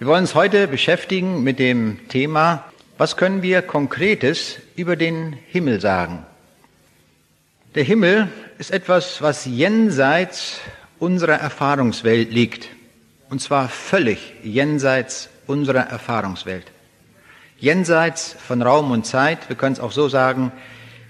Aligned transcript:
Wir 0.00 0.06
wollen 0.06 0.22
uns 0.22 0.34
heute 0.34 0.66
beschäftigen 0.66 1.42
mit 1.42 1.58
dem 1.58 2.08
Thema, 2.08 2.64
was 2.96 3.18
können 3.18 3.42
wir 3.42 3.60
Konkretes 3.60 4.56
über 4.74 4.96
den 4.96 5.34
Himmel 5.48 5.78
sagen? 5.78 6.24
Der 7.74 7.82
Himmel 7.82 8.28
ist 8.56 8.70
etwas, 8.70 9.20
was 9.20 9.44
jenseits 9.44 10.58
unserer 10.98 11.34
Erfahrungswelt 11.34 12.32
liegt. 12.32 12.70
Und 13.28 13.42
zwar 13.42 13.68
völlig 13.68 14.32
jenseits 14.42 15.28
unserer 15.46 15.82
Erfahrungswelt. 15.82 16.64
Jenseits 17.58 18.32
von 18.32 18.62
Raum 18.62 18.92
und 18.92 19.04
Zeit, 19.04 19.50
wir 19.50 19.56
können 19.56 19.74
es 19.74 19.80
auch 19.80 19.92
so 19.92 20.08
sagen, 20.08 20.50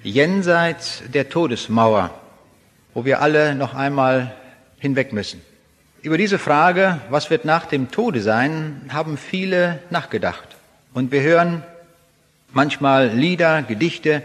jenseits 0.03 1.05
der 1.15 1.29
Todesmauer, 1.29 2.11
wo 2.95 3.05
wir 3.05 3.23
alle 3.23 3.55
noch 3.55 3.73
einmal 3.73 4.35
hinweg 4.81 5.13
müssen. 5.13 5.41
Über 6.03 6.17
diese 6.17 6.39
Frage, 6.39 6.99
was 7.11 7.29
wird 7.29 7.45
nach 7.45 7.67
dem 7.67 7.91
Tode 7.91 8.23
sein, 8.23 8.81
haben 8.89 9.19
viele 9.19 9.81
nachgedacht. 9.91 10.49
Und 10.95 11.13
wir 11.13 11.21
hören 11.21 11.63
manchmal 12.55 13.09
Lieder, 13.09 13.63
Gedichte, 13.63 14.23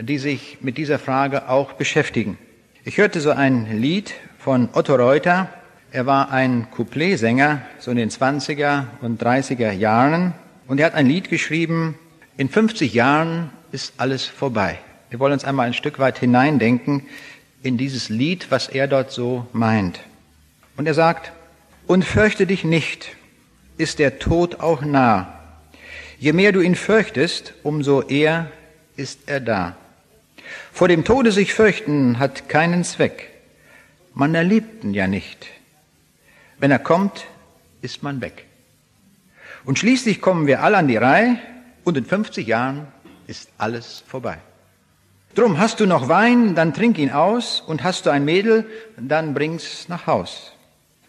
die 0.00 0.18
sich 0.18 0.58
mit 0.62 0.78
dieser 0.78 0.98
Frage 0.98 1.48
auch 1.48 1.74
beschäftigen. 1.74 2.38
Ich 2.84 2.98
hörte 2.98 3.20
so 3.20 3.30
ein 3.30 3.80
Lied 3.80 4.14
von 4.40 4.68
Otto 4.72 4.96
Reuter. 4.96 5.48
Er 5.92 6.06
war 6.06 6.32
ein 6.32 6.66
Coupletsänger, 6.72 7.62
so 7.78 7.92
in 7.92 7.98
den 7.98 8.10
20er 8.10 8.86
und 9.00 9.22
30er 9.22 9.70
Jahren. 9.70 10.34
Und 10.66 10.80
er 10.80 10.86
hat 10.86 10.94
ein 10.94 11.06
Lied 11.06 11.30
geschrieben, 11.30 11.96
in 12.36 12.48
50 12.48 12.94
Jahren 12.94 13.50
ist 13.70 13.94
alles 13.96 14.24
vorbei. 14.26 14.80
Wir 15.10 15.20
wollen 15.20 15.34
uns 15.34 15.44
einmal 15.44 15.68
ein 15.68 15.74
Stück 15.74 16.00
weit 16.00 16.18
hineindenken 16.18 17.04
in 17.62 17.76
dieses 17.76 18.08
Lied, 18.08 18.48
was 18.50 18.68
er 18.68 18.88
dort 18.88 19.12
so 19.12 19.46
meint. 19.52 20.00
Und 20.76 20.86
er 20.86 20.94
sagt, 20.94 21.32
und 21.86 22.04
fürchte 22.04 22.46
dich 22.46 22.64
nicht, 22.64 23.16
ist 23.76 23.98
der 23.98 24.18
Tod 24.18 24.60
auch 24.60 24.82
nah. 24.82 25.38
Je 26.18 26.32
mehr 26.32 26.52
du 26.52 26.60
ihn 26.60 26.76
fürchtest, 26.76 27.54
umso 27.62 28.02
eher 28.02 28.50
ist 28.96 29.20
er 29.26 29.40
da. 29.40 29.76
Vor 30.72 30.88
dem 30.88 31.04
Tode 31.04 31.32
sich 31.32 31.52
fürchten 31.52 32.18
hat 32.18 32.48
keinen 32.48 32.84
Zweck. 32.84 33.28
Man 34.14 34.34
erlebt 34.34 34.84
ihn 34.84 34.94
ja 34.94 35.06
nicht. 35.06 35.46
Wenn 36.58 36.70
er 36.70 36.78
kommt, 36.78 37.26
ist 37.80 38.02
man 38.02 38.20
weg. 38.20 38.46
Und 39.64 39.78
schließlich 39.78 40.20
kommen 40.20 40.46
wir 40.46 40.62
alle 40.62 40.76
an 40.76 40.88
die 40.88 40.96
Reihe 40.96 41.38
und 41.84 41.96
in 41.96 42.04
50 42.04 42.46
Jahren 42.46 42.86
ist 43.26 43.50
alles 43.58 44.04
vorbei. 44.06 44.38
Drum 45.34 45.58
hast 45.58 45.80
du 45.80 45.86
noch 45.86 46.08
Wein, 46.08 46.54
dann 46.54 46.74
trink 46.74 46.98
ihn 46.98 47.10
aus 47.10 47.60
und 47.60 47.82
hast 47.82 48.06
du 48.06 48.10
ein 48.10 48.24
Mädel, 48.24 48.66
dann 48.98 49.34
bring's 49.34 49.88
nach 49.88 50.06
Haus 50.06 50.51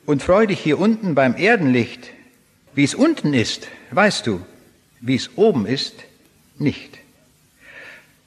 und 0.05 0.21
freu 0.21 0.47
dich 0.47 0.59
hier 0.59 0.79
unten 0.79 1.15
beim 1.15 1.35
Erdenlicht. 1.35 2.11
Wie 2.75 2.83
es 2.83 2.95
unten 2.95 3.33
ist, 3.33 3.67
weißt 3.91 4.25
du, 4.25 4.41
wie 4.99 5.15
es 5.15 5.37
oben 5.37 5.65
ist, 5.65 5.93
nicht. 6.57 6.97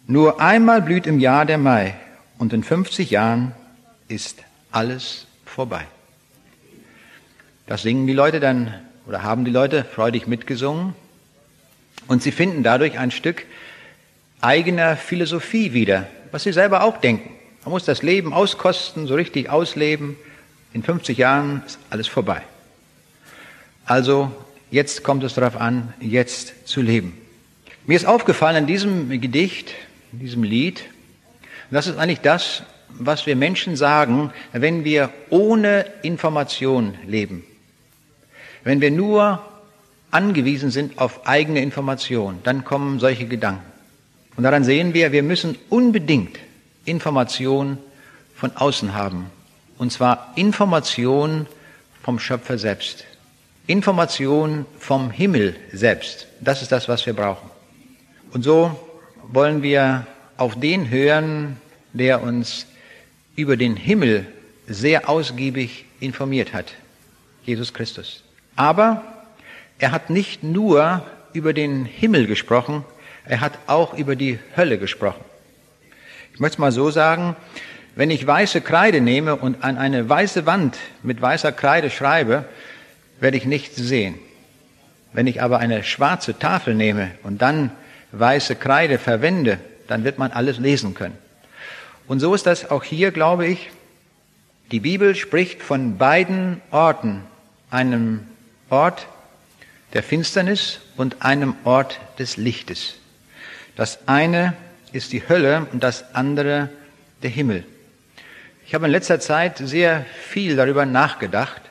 Nur 0.06 0.40
einmal 0.40 0.82
blüht 0.82 1.06
im 1.06 1.18
Jahr 1.18 1.44
der 1.46 1.58
Mai 1.58 1.94
und 2.38 2.52
in 2.52 2.62
50 2.62 3.10
Jahren 3.10 3.52
ist 4.08 4.38
alles 4.70 5.26
vorbei. 5.44 5.84
Das 7.66 7.82
singen 7.82 8.06
die 8.06 8.12
Leute 8.12 8.38
dann 8.38 8.72
oder 9.06 9.22
haben 9.22 9.44
die 9.44 9.50
Leute 9.50 9.84
freudig 9.84 10.28
mitgesungen 10.28 10.94
und 12.06 12.22
sie 12.22 12.30
finden 12.30 12.62
dadurch 12.62 12.98
ein 12.98 13.10
Stück 13.10 13.44
eigener 14.40 14.96
Philosophie 14.96 15.72
wieder, 15.72 16.06
was 16.30 16.44
sie 16.44 16.52
selber 16.52 16.84
auch 16.84 16.98
denken. 16.98 17.30
Man 17.64 17.72
muss 17.72 17.84
das 17.84 18.02
Leben 18.02 18.32
auskosten, 18.32 19.08
so 19.08 19.16
richtig 19.16 19.50
ausleben 19.50 20.16
in 20.72 20.82
50 20.82 21.18
Jahren 21.18 21.62
ist 21.66 21.78
alles 21.90 22.08
vorbei. 22.08 22.42
Also 23.84 24.32
jetzt 24.70 25.04
kommt 25.04 25.24
es 25.24 25.34
darauf 25.34 25.56
an, 25.56 25.94
jetzt 26.00 26.68
zu 26.68 26.82
leben. 26.82 27.16
Mir 27.86 27.96
ist 27.96 28.06
aufgefallen 28.06 28.56
in 28.56 28.66
diesem 28.66 29.08
Gedicht, 29.20 29.74
in 30.12 30.18
diesem 30.18 30.42
Lied, 30.42 30.84
das 31.70 31.86
ist 31.86 31.98
eigentlich 31.98 32.20
das, 32.20 32.62
was 32.88 33.26
wir 33.26 33.36
Menschen 33.36 33.76
sagen, 33.76 34.32
wenn 34.52 34.84
wir 34.84 35.10
ohne 35.30 35.84
Information 36.02 36.94
leben. 37.06 37.44
Wenn 38.64 38.80
wir 38.80 38.90
nur 38.90 39.40
angewiesen 40.10 40.70
sind 40.70 40.98
auf 40.98 41.26
eigene 41.26 41.60
Information, 41.60 42.38
dann 42.42 42.64
kommen 42.64 42.98
solche 42.98 43.26
Gedanken. 43.26 43.64
Und 44.36 44.44
daran 44.44 44.64
sehen 44.64 44.94
wir, 44.94 45.12
wir 45.12 45.22
müssen 45.22 45.56
unbedingt 45.68 46.38
Information 46.84 47.78
von 48.34 48.56
außen 48.56 48.94
haben, 48.94 49.26
und 49.78 49.92
zwar 49.92 50.32
Information 50.36 51.46
vom 52.02 52.18
Schöpfer 52.18 52.58
selbst. 52.58 53.04
Information 53.66 54.64
vom 54.78 55.10
Himmel 55.10 55.56
selbst. 55.72 56.28
Das 56.40 56.62
ist 56.62 56.70
das, 56.70 56.88
was 56.88 57.04
wir 57.06 57.14
brauchen. 57.14 57.50
Und 58.32 58.42
so 58.42 58.78
wollen 59.28 59.62
wir 59.62 60.06
auf 60.36 60.58
den 60.58 60.90
hören, 60.90 61.56
der 61.92 62.22
uns 62.22 62.66
über 63.34 63.56
den 63.56 63.76
Himmel 63.76 64.26
sehr 64.66 65.08
ausgiebig 65.08 65.84
informiert 66.00 66.52
hat. 66.52 66.66
Jesus 67.44 67.72
Christus. 67.72 68.22
Aber 68.54 69.02
er 69.78 69.92
hat 69.92 70.10
nicht 70.10 70.42
nur 70.42 71.04
über 71.32 71.52
den 71.52 71.84
Himmel 71.84 72.26
gesprochen, 72.26 72.84
er 73.24 73.40
hat 73.40 73.58
auch 73.66 73.94
über 73.94 74.16
die 74.16 74.38
Hölle 74.56 74.78
gesprochen. 74.78 75.24
Ich 76.32 76.40
möchte 76.40 76.54
es 76.54 76.58
mal 76.58 76.72
so 76.72 76.90
sagen, 76.90 77.36
wenn 77.96 78.10
ich 78.10 78.26
weiße 78.26 78.60
Kreide 78.60 79.00
nehme 79.00 79.34
und 79.36 79.64
an 79.64 79.78
eine 79.78 80.06
weiße 80.06 80.44
Wand 80.44 80.76
mit 81.02 81.20
weißer 81.20 81.50
Kreide 81.50 81.90
schreibe, 81.90 82.44
werde 83.20 83.38
ich 83.38 83.46
nichts 83.46 83.76
sehen. 83.76 84.16
Wenn 85.14 85.26
ich 85.26 85.42
aber 85.42 85.58
eine 85.58 85.82
schwarze 85.82 86.38
Tafel 86.38 86.74
nehme 86.74 87.10
und 87.22 87.40
dann 87.40 87.70
weiße 88.12 88.54
Kreide 88.54 88.98
verwende, 88.98 89.58
dann 89.88 90.04
wird 90.04 90.18
man 90.18 90.30
alles 90.30 90.58
lesen 90.58 90.92
können. 90.92 91.16
Und 92.06 92.20
so 92.20 92.34
ist 92.34 92.46
das 92.46 92.70
auch 92.70 92.84
hier, 92.84 93.12
glaube 93.12 93.46
ich. 93.46 93.70
Die 94.72 94.80
Bibel 94.80 95.14
spricht 95.14 95.62
von 95.62 95.96
beiden 95.96 96.60
Orten, 96.70 97.22
einem 97.70 98.26
Ort 98.68 99.06
der 99.94 100.02
Finsternis 100.02 100.80
und 100.98 101.22
einem 101.22 101.54
Ort 101.64 101.98
des 102.18 102.36
Lichtes. 102.36 102.96
Das 103.74 104.06
eine 104.06 104.52
ist 104.92 105.14
die 105.14 105.26
Hölle 105.26 105.66
und 105.72 105.82
das 105.82 106.14
andere 106.14 106.68
der 107.22 107.30
Himmel. 107.30 107.64
Ich 108.66 108.74
habe 108.74 108.86
in 108.86 108.90
letzter 108.90 109.20
Zeit 109.20 109.58
sehr 109.58 110.04
viel 110.28 110.56
darüber 110.56 110.86
nachgedacht 110.86 111.62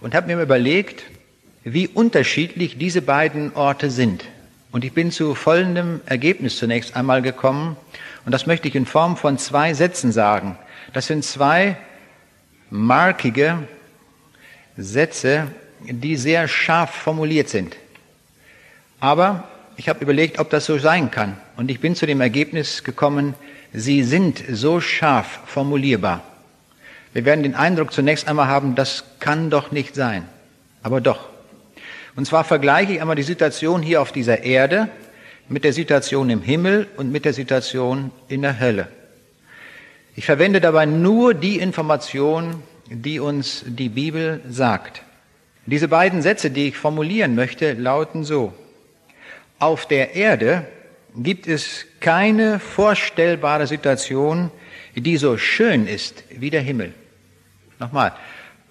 und 0.00 0.14
habe 0.14 0.26
mir 0.26 0.42
überlegt, 0.42 1.02
wie 1.64 1.88
unterschiedlich 1.88 2.76
diese 2.76 3.00
beiden 3.00 3.54
Orte 3.54 3.90
sind. 3.90 4.26
Und 4.70 4.84
ich 4.84 4.92
bin 4.92 5.10
zu 5.10 5.34
folgendem 5.34 6.02
Ergebnis 6.04 6.58
zunächst 6.58 6.94
einmal 6.94 7.22
gekommen. 7.22 7.78
Und 8.26 8.32
das 8.32 8.46
möchte 8.46 8.68
ich 8.68 8.74
in 8.74 8.84
Form 8.84 9.16
von 9.16 9.38
zwei 9.38 9.72
Sätzen 9.72 10.12
sagen. 10.12 10.58
Das 10.92 11.06
sind 11.06 11.24
zwei 11.24 11.78
markige 12.68 13.60
Sätze, 14.76 15.46
die 15.80 16.16
sehr 16.16 16.48
scharf 16.48 16.90
formuliert 16.90 17.48
sind. 17.48 17.76
Aber 19.00 19.48
ich 19.78 19.88
habe 19.88 20.02
überlegt, 20.02 20.38
ob 20.38 20.50
das 20.50 20.66
so 20.66 20.76
sein 20.76 21.10
kann. 21.10 21.38
Und 21.56 21.70
ich 21.70 21.80
bin 21.80 21.94
zu 21.94 22.04
dem 22.04 22.20
Ergebnis 22.20 22.84
gekommen, 22.84 23.32
sie 23.72 24.02
sind 24.02 24.44
so 24.50 24.82
scharf 24.82 25.40
formulierbar. 25.46 26.22
Wir 27.12 27.24
werden 27.24 27.42
den 27.42 27.54
Eindruck 27.54 27.92
zunächst 27.92 28.26
einmal 28.26 28.48
haben, 28.48 28.74
das 28.74 29.04
kann 29.20 29.50
doch 29.50 29.70
nicht 29.70 29.94
sein. 29.94 30.26
Aber 30.82 31.00
doch. 31.00 31.28
Und 32.16 32.26
zwar 32.26 32.44
vergleiche 32.44 32.94
ich 32.94 33.00
einmal 33.00 33.16
die 33.16 33.22
Situation 33.22 33.82
hier 33.82 34.00
auf 34.00 34.12
dieser 34.12 34.42
Erde 34.44 34.88
mit 35.48 35.64
der 35.64 35.72
Situation 35.72 36.30
im 36.30 36.42
Himmel 36.42 36.86
und 36.96 37.12
mit 37.12 37.24
der 37.24 37.32
Situation 37.32 38.10
in 38.28 38.42
der 38.42 38.60
Hölle. 38.60 38.88
Ich 40.14 40.26
verwende 40.26 40.60
dabei 40.60 40.86
nur 40.86 41.34
die 41.34 41.58
Information, 41.58 42.62
die 42.88 43.18
uns 43.18 43.64
die 43.66 43.88
Bibel 43.88 44.40
sagt. 44.48 45.02
Diese 45.64 45.88
beiden 45.88 46.22
Sätze, 46.22 46.50
die 46.50 46.68
ich 46.68 46.76
formulieren 46.76 47.34
möchte, 47.34 47.72
lauten 47.74 48.24
so. 48.24 48.52
Auf 49.58 49.86
der 49.86 50.14
Erde 50.14 50.66
gibt 51.16 51.46
es 51.46 51.86
keine 52.00 52.58
vorstellbare 52.58 53.66
Situation, 53.66 54.50
die 54.94 55.16
so 55.16 55.38
schön 55.38 55.86
ist 55.86 56.24
wie 56.30 56.50
der 56.50 56.62
Himmel. 56.62 56.92
Nochmal, 57.82 58.12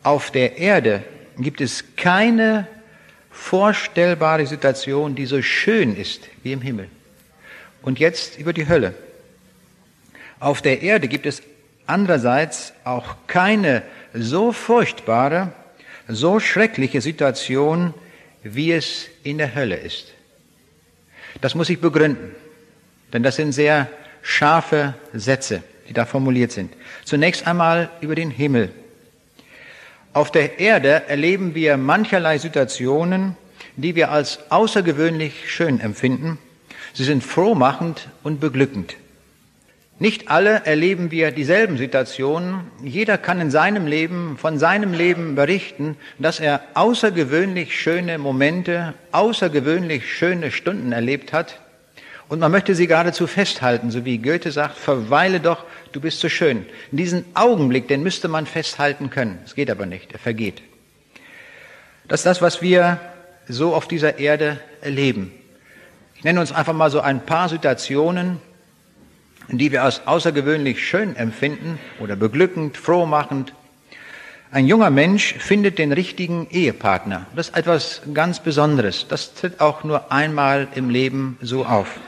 auf 0.03 0.31
der 0.31 0.57
Erde 0.57 1.03
gibt 1.37 1.59
es 1.59 1.83
keine 1.97 2.65
vorstellbare 3.29 4.47
Situation, 4.47 5.15
die 5.15 5.25
so 5.25 5.41
schön 5.41 5.97
ist 5.97 6.29
wie 6.43 6.53
im 6.53 6.61
Himmel. 6.61 6.87
Und 7.81 7.99
jetzt 7.99 8.39
über 8.39 8.53
die 8.53 8.69
Hölle. 8.69 8.93
Auf 10.39 10.61
der 10.61 10.81
Erde 10.81 11.09
gibt 11.09 11.25
es 11.25 11.43
andererseits 11.87 12.71
auch 12.85 13.17
keine 13.27 13.83
so 14.13 14.53
furchtbare, 14.53 15.51
so 16.07 16.39
schreckliche 16.39 17.01
Situation, 17.01 17.93
wie 18.43 18.71
es 18.71 19.09
in 19.23 19.39
der 19.39 19.55
Hölle 19.55 19.75
ist. 19.75 20.13
Das 21.41 21.53
muss 21.53 21.69
ich 21.69 21.81
begründen, 21.81 22.33
denn 23.11 23.23
das 23.23 23.35
sind 23.35 23.51
sehr 23.51 23.89
scharfe 24.21 24.93
Sätze, 25.11 25.63
die 25.89 25.93
da 25.93 26.05
formuliert 26.05 26.53
sind. 26.53 26.71
Zunächst 27.03 27.45
einmal 27.45 27.89
über 27.99 28.15
den 28.15 28.31
Himmel. 28.31 28.71
Auf 30.13 30.29
der 30.29 30.59
Erde 30.59 31.03
erleben 31.07 31.55
wir 31.55 31.77
mancherlei 31.77 32.37
Situationen, 32.37 33.37
die 33.77 33.95
wir 33.95 34.11
als 34.11 34.39
außergewöhnlich 34.49 35.49
schön 35.49 35.79
empfinden. 35.79 36.37
Sie 36.93 37.05
sind 37.05 37.23
frohmachend 37.23 38.09
und 38.21 38.41
beglückend. 38.41 38.97
Nicht 39.99 40.29
alle 40.29 40.65
erleben 40.65 41.11
wir 41.11 41.31
dieselben 41.31 41.77
Situationen. 41.77 42.61
Jeder 42.83 43.17
kann 43.17 43.39
in 43.39 43.51
seinem 43.51 43.87
Leben, 43.87 44.37
von 44.37 44.59
seinem 44.59 44.93
Leben 44.93 45.35
berichten, 45.35 45.95
dass 46.19 46.41
er 46.41 46.61
außergewöhnlich 46.73 47.79
schöne 47.79 48.17
Momente, 48.17 48.93
außergewöhnlich 49.13 50.11
schöne 50.13 50.51
Stunden 50.51 50.91
erlebt 50.91 51.31
hat. 51.31 51.61
Und 52.31 52.39
man 52.39 52.49
möchte 52.49 52.75
sie 52.75 52.87
geradezu 52.87 53.27
festhalten, 53.27 53.91
so 53.91 54.05
wie 54.05 54.17
Goethe 54.17 54.53
sagt, 54.53 54.77
verweile 54.77 55.41
doch, 55.41 55.65
du 55.91 55.99
bist 55.99 56.21
so 56.21 56.29
schön. 56.29 56.65
In 56.89 56.97
diesen 56.97 57.25
Augenblick, 57.33 57.89
den 57.89 58.03
müsste 58.03 58.29
man 58.29 58.45
festhalten 58.45 59.09
können. 59.09 59.39
Es 59.43 59.53
geht 59.53 59.69
aber 59.69 59.85
nicht, 59.85 60.13
er 60.13 60.19
vergeht. 60.19 60.61
Das 62.07 62.21
ist 62.21 62.25
das, 62.25 62.41
was 62.41 62.61
wir 62.61 63.01
so 63.49 63.75
auf 63.75 63.85
dieser 63.85 64.17
Erde 64.17 64.61
erleben. 64.79 65.33
Ich 66.15 66.23
nenne 66.23 66.39
uns 66.39 66.53
einfach 66.53 66.71
mal 66.71 66.89
so 66.89 67.01
ein 67.01 67.19
paar 67.19 67.49
Situationen, 67.49 68.39
die 69.49 69.73
wir 69.73 69.83
als 69.83 70.07
außergewöhnlich 70.07 70.87
schön 70.87 71.17
empfinden 71.17 71.79
oder 71.99 72.15
beglückend, 72.15 72.77
frohmachend. 72.77 73.51
Ein 74.51 74.67
junger 74.67 74.89
Mensch 74.89 75.33
findet 75.33 75.77
den 75.77 75.91
richtigen 75.91 76.47
Ehepartner. 76.49 77.25
Das 77.35 77.49
ist 77.49 77.57
etwas 77.57 78.03
ganz 78.13 78.39
Besonderes. 78.39 79.05
Das 79.09 79.33
tritt 79.33 79.59
auch 79.59 79.83
nur 79.83 80.13
einmal 80.13 80.69
im 80.75 80.89
Leben 80.89 81.37
so 81.41 81.65
auf. 81.65 81.99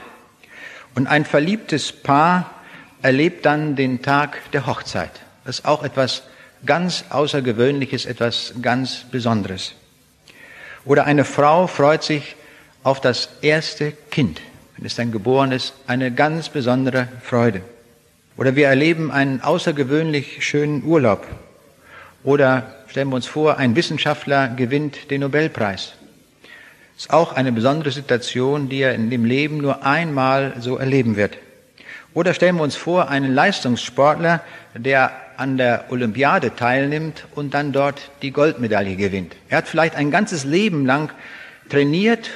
Und 0.94 1.06
ein 1.06 1.24
verliebtes 1.24 1.92
Paar 1.92 2.50
erlebt 3.02 3.44
dann 3.44 3.76
den 3.76 4.02
Tag 4.02 4.50
der 4.52 4.66
Hochzeit. 4.66 5.10
Das 5.44 5.58
ist 5.58 5.64
auch 5.66 5.82
etwas 5.82 6.22
ganz 6.64 7.04
Außergewöhnliches, 7.10 8.06
etwas 8.06 8.54
ganz 8.62 9.04
Besonderes. 9.10 9.74
Oder 10.84 11.04
eine 11.04 11.24
Frau 11.24 11.66
freut 11.66 12.02
sich 12.02 12.36
auf 12.82 13.00
das 13.00 13.28
erste 13.42 13.92
Kind 14.10 14.40
wenn 14.76 14.86
es 14.86 14.96
dann 14.96 15.12
geboren 15.12 15.52
ist, 15.52 15.74
eine 15.86 16.12
ganz 16.12 16.48
besondere 16.48 17.08
Freude. 17.22 17.62
Oder 18.36 18.56
wir 18.56 18.66
erleben 18.66 19.10
einen 19.10 19.40
außergewöhnlich 19.40 20.44
schönen 20.44 20.82
Urlaub. 20.84 21.26
Oder 22.24 22.74
stellen 22.88 23.08
wir 23.08 23.16
uns 23.16 23.26
vor, 23.26 23.58
ein 23.58 23.76
Wissenschaftler 23.76 24.48
gewinnt 24.48 25.10
den 25.10 25.20
Nobelpreis. 25.20 25.92
Ist 26.96 27.12
auch 27.12 27.32
eine 27.32 27.52
besondere 27.52 27.90
Situation, 27.90 28.68
die 28.68 28.80
er 28.80 28.94
in 28.94 29.10
dem 29.10 29.24
Leben 29.24 29.58
nur 29.58 29.84
einmal 29.84 30.54
so 30.60 30.76
erleben 30.76 31.16
wird. 31.16 31.38
Oder 32.12 32.34
stellen 32.34 32.56
wir 32.56 32.62
uns 32.62 32.76
vor, 32.76 33.08
einen 33.08 33.34
Leistungssportler, 33.34 34.40
der 34.76 35.12
an 35.36 35.56
der 35.56 35.86
Olympiade 35.90 36.54
teilnimmt 36.54 37.26
und 37.34 37.54
dann 37.54 37.72
dort 37.72 38.10
die 38.22 38.30
Goldmedaille 38.30 38.94
gewinnt. 38.94 39.34
Er 39.48 39.58
hat 39.58 39.68
vielleicht 39.68 39.96
ein 39.96 40.12
ganzes 40.12 40.44
Leben 40.44 40.86
lang 40.86 41.10
trainiert 41.68 42.30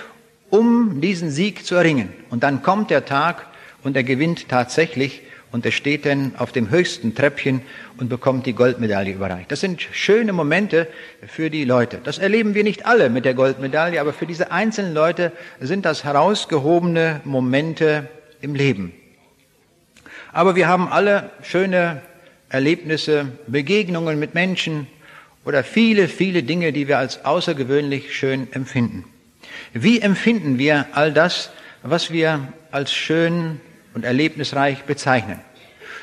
um 0.51 1.01
diesen 1.01 1.31
Sieg 1.31 1.67
zu 1.67 1.75
erringen. 1.75 2.13
Und 2.31 2.43
dann 2.43 2.63
kommt 2.63 2.91
der 2.91 3.05
Tag 3.05 3.47
und 3.83 3.97
er 3.97 4.05
gewinnt 4.05 4.49
tatsächlich 4.49 5.23
und 5.53 5.65
er 5.65 5.73
steht 5.73 6.07
dann 6.07 6.33
auf 6.37 6.53
dem 6.53 6.71
höchsten 6.71 7.15
Treppchen 7.15 7.63
und 7.99 8.09
bekommt 8.09 8.47
die 8.47 8.53
Goldmedaille 8.53 9.13
überreicht. 9.13 9.51
Das 9.51 9.61
sind 9.61 9.83
schöne 9.83 10.33
Momente 10.33 10.87
für 11.27 11.51
die 11.51 11.65
Leute. 11.65 11.99
Das 12.03 12.19
erleben 12.19 12.55
wir 12.55 12.63
nicht 12.63 12.87
alle 12.87 13.11
mit 13.11 13.25
der 13.25 13.35
Goldmedaille, 13.35 14.01
aber 14.01 14.13
für 14.13 14.27
diese 14.27 14.53
einzelnen 14.53 14.95
Leute 14.95 15.33
sind 15.61 15.85
das 15.85 16.05
herausgehobene 16.05 17.21
Momente 17.25 18.09
im 18.41 18.55
Leben. 18.55 18.93
Aber 20.33 20.55
wir 20.55 20.69
haben 20.69 20.89
alle 20.89 21.31
schöne 21.43 22.03
Erlebnisse, 22.49 23.27
Begegnungen 23.47 24.19
mit 24.19 24.35
Menschen 24.35 24.87
oder 25.45 25.65
viele, 25.65 26.09
viele 26.09 26.43
Dinge, 26.43 26.73
die 26.73 26.89
wir 26.89 26.99
als 26.99 27.25
außergewöhnlich 27.25 28.15
schön 28.15 28.53
empfinden. 28.53 29.05
Wie 29.73 30.01
empfinden 30.01 30.59
wir 30.59 30.87
all 30.93 31.13
das, 31.13 31.51
was 31.83 32.13
wir 32.13 32.53
als 32.71 32.93
schön 32.93 33.61
und 33.95 34.05
erlebnisreich 34.05 34.85
bezeichnen? 34.85 35.41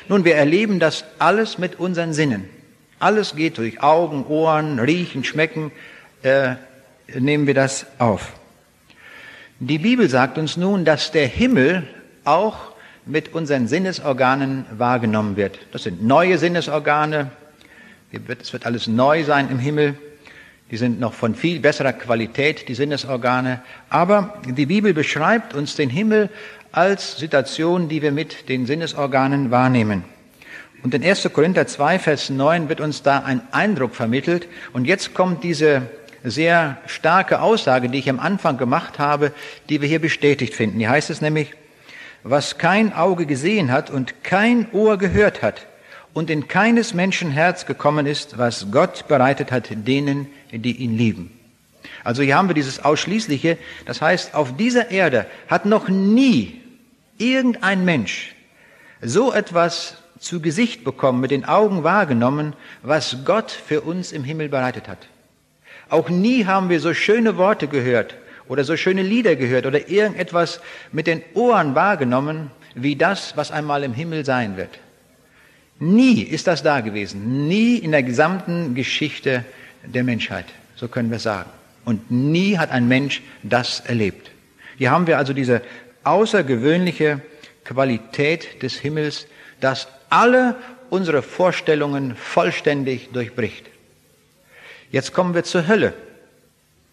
Nun, 0.08 0.24
wir 0.24 0.36
erleben 0.36 0.78
das 0.78 1.04
alles 1.18 1.58
mit 1.58 1.80
unseren 1.80 2.12
Sinnen. 2.12 2.48
Alles 2.98 3.34
geht 3.34 3.58
durch 3.58 3.82
Augen, 3.82 4.24
Ohren, 4.26 4.78
Riechen, 4.78 5.24
Schmecken, 5.24 5.72
äh, 6.22 6.54
nehmen 7.12 7.46
wir 7.46 7.54
das 7.54 7.86
auf. 7.98 8.32
Die 9.58 9.78
Bibel 9.78 10.08
sagt 10.08 10.38
uns 10.38 10.56
nun, 10.56 10.84
dass 10.84 11.10
der 11.10 11.26
Himmel 11.26 11.82
auch 12.24 12.72
mit 13.04 13.34
unseren 13.34 13.68
Sinnesorganen 13.68 14.66
wahrgenommen 14.76 15.36
wird. 15.36 15.58
Das 15.72 15.82
sind 15.82 16.04
neue 16.04 16.38
Sinnesorgane. 16.38 17.30
Es 18.12 18.52
wird 18.52 18.66
alles 18.66 18.86
neu 18.86 19.24
sein 19.24 19.50
im 19.50 19.58
Himmel. 19.58 19.94
Die 20.70 20.76
sind 20.76 20.98
noch 21.00 21.14
von 21.14 21.34
viel 21.34 21.60
besserer 21.60 21.92
Qualität, 21.92 22.68
die 22.68 22.74
Sinnesorgane. 22.74 23.62
Aber 23.88 24.42
die 24.46 24.66
Bibel 24.66 24.94
beschreibt 24.94 25.54
uns 25.54 25.76
den 25.76 25.90
Himmel 25.90 26.28
als 26.76 27.16
Situation, 27.16 27.88
die 27.88 28.02
wir 28.02 28.12
mit 28.12 28.50
den 28.50 28.66
Sinnesorganen 28.66 29.50
wahrnehmen. 29.50 30.04
Und 30.82 30.92
in 30.92 31.02
1. 31.02 31.30
Korinther 31.32 31.66
2, 31.66 31.98
Vers 31.98 32.28
9 32.28 32.68
wird 32.68 32.82
uns 32.82 33.02
da 33.02 33.20
ein 33.20 33.40
Eindruck 33.50 33.94
vermittelt. 33.94 34.46
Und 34.74 34.84
jetzt 34.84 35.14
kommt 35.14 35.42
diese 35.42 35.82
sehr 36.22 36.76
starke 36.86 37.40
Aussage, 37.40 37.88
die 37.88 37.98
ich 37.98 38.10
am 38.10 38.20
Anfang 38.20 38.58
gemacht 38.58 38.98
habe, 38.98 39.32
die 39.70 39.80
wir 39.80 39.88
hier 39.88 40.00
bestätigt 40.00 40.54
finden. 40.54 40.78
Hier 40.78 40.90
heißt 40.90 41.08
es 41.08 41.22
nämlich, 41.22 41.54
was 42.24 42.58
kein 42.58 42.92
Auge 42.92 43.24
gesehen 43.24 43.72
hat 43.72 43.88
und 43.88 44.22
kein 44.22 44.70
Ohr 44.72 44.98
gehört 44.98 45.40
hat 45.40 45.66
und 46.12 46.28
in 46.28 46.46
keines 46.46 46.92
Menschen 46.92 47.30
Herz 47.30 47.64
gekommen 47.64 48.04
ist, 48.04 48.36
was 48.36 48.66
Gott 48.70 49.08
bereitet 49.08 49.50
hat 49.50 49.68
denen, 49.70 50.26
die 50.52 50.76
ihn 50.76 50.98
lieben. 50.98 51.30
Also 52.04 52.22
hier 52.22 52.36
haben 52.36 52.48
wir 52.48 52.54
dieses 52.54 52.84
Ausschließliche. 52.84 53.56
Das 53.86 54.02
heißt, 54.02 54.34
auf 54.34 54.56
dieser 54.56 54.90
Erde 54.90 55.26
hat 55.48 55.64
noch 55.64 55.88
nie 55.88 56.60
irgendein 57.18 57.84
Mensch 57.84 58.34
so 59.02 59.32
etwas 59.32 59.96
zu 60.18 60.40
Gesicht 60.40 60.84
bekommen, 60.84 61.20
mit 61.20 61.30
den 61.30 61.44
Augen 61.44 61.84
wahrgenommen, 61.84 62.54
was 62.82 63.18
Gott 63.24 63.50
für 63.50 63.82
uns 63.82 64.12
im 64.12 64.24
Himmel 64.24 64.48
bereitet 64.48 64.88
hat. 64.88 65.06
Auch 65.88 66.08
nie 66.08 66.46
haben 66.46 66.68
wir 66.68 66.80
so 66.80 66.94
schöne 66.94 67.36
Worte 67.36 67.68
gehört 67.68 68.14
oder 68.48 68.64
so 68.64 68.76
schöne 68.76 69.02
Lieder 69.02 69.36
gehört 69.36 69.66
oder 69.66 69.88
irgendetwas 69.88 70.60
mit 70.92 71.06
den 71.06 71.22
Ohren 71.34 71.74
wahrgenommen, 71.74 72.50
wie 72.74 72.96
das, 72.96 73.36
was 73.36 73.50
einmal 73.50 73.84
im 73.84 73.94
Himmel 73.94 74.24
sein 74.24 74.56
wird. 74.56 74.78
Nie 75.78 76.22
ist 76.22 76.46
das 76.46 76.62
da 76.62 76.80
gewesen. 76.80 77.46
Nie 77.48 77.76
in 77.76 77.92
der 77.92 78.02
gesamten 78.02 78.74
Geschichte 78.74 79.44
der 79.84 80.04
Menschheit, 80.04 80.46
so 80.74 80.88
können 80.88 81.10
wir 81.10 81.18
sagen. 81.18 81.50
Und 81.84 82.10
nie 82.10 82.58
hat 82.58 82.70
ein 82.70 82.88
Mensch 82.88 83.22
das 83.42 83.80
erlebt. 83.80 84.30
Hier 84.78 84.90
haben 84.90 85.06
wir 85.06 85.18
also 85.18 85.32
diese 85.32 85.62
außergewöhnliche 86.06 87.20
Qualität 87.64 88.62
des 88.62 88.74
Himmels, 88.76 89.26
dass 89.60 89.88
alle 90.08 90.56
unsere 90.88 91.22
Vorstellungen 91.22 92.14
vollständig 92.14 93.10
durchbricht. 93.12 93.66
Jetzt 94.90 95.12
kommen 95.12 95.34
wir 95.34 95.44
zur 95.44 95.66
Hölle. 95.66 95.94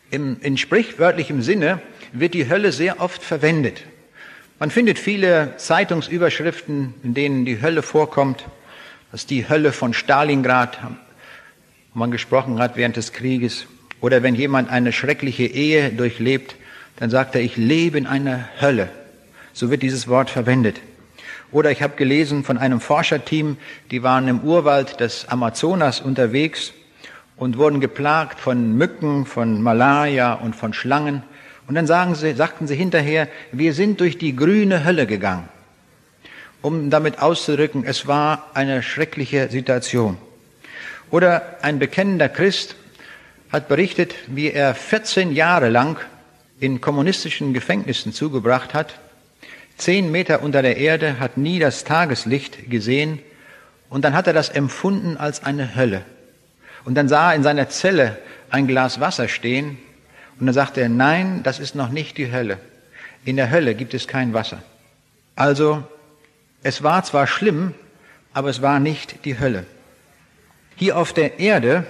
Im, 0.10 0.38
in 0.42 0.58
sprichwörtlichem 0.58 1.42
Sinne 1.42 1.82
wird 2.12 2.34
die 2.34 2.50
Hölle 2.50 2.72
sehr 2.72 3.00
oft 3.02 3.24
verwendet. 3.24 3.84
Man 4.60 4.72
findet 4.72 5.00
viele 5.00 5.56
Zeitungsüberschriften, 5.58 6.94
in 7.04 7.14
denen 7.14 7.46
die 7.46 7.62
Hölle 7.62 7.82
vorkommt. 7.82 8.46
Das 9.12 9.22
ist 9.22 9.30
die 9.30 9.48
Hölle 9.48 9.72
von 9.72 9.94
Stalingrad, 9.94 10.80
wo 11.94 12.00
man 12.00 12.12
gesprochen 12.12 12.60
hat 12.60 12.78
während 12.78 12.96
des 12.96 13.14
Krieges. 13.14 13.68
Oder 14.02 14.24
wenn 14.24 14.36
jemand 14.36 14.70
eine 14.70 14.92
schreckliche 14.92 15.44
Ehe 15.44 15.90
durchlebt, 15.90 16.56
dann 16.98 17.10
sagt 17.10 17.36
er, 17.36 17.42
ich 17.42 17.58
lebe 17.58 17.98
in 17.98 18.08
einer 18.08 18.50
Hölle. 18.60 18.90
So 19.54 19.70
wird 19.70 19.84
dieses 19.84 20.08
Wort 20.08 20.30
verwendet. 20.30 20.82
Oder 21.52 21.70
ich 21.70 21.84
habe 21.84 21.96
gelesen 21.96 22.44
von 22.44 22.58
einem 22.58 22.82
Forscherteam, 22.82 23.58
die 23.92 24.02
waren 24.02 24.28
im 24.28 24.42
Urwald 24.42 25.00
des 25.00 25.28
Amazonas 25.30 26.02
unterwegs 26.02 26.74
und 27.38 27.60
wurden 27.60 27.80
geplagt 27.80 28.40
von 28.40 28.76
Mücken, 28.76 29.28
von 29.28 29.62
Malaria 29.62 30.34
und 30.34 30.56
von 30.56 30.74
Schlangen. 30.74 31.22
Und 31.68 31.76
dann 31.76 31.86
sagen 31.86 32.16
sie, 32.16 32.34
sagten 32.34 32.66
sie 32.66 32.76
hinterher, 32.76 33.28
wir 33.52 33.74
sind 33.74 34.00
durch 34.00 34.18
die 34.18 34.36
grüne 34.36 34.84
Hölle 34.84 35.06
gegangen. 35.06 35.48
Um 36.64 36.90
damit 36.90 37.22
auszudrücken, 37.22 37.84
es 37.86 38.08
war 38.08 38.50
eine 38.56 38.82
schreckliche 38.82 39.50
Situation. 39.50 40.18
Oder 41.12 41.58
ein 41.62 41.78
bekennender 41.78 42.30
Christ 42.30 42.76
hat 43.52 43.68
berichtet, 43.68 44.16
wie 44.26 44.50
er 44.50 44.74
14 44.74 45.32
Jahre 45.32 45.70
lang 45.70 46.00
in 46.60 46.82
kommunistischen 46.82 47.54
Gefängnissen 47.54 48.14
zugebracht 48.14 48.74
hat. 48.74 48.96
Zehn 49.78 50.12
Meter 50.12 50.42
unter 50.42 50.62
der 50.62 50.78
Erde, 50.78 51.20
hat 51.20 51.38
nie 51.38 51.60
das 51.60 51.84
Tageslicht 51.84 52.70
gesehen 52.70 53.20
und 53.90 54.06
dann 54.06 54.14
hat 54.14 54.28
er 54.28 54.34
das 54.34 54.50
empfunden 54.50 55.18
als 55.18 55.44
eine 55.44 55.76
Hölle. 55.76 56.02
Und 56.86 56.96
dann 56.96 57.08
sah 57.08 57.32
er 57.32 57.36
in 57.36 57.44
seiner 57.44 57.70
Zelle 57.70 58.18
ein 58.50 58.68
Glas 58.68 59.00
Wasser 59.00 59.28
stehen 59.28 59.78
und 60.40 60.46
dann 60.46 60.54
sagte 60.54 60.82
er, 60.82 60.90
nein, 60.90 61.42
das 61.44 61.60
ist 61.60 61.76
noch 61.76 61.90
nicht 61.90 62.18
die 62.18 62.32
Hölle. 62.32 62.58
In 63.26 63.36
der 63.36 63.50
Hölle 63.50 63.76
gibt 63.76 63.94
es 63.94 64.08
kein 64.08 64.34
Wasser. 64.34 64.62
Also, 65.36 65.84
es 66.62 66.84
war 66.84 67.04
zwar 67.04 67.28
schlimm, 67.28 67.74
aber 68.34 68.50
es 68.50 68.62
war 68.62 68.80
nicht 68.80 69.26
die 69.26 69.40
Hölle. 69.40 69.66
Hier 70.76 70.98
auf 70.98 71.14
der 71.14 71.40
Erde 71.40 71.86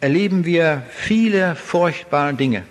erleben 0.00 0.44
wir 0.44 0.82
viele 0.90 1.54
furchtbare 1.54 2.34
Dinge. 2.34 2.64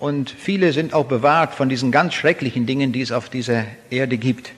Und 0.00 0.30
viele 0.30 0.72
sind 0.72 0.94
auch 0.94 1.04
bewahrt 1.04 1.54
von 1.54 1.68
diesen 1.68 1.92
ganz 1.92 2.14
schrecklichen 2.14 2.64
Dingen, 2.64 2.90
die 2.90 3.02
es 3.02 3.12
auf 3.12 3.28
dieser 3.28 3.66
Erde 3.90 4.16
gibt. 4.16 4.52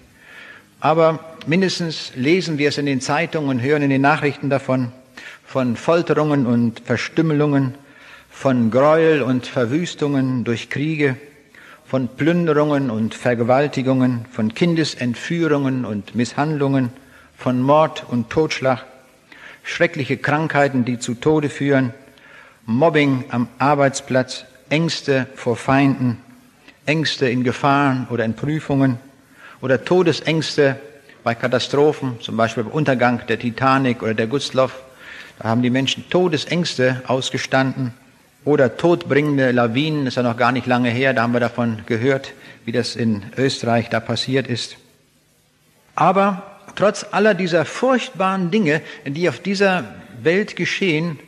Aber 0.79 1.19
mindestens 1.49 2.13
lesen 2.15 2.59
wir 2.59 2.69
es 2.69 2.79
in 2.79 2.87
den 2.87 3.01
Zeitungen 3.01 3.51
und 3.51 3.61
hören 3.61 3.83
in 3.83 3.91
den 3.91 4.03
Nachrichten 4.03 4.51
davon, 4.51 4.93
von 5.45 5.75
Folterungen 5.75 6.47
und 6.47 6.79
Verstümmelungen, 6.79 7.75
von 8.31 8.71
Gräuel 8.71 9.21
und 9.21 9.47
Verwüstungen 9.47 10.45
durch 10.45 10.71
Kriege, 10.71 11.17
von 11.87 12.07
Plünderungen 12.07 12.89
und 12.89 13.13
Vergewaltigungen, 13.13 14.27
von 14.31 14.55
Kindesentführungen 14.55 15.85
und 15.85 16.15
Misshandlungen, 16.15 16.91
von 17.37 17.61
Mord 17.61 18.07
und 18.09 18.31
Totschlag, 18.31 18.85
schreckliche 19.65 20.19
Krankheiten, 20.19 20.85
die 20.85 21.01
zu 21.01 21.15
Tode 21.15 21.49
führen, 21.49 21.93
Mobbing 22.65 23.25
am 23.31 23.49
Arbeitsplatz, 23.59 24.45
Ängste 24.73 25.27
vor 25.35 25.57
Feinden, 25.57 26.17
Ängste 26.87 27.29
in 27.29 27.45
Gefahren 27.45 28.07
oder 28.09 28.25
in 28.25 28.33
Prüfungen 28.33 28.99
oder 29.61 29.85
Todesängste 29.85 30.77
bei 31.23 31.35
Katastrophen, 31.35 32.19
zum 32.23 32.39
Beispiel 32.39 32.65
beim 32.65 32.73
Untergang 32.73 33.21
der 33.27 33.39
Titanic 33.39 34.03
oder 34.03 34.15
der 34.15 34.29
Gustloff. 34.29 34.83
Da 35.39 35.51
haben 35.51 35.61
die 35.61 35.69
Menschen 35.69 36.09
Todesängste 36.09 37.03
ausgestanden 37.07 37.93
oder 38.47 38.79
todbringende 38.79 39.53
Lawinen, 39.53 40.07
ist 40.07 40.17
ja 40.17 40.23
noch 40.23 40.39
gar 40.39 40.53
nicht 40.53 40.67
lange 40.67 40.89
her, 40.89 41.13
da 41.13 41.21
haben 41.21 41.35
wir 41.35 41.41
davon 41.41 41.83
gehört, 41.85 42.33
wie 42.65 42.73
das 42.73 42.97
in 42.97 43.25
Österreich 43.37 43.91
da 43.91 44.01
passiert 44.01 44.47
ist. 44.47 44.79
Aber 45.95 46.61
trotz 46.77 47.05
aller 47.11 47.35
dieser 47.35 47.67
furchtbaren 47.67 48.51
Dinge, 48.51 48.81
die 49.05 49.29
auf 49.29 49.39
dieser 49.39 49.85
Welt 50.23 50.57
geschehen, 50.57 51.19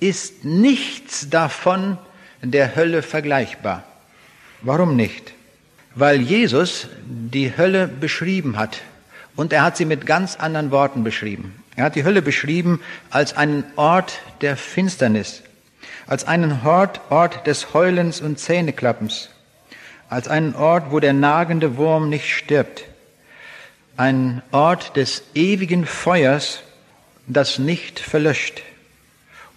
ist 0.00 0.44
nichts 0.44 1.30
davon 1.30 1.96
der 2.50 2.76
Hölle 2.76 3.02
vergleichbar. 3.02 3.84
Warum 4.62 4.96
nicht? 4.96 5.32
Weil 5.94 6.20
Jesus 6.20 6.88
die 7.06 7.56
Hölle 7.56 7.88
beschrieben 7.88 8.56
hat. 8.58 8.80
Und 9.36 9.52
er 9.52 9.62
hat 9.62 9.76
sie 9.76 9.84
mit 9.84 10.06
ganz 10.06 10.36
anderen 10.36 10.70
Worten 10.70 11.04
beschrieben. 11.04 11.62
Er 11.76 11.84
hat 11.84 11.96
die 11.96 12.04
Hölle 12.04 12.22
beschrieben 12.22 12.80
als 13.10 13.36
einen 13.36 13.64
Ort 13.76 14.20
der 14.40 14.56
Finsternis, 14.56 15.42
als 16.06 16.24
einen 16.24 16.60
Ort, 16.64 17.00
Ort 17.10 17.46
des 17.46 17.74
Heulens 17.74 18.20
und 18.20 18.38
Zähneklappens, 18.38 19.30
als 20.08 20.28
einen 20.28 20.54
Ort, 20.54 20.90
wo 20.90 21.00
der 21.00 21.12
nagende 21.12 21.76
Wurm 21.76 22.08
nicht 22.08 22.32
stirbt, 22.32 22.84
ein 23.96 24.42
Ort 24.52 24.96
des 24.96 25.22
ewigen 25.34 25.84
Feuers, 25.84 26.60
das 27.26 27.58
nicht 27.58 27.98
verlöscht, 27.98 28.62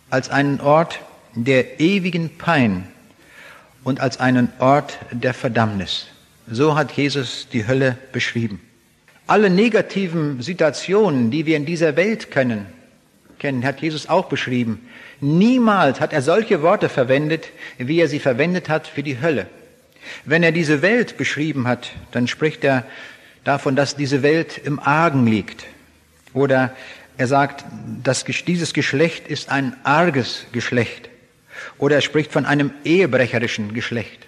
als 0.09 0.29
einen 0.29 0.61
Ort 0.61 0.99
der 1.43 1.79
ewigen 1.79 2.37
Pein 2.37 2.87
und 3.83 3.99
als 3.99 4.19
einen 4.19 4.49
Ort 4.59 4.97
der 5.11 5.33
Verdammnis. 5.33 6.07
So 6.49 6.75
hat 6.75 6.91
Jesus 6.93 7.47
die 7.51 7.67
Hölle 7.67 7.97
beschrieben. 8.11 8.61
Alle 9.27 9.49
negativen 9.49 10.41
Situationen, 10.41 11.31
die 11.31 11.45
wir 11.45 11.57
in 11.57 11.65
dieser 11.65 11.95
Welt 11.95 12.31
kennen, 12.31 12.65
kennen, 13.39 13.65
hat 13.65 13.81
Jesus 13.81 14.07
auch 14.07 14.29
beschrieben. 14.29 14.87
Niemals 15.19 15.99
hat 15.99 16.13
er 16.13 16.21
solche 16.21 16.61
Worte 16.61 16.89
verwendet, 16.89 17.49
wie 17.77 17.99
er 17.99 18.07
sie 18.07 18.19
verwendet 18.19 18.69
hat 18.69 18.87
für 18.87 19.03
die 19.03 19.21
Hölle. 19.21 19.47
Wenn 20.25 20.43
er 20.43 20.51
diese 20.51 20.81
Welt 20.81 21.17
beschrieben 21.17 21.67
hat, 21.67 21.91
dann 22.11 22.27
spricht 22.27 22.63
er 22.63 22.85
davon, 23.43 23.75
dass 23.75 23.95
diese 23.95 24.23
Welt 24.23 24.57
im 24.57 24.79
Argen 24.79 25.27
liegt. 25.27 25.65
Oder 26.33 26.73
er 27.17 27.27
sagt, 27.27 27.65
dass 28.03 28.23
dieses 28.23 28.73
Geschlecht 28.73 29.27
ist 29.27 29.49
ein 29.49 29.75
arges 29.83 30.45
Geschlecht. 30.51 31.06
Oder 31.77 31.95
er 31.95 32.01
spricht 32.01 32.31
von 32.31 32.45
einem 32.45 32.71
ehebrecherischen 32.83 33.73
Geschlecht. 33.73 34.25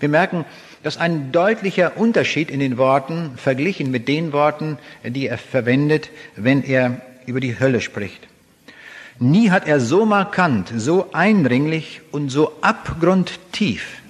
Wir 0.00 0.08
merken, 0.08 0.44
dass 0.82 0.98
ein 0.98 1.32
deutlicher 1.32 1.96
Unterschied 1.96 2.50
in 2.50 2.60
den 2.60 2.78
Worten 2.78 3.32
verglichen 3.36 3.90
mit 3.90 4.08
den 4.08 4.32
Worten, 4.32 4.78
die 5.04 5.26
er 5.26 5.38
verwendet, 5.38 6.10
wenn 6.36 6.62
er 6.62 7.00
über 7.26 7.40
die 7.40 7.58
Hölle 7.58 7.80
spricht. 7.80 8.28
Nie 9.18 9.50
hat 9.50 9.66
er 9.66 9.80
so 9.80 10.04
markant, 10.04 10.72
so 10.76 11.08
eindringlich 11.12 12.02
und 12.12 12.28
so 12.28 12.52
abgrundtief 12.60 14.02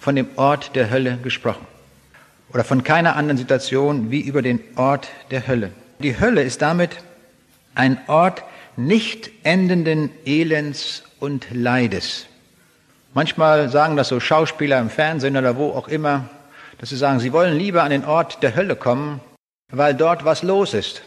von 0.00 0.16
dem 0.16 0.26
Ort 0.36 0.74
der 0.74 0.90
Hölle 0.90 1.18
gesprochen. 1.22 1.66
Oder 2.52 2.64
von 2.64 2.82
keiner 2.82 3.16
anderen 3.16 3.36
Situation 3.36 4.10
wie 4.10 4.20
über 4.20 4.40
den 4.40 4.60
Ort 4.76 5.08
der 5.30 5.46
Hölle. 5.46 5.72
Die 5.98 6.18
Hölle 6.18 6.42
ist 6.42 6.62
damit 6.62 6.90
ein 7.74 7.98
Ort 8.06 8.42
nicht 8.76 9.30
endenden 9.42 10.10
Elends 10.24 11.04
und 11.24 11.46
Leides. 11.52 12.26
Manchmal 13.14 13.70
sagen 13.70 13.96
das 13.96 14.08
so 14.08 14.20
Schauspieler 14.20 14.78
im 14.78 14.90
Fernsehen 14.90 15.38
oder 15.38 15.56
wo 15.56 15.70
auch 15.70 15.88
immer, 15.88 16.28
dass 16.78 16.90
sie 16.90 16.96
sagen, 16.96 17.18
sie 17.18 17.32
wollen 17.32 17.56
lieber 17.56 17.82
an 17.82 17.90
den 17.90 18.04
Ort 18.04 18.42
der 18.42 18.54
Hölle 18.54 18.76
kommen, 18.76 19.20
weil 19.72 19.94
dort 19.94 20.26
was 20.26 20.42
los 20.42 20.74
ist. 20.74 21.02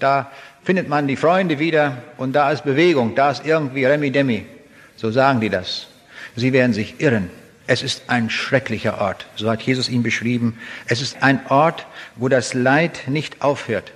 Da 0.00 0.30
findet 0.62 0.90
man 0.90 1.08
die 1.08 1.16
Freunde 1.16 1.58
wieder 1.58 1.96
und 2.18 2.34
da 2.34 2.50
ist 2.50 2.64
Bewegung, 2.64 3.14
da 3.14 3.30
ist 3.30 3.46
irgendwie 3.46 3.86
Remi 3.86 4.10
Demi. 4.10 4.44
So 4.96 5.10
sagen 5.10 5.40
die 5.40 5.48
das. 5.48 5.86
Sie 6.36 6.52
werden 6.52 6.74
sich 6.74 7.00
irren. 7.00 7.30
Es 7.66 7.82
ist 7.82 8.10
ein 8.10 8.28
schrecklicher 8.28 9.00
Ort, 9.00 9.26
so 9.36 9.50
hat 9.50 9.62
Jesus 9.62 9.88
ihn 9.88 10.02
beschrieben. 10.02 10.58
Es 10.86 11.00
ist 11.00 11.22
ein 11.22 11.40
Ort, 11.48 11.86
wo 12.16 12.28
das 12.28 12.52
Leid 12.52 13.04
nicht 13.06 13.40
aufhört. 13.40 13.92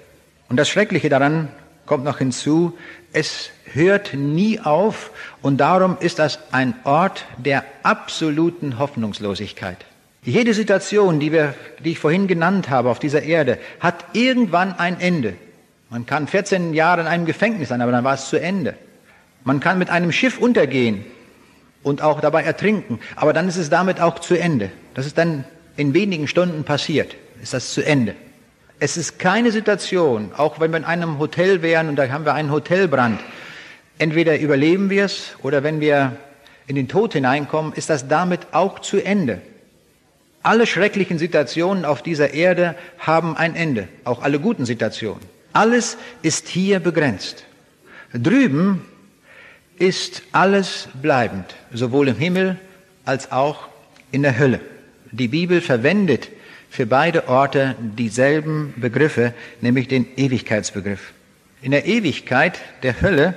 Und 0.49 0.57
das 0.57 0.71
Schreckliche 0.71 1.11
daran 1.11 1.49
kommt 1.87 2.05
noch 2.05 2.19
hinzu, 2.19 2.77
es 3.13 3.51
hört 3.73 4.15
nie 4.15 4.61
auf 4.61 5.11
und 5.43 5.59
darum 5.59 5.97
ist 6.01 6.19
das 6.19 6.39
ein 6.53 6.75
Ort 6.85 7.25
der 7.39 7.65
absoluten 7.83 8.79
Hoffnungslosigkeit. 8.79 9.79
Jede 10.23 10.55
Situation, 10.55 11.21
die, 11.21 11.31
wir, 11.31 11.55
die 11.85 11.93
ich 11.93 11.99
vorhin 11.99 12.27
genannt 12.27 12.69
habe 12.69 12.91
auf 12.91 12.99
dieser 12.99 13.23
Erde, 13.23 13.59
hat 13.79 14.05
irgendwann 14.13 14.77
ein 14.79 15.01
Ende. 15.01 15.35
Man 15.89 16.05
kann 16.05 16.27
14 16.27 16.75
Jahre 16.75 17.03
in 17.03 17.07
einem 17.07 17.27
Gefängnis 17.27 17.69
sein, 17.69 17.81
aber 17.81 17.93
dann 17.93 18.03
war 18.03 18.15
es 18.15 18.29
zu 18.29 18.41
Ende. 18.41 18.75
Man 19.45 19.61
kann 19.61 19.79
mit 19.79 19.89
einem 19.89 20.11
Schiff 20.11 20.39
untergehen 20.39 21.05
und 21.85 22.03
auch 22.03 22.21
dabei 22.21 22.43
ertrinken, 22.43 22.99
aber 23.15 23.33
dann 23.33 23.47
ist 23.47 23.57
es 23.57 23.71
damit 23.71 24.01
auch 24.01 24.19
zu 24.19 24.35
Ende. 24.35 24.71
Das 24.95 25.07
ist 25.07 25.17
dann 25.17 25.45
in 25.77 25.95
wenigen 25.95 26.27
Stunden 26.27 26.65
passiert, 26.65 27.15
ist 27.41 27.55
das 27.55 27.73
zu 27.73 27.87
Ende. 27.87 28.17
Es 28.79 28.99
ist 28.99 29.19
keine 29.19 29.53
Situation, 29.53 30.33
auch 30.37 30.61
wenn 30.61 30.71
wir 30.71 30.77
in 30.77 30.85
einem 30.85 31.19
Hotel 31.19 31.63
wären 31.63 31.89
und 31.89 31.97
da 31.97 32.11
haben 32.11 32.27
wir 32.27 32.35
einen 32.35 32.51
Hotelbrand, 32.51 33.21
entweder 33.99 34.39
überleben 34.39 34.91
wir 34.91 35.07
es 35.07 35.35
oder 35.43 35.63
wenn 35.63 35.81
wir 35.81 36.17
in 36.67 36.77
den 36.77 36.87
Tod 36.87 37.15
hineinkommen, 37.15 37.73
ist 37.73 37.89
das 37.89 38.07
damit 38.07 38.41
auch 38.53 38.81
zu 38.81 39.03
Ende. 39.03 39.41
Alle 40.43 40.67
schrecklichen 40.67 41.19
Situationen 41.19 41.87
auf 41.87 42.03
dieser 42.03 42.35
Erde 42.35 42.77
haben 42.99 43.37
ein 43.37 43.57
Ende, 43.57 43.89
auch 44.05 44.23
alle 44.23 44.41
guten 44.41 44.67
Situationen. 44.67 45.23
Alles 45.55 45.97
ist 46.21 46.47
hier 46.47 46.79
begrenzt. 46.79 47.45
Drüben 48.13 48.85
ist 49.79 50.23
alles 50.33 50.89
bleibend, 51.01 51.55
sowohl 51.73 52.09
im 52.09 52.17
Himmel 52.17 52.59
als 53.07 53.33
auch 53.33 53.69
in 54.13 54.23
der 54.23 54.39
Hölle. 54.39 54.61
Die 55.13 55.29
Bibel 55.29 55.63
verwendet 55.63 56.29
für 56.77 56.85
beide 56.85 57.29
Orte 57.29 57.75
dieselben 57.81 58.75
Begriffe, 58.77 59.33
nämlich 59.63 59.89
den 59.89 60.07
Ewigkeitsbegriff. 60.19 61.15
In 61.63 61.71
der 61.71 61.87
Ewigkeit 61.87 62.61
der 62.83 63.01
Hölle 63.01 63.35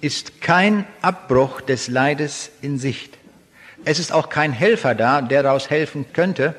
ist 0.00 0.40
kein 0.40 0.84
Abbruch 1.00 1.60
des 1.60 1.86
Leides 1.86 2.50
in 2.60 2.80
Sicht. 2.80 3.16
Es 3.84 4.00
ist 4.00 4.10
auch 4.10 4.30
kein 4.30 4.50
Helfer 4.50 4.96
da, 4.96 5.22
der 5.22 5.44
daraus 5.44 5.70
helfen 5.70 6.06
könnte, 6.12 6.56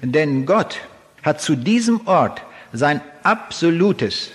denn 0.00 0.46
Gott 0.46 0.78
hat 1.22 1.42
zu 1.42 1.56
diesem 1.56 2.06
Ort 2.06 2.40
sein 2.72 3.02
absolutes 3.22 4.30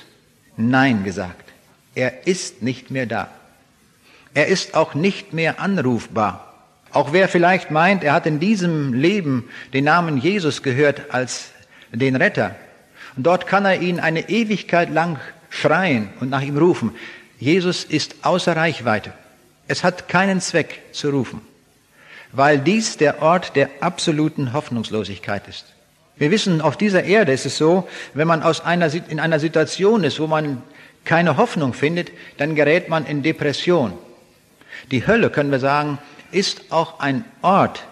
Nein 0.58 1.04
gesagt. 1.04 1.50
Er 1.96 2.28
ist 2.28 2.62
nicht 2.62 2.92
mehr 2.92 3.08
da. 3.08 3.32
Er 4.36 4.46
ist 4.46 4.76
auch 4.76 4.94
nicht 4.94 5.34
mehr 5.34 5.60
anrufbar. 5.60 6.51
Auch 6.94 7.14
wer 7.14 7.30
vielleicht 7.30 7.72
meint, 7.72 8.04
er 8.04 8.14
hat 8.14 8.26
in 8.26 8.40
diesem 8.40 8.94
Leben 8.94 9.50
den 9.74 9.86
Namen 9.86 10.18
Jesus 10.18 10.62
gehört 10.62 11.14
als 11.14 11.52
den 11.92 12.16
Retter, 12.16 12.56
und 13.16 13.24
dort 13.24 13.48
kann 13.48 13.66
er 13.66 13.82
ihn 13.82 14.00
eine 14.00 14.30
Ewigkeit 14.30 14.90
lang 14.90 15.20
schreien 15.50 16.10
und 16.20 16.30
nach 16.30 16.42
ihm 16.42 16.58
rufen. 16.58 16.96
Jesus 17.40 17.84
ist 17.84 18.16
außer 18.24 18.56
Reichweite. 18.56 19.14
Es 19.68 19.84
hat 19.84 20.08
keinen 20.08 20.42
Zweck 20.42 20.82
zu 20.92 21.10
rufen, 21.10 21.42
weil 22.32 22.60
dies 22.60 22.98
der 22.98 23.22
Ort 23.22 23.56
der 23.56 23.70
absoluten 23.82 24.54
Hoffnungslosigkeit 24.54 25.48
ist. 25.48 25.66
Wir 26.18 26.30
wissen, 26.30 26.62
auf 26.62 26.78
dieser 26.78 27.04
Erde 27.04 27.32
ist 27.32 27.46
es 27.46 27.58
so, 27.58 27.88
wenn 28.14 28.28
man 28.28 28.44
aus 28.44 28.62
einer, 28.62 28.94
in 28.94 29.20
einer 29.20 29.40
Situation 29.40 30.04
ist, 30.04 30.20
wo 30.20 30.28
man 30.28 30.62
keine 31.04 31.38
Hoffnung 31.38 31.74
findet, 31.74 32.12
dann 32.38 32.56
gerät 32.56 32.90
man 32.90 33.06
in 33.06 33.24
Depression. 33.24 33.94
Die 34.92 35.08
Hölle, 35.08 35.30
können 35.30 35.52
wir 35.52 35.60
sagen, 35.60 35.98
ist 36.32 36.72
auch 36.72 37.00
ein 37.00 37.26
Ort 37.42 37.84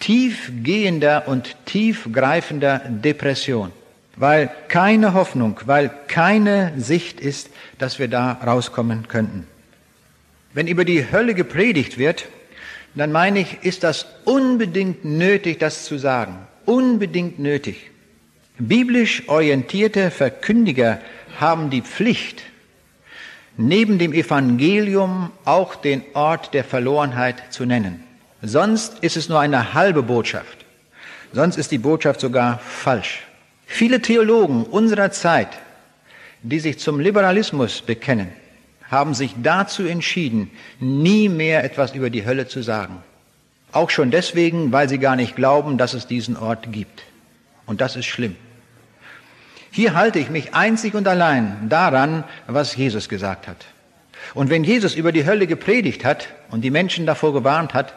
tiefgehender 0.00 1.28
und 1.28 1.54
tiefgreifender 1.64 2.80
Depression, 2.88 3.70
weil 4.16 4.50
keine 4.68 5.14
Hoffnung, 5.14 5.60
weil 5.66 5.90
keine 6.08 6.72
Sicht 6.76 7.20
ist, 7.20 7.50
dass 7.78 7.98
wir 7.98 8.08
da 8.08 8.32
rauskommen 8.32 9.06
könnten. 9.06 9.46
Wenn 10.54 10.66
über 10.66 10.84
die 10.84 11.10
Hölle 11.10 11.34
gepredigt 11.34 11.98
wird, 11.98 12.26
dann 12.94 13.12
meine 13.12 13.40
ich, 13.40 13.62
ist 13.62 13.84
das 13.84 14.06
unbedingt 14.24 15.04
nötig, 15.04 15.58
das 15.58 15.84
zu 15.84 15.98
sagen. 15.98 16.36
Unbedingt 16.66 17.38
nötig. 17.38 17.90
Biblisch 18.58 19.28
orientierte 19.28 20.10
Verkündiger 20.10 21.00
haben 21.40 21.70
die 21.70 21.80
Pflicht, 21.80 22.42
neben 23.56 23.98
dem 23.98 24.12
Evangelium 24.12 25.30
auch 25.44 25.74
den 25.74 26.02
Ort 26.14 26.54
der 26.54 26.64
Verlorenheit 26.64 27.52
zu 27.52 27.64
nennen. 27.64 28.02
Sonst 28.42 28.98
ist 29.00 29.16
es 29.16 29.28
nur 29.28 29.40
eine 29.40 29.74
halbe 29.74 30.02
Botschaft. 30.02 30.64
Sonst 31.32 31.56
ist 31.56 31.70
die 31.70 31.78
Botschaft 31.78 32.20
sogar 32.20 32.58
falsch. 32.58 33.22
Viele 33.66 34.02
Theologen 34.02 34.64
unserer 34.64 35.10
Zeit, 35.10 35.48
die 36.42 36.60
sich 36.60 36.78
zum 36.78 37.00
Liberalismus 37.00 37.82
bekennen, 37.82 38.28
haben 38.90 39.14
sich 39.14 39.34
dazu 39.42 39.84
entschieden, 39.86 40.50
nie 40.78 41.28
mehr 41.28 41.64
etwas 41.64 41.94
über 41.94 42.10
die 42.10 42.26
Hölle 42.26 42.46
zu 42.48 42.62
sagen. 42.62 43.02
Auch 43.72 43.88
schon 43.88 44.10
deswegen, 44.10 44.70
weil 44.72 44.88
sie 44.88 44.98
gar 44.98 45.16
nicht 45.16 45.34
glauben, 45.34 45.78
dass 45.78 45.94
es 45.94 46.06
diesen 46.06 46.36
Ort 46.36 46.72
gibt. 46.72 47.02
Und 47.64 47.80
das 47.80 47.96
ist 47.96 48.04
schlimm. 48.04 48.36
Hier 49.74 49.94
halte 49.94 50.18
ich 50.18 50.28
mich 50.28 50.54
einzig 50.54 50.94
und 50.94 51.08
allein 51.08 51.70
daran, 51.70 52.24
was 52.46 52.76
Jesus 52.76 53.08
gesagt 53.08 53.48
hat. 53.48 53.56
Und 54.34 54.50
wenn 54.50 54.64
Jesus 54.64 54.94
über 54.94 55.12
die 55.12 55.24
Hölle 55.24 55.46
gepredigt 55.46 56.04
hat 56.04 56.28
und 56.50 56.60
die 56.60 56.70
Menschen 56.70 57.06
davor 57.06 57.32
gewarnt 57.32 57.72
hat, 57.72 57.94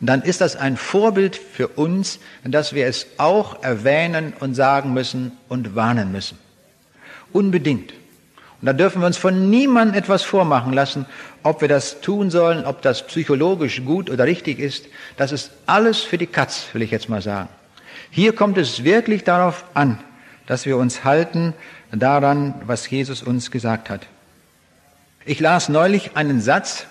dann 0.00 0.22
ist 0.22 0.40
das 0.40 0.56
ein 0.56 0.76
Vorbild 0.76 1.36
für 1.36 1.68
uns, 1.68 2.18
dass 2.42 2.72
wir 2.72 2.88
es 2.88 3.06
auch 3.18 3.62
erwähnen 3.62 4.32
und 4.40 4.54
sagen 4.54 4.92
müssen 4.94 5.30
und 5.48 5.76
warnen 5.76 6.10
müssen. 6.10 6.38
Unbedingt. 7.32 7.92
Und 8.60 8.66
da 8.66 8.72
dürfen 8.72 9.00
wir 9.00 9.06
uns 9.06 9.16
von 9.16 9.48
niemandem 9.48 9.96
etwas 9.96 10.24
vormachen 10.24 10.72
lassen, 10.72 11.06
ob 11.44 11.60
wir 11.60 11.68
das 11.68 12.00
tun 12.00 12.30
sollen, 12.30 12.64
ob 12.64 12.82
das 12.82 13.06
psychologisch 13.06 13.84
gut 13.84 14.10
oder 14.10 14.24
richtig 14.24 14.58
ist. 14.58 14.86
Das 15.16 15.30
ist 15.30 15.52
alles 15.66 16.00
für 16.00 16.18
die 16.18 16.26
Katz, 16.26 16.66
will 16.72 16.82
ich 16.82 16.90
jetzt 16.90 17.08
mal 17.08 17.22
sagen. 17.22 17.48
Hier 18.10 18.34
kommt 18.34 18.58
es 18.58 18.82
wirklich 18.82 19.22
darauf 19.22 19.64
an, 19.74 20.00
dass 20.52 20.66
wir 20.66 20.76
uns 20.76 21.02
halten 21.02 21.54
daran, 21.92 22.52
was 22.66 22.90
Jesus 22.90 23.22
uns 23.22 23.50
gesagt 23.50 23.88
hat. 23.88 24.06
Ich 25.24 25.40
las 25.40 25.70
neulich 25.70 26.14
einen 26.14 26.42
Satz, 26.42 26.84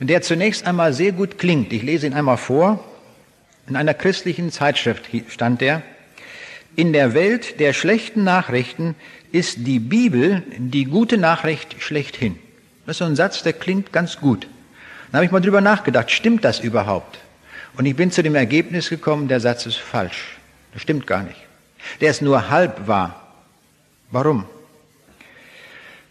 der 0.00 0.20
zunächst 0.20 0.66
einmal 0.66 0.92
sehr 0.92 1.12
gut 1.12 1.38
klingt. 1.38 1.72
Ich 1.72 1.82
lese 1.82 2.06
ihn 2.06 2.12
einmal 2.12 2.36
vor. 2.36 2.84
In 3.66 3.76
einer 3.76 3.94
christlichen 3.94 4.52
Zeitschrift 4.52 5.04
stand 5.28 5.62
der, 5.62 5.80
in 6.76 6.92
der 6.92 7.14
Welt 7.14 7.58
der 7.58 7.72
schlechten 7.72 8.22
Nachrichten 8.22 8.94
ist 9.32 9.66
die 9.66 9.78
Bibel 9.78 10.42
die 10.58 10.84
gute 10.84 11.16
Nachricht 11.16 11.82
schlechthin. 11.82 12.38
Das 12.84 12.96
ist 12.96 12.98
so 12.98 13.06
ein 13.06 13.16
Satz, 13.16 13.42
der 13.42 13.54
klingt 13.54 13.94
ganz 13.94 14.18
gut. 14.18 14.46
Dann 15.10 15.20
habe 15.20 15.24
ich 15.24 15.32
mal 15.32 15.40
drüber 15.40 15.62
nachgedacht, 15.62 16.10
stimmt 16.10 16.44
das 16.44 16.60
überhaupt? 16.60 17.18
Und 17.78 17.86
ich 17.86 17.96
bin 17.96 18.10
zu 18.10 18.22
dem 18.22 18.34
Ergebnis 18.34 18.90
gekommen, 18.90 19.26
der 19.26 19.40
Satz 19.40 19.64
ist 19.64 19.78
falsch. 19.78 20.36
Das 20.74 20.82
stimmt 20.82 21.06
gar 21.06 21.22
nicht. 21.22 21.49
Der 22.00 22.10
ist 22.10 22.22
nur 22.22 22.50
halb 22.50 22.86
wahr. 22.86 23.34
Warum? 24.10 24.44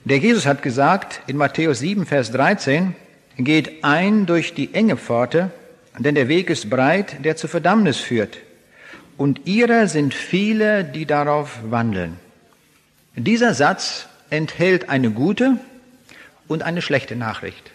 Der 0.06 0.18
Jesus 0.18 0.46
hat 0.46 0.62
gesagt 0.62 1.22
in 1.28 1.38
Matthäus 1.38 1.80
7, 1.80 2.06
Vers 2.06 2.32
13, 2.32 2.96
geht 3.38 3.84
ein 3.84 4.26
durch 4.26 4.54
die 4.54 4.74
enge 4.74 4.98
Pforte, 4.98 5.52
denn 5.98 6.16
der 6.16 6.28
Weg 6.28 6.50
ist 6.50 6.70
breit, 6.70 7.24
der 7.26 7.36
zur 7.36 7.50
Verdammnis 7.50 7.98
führt. 7.98 8.38
Und 9.18 9.46
ihrer 9.46 9.88
sind 9.88 10.14
viele, 10.14 10.86
die 10.86 11.06
darauf 11.06 11.60
wandeln. 11.70 12.18
Dieser 13.16 13.54
Satz 13.54 14.08
enthält 14.30 14.90
eine 14.90 15.12
gute 15.12 15.58
und 16.48 16.64
eine 16.64 16.82
schlechte 16.82 17.16
Nachricht. 17.16 17.72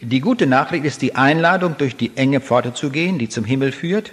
Die 0.00 0.20
gute 0.20 0.46
Nachricht 0.46 0.84
ist 0.84 1.02
die 1.02 1.16
Einladung, 1.16 1.76
durch 1.78 1.96
die 1.96 2.16
enge 2.16 2.40
Pforte 2.40 2.74
zu 2.74 2.90
gehen, 2.90 3.18
die 3.18 3.28
zum 3.28 3.44
Himmel 3.44 3.72
führt. 3.72 4.12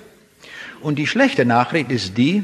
Und 0.81 0.97
die 0.97 1.07
schlechte 1.07 1.45
Nachricht 1.45 1.91
ist 1.91 2.17
die, 2.17 2.43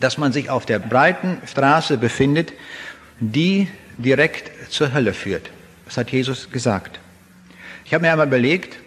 dass 0.00 0.18
man 0.18 0.32
sich 0.32 0.50
auf 0.50 0.66
der 0.66 0.78
breiten 0.78 1.38
Straße 1.46 1.98
befindet, 1.98 2.52
die 3.20 3.68
direkt 3.98 4.72
zur 4.72 4.92
Hölle 4.92 5.12
führt. 5.12 5.50
Das 5.84 5.96
hat 5.96 6.10
Jesus 6.10 6.50
gesagt. 6.50 6.98
Ich 7.84 7.94
habe 7.94 8.02
mir 8.02 8.12
einmal 8.12 8.26
überlegt, 8.26 8.78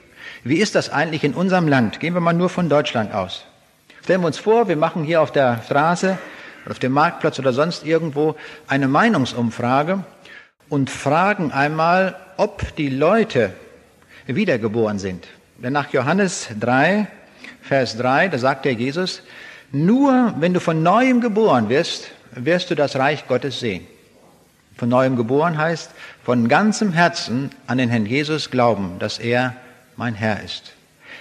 wie 0.43 0.58
ist 0.58 0.76
das 0.76 0.89
eigentlich 0.89 1.23
in 1.23 1.34
unserem 1.34 1.67
Land? 1.67 1.99
Gehen 1.99 2.13
wir 2.13 2.21
mal 2.21 2.34
nur 2.34 2.49
von 2.49 2.67
Deutschland 2.67 3.13
aus. 3.13 3.45
Stellen 4.04 4.21
wir 4.21 4.28
uns 4.28 4.39
vor, 4.39 4.67
wir 4.67 4.76
machen 4.76 5.04
hier 5.04 5.21
auf 5.21 5.32
der 5.32 5.62
Straße 5.65 6.17
auf 6.69 6.80
dem 6.80 6.93
Marktplatz 6.93 7.39
oder 7.39 7.54
sonst 7.54 7.86
irgendwo 7.86 8.36
eine 8.67 8.88
Meinungsumfrage 8.88 10.04
und 10.69 10.89
fragen 10.89 11.52
einmal, 11.52 12.15
ob 12.38 12.76
die 12.76 12.89
Leute 12.89 13.54
wiedergeboren 14.28 14.99
sind. 14.99 15.28
Denn 15.58 15.73
nach 15.73 15.91
Johannes 15.91 16.49
3, 16.60 17.08
Vers 17.62 17.97
3, 17.97 18.30
da 18.30 18.38
sagt 18.38 18.65
der 18.65 18.73
Jesus, 18.73 19.23
nur 19.74 20.36
wenn 20.40 20.54
du 20.54 20.60
von 20.60 20.84
neuem 20.84 21.20
geboren 21.20 21.68
wirst, 21.68 22.10
wirst 22.32 22.70
du 22.70 22.76
das 22.76 22.96
Reich 22.96 23.28
Gottes 23.28 23.60
sehen. 23.60 23.86
Von 24.78 24.88
neuem 24.88 25.18
geboren 25.18 25.58
heißt, 25.58 25.92
von 26.24 26.48
ganzem 26.48 26.94
Herzen 26.94 27.50
an 27.68 27.80
den 27.80 27.90
Herrn 27.90 28.06
Jesus 28.06 28.52
glauben, 28.52 28.98
dass 29.00 29.20
er 29.20 29.56
mein 29.98 30.14
Herr 30.14 30.42
ist. 30.44 30.74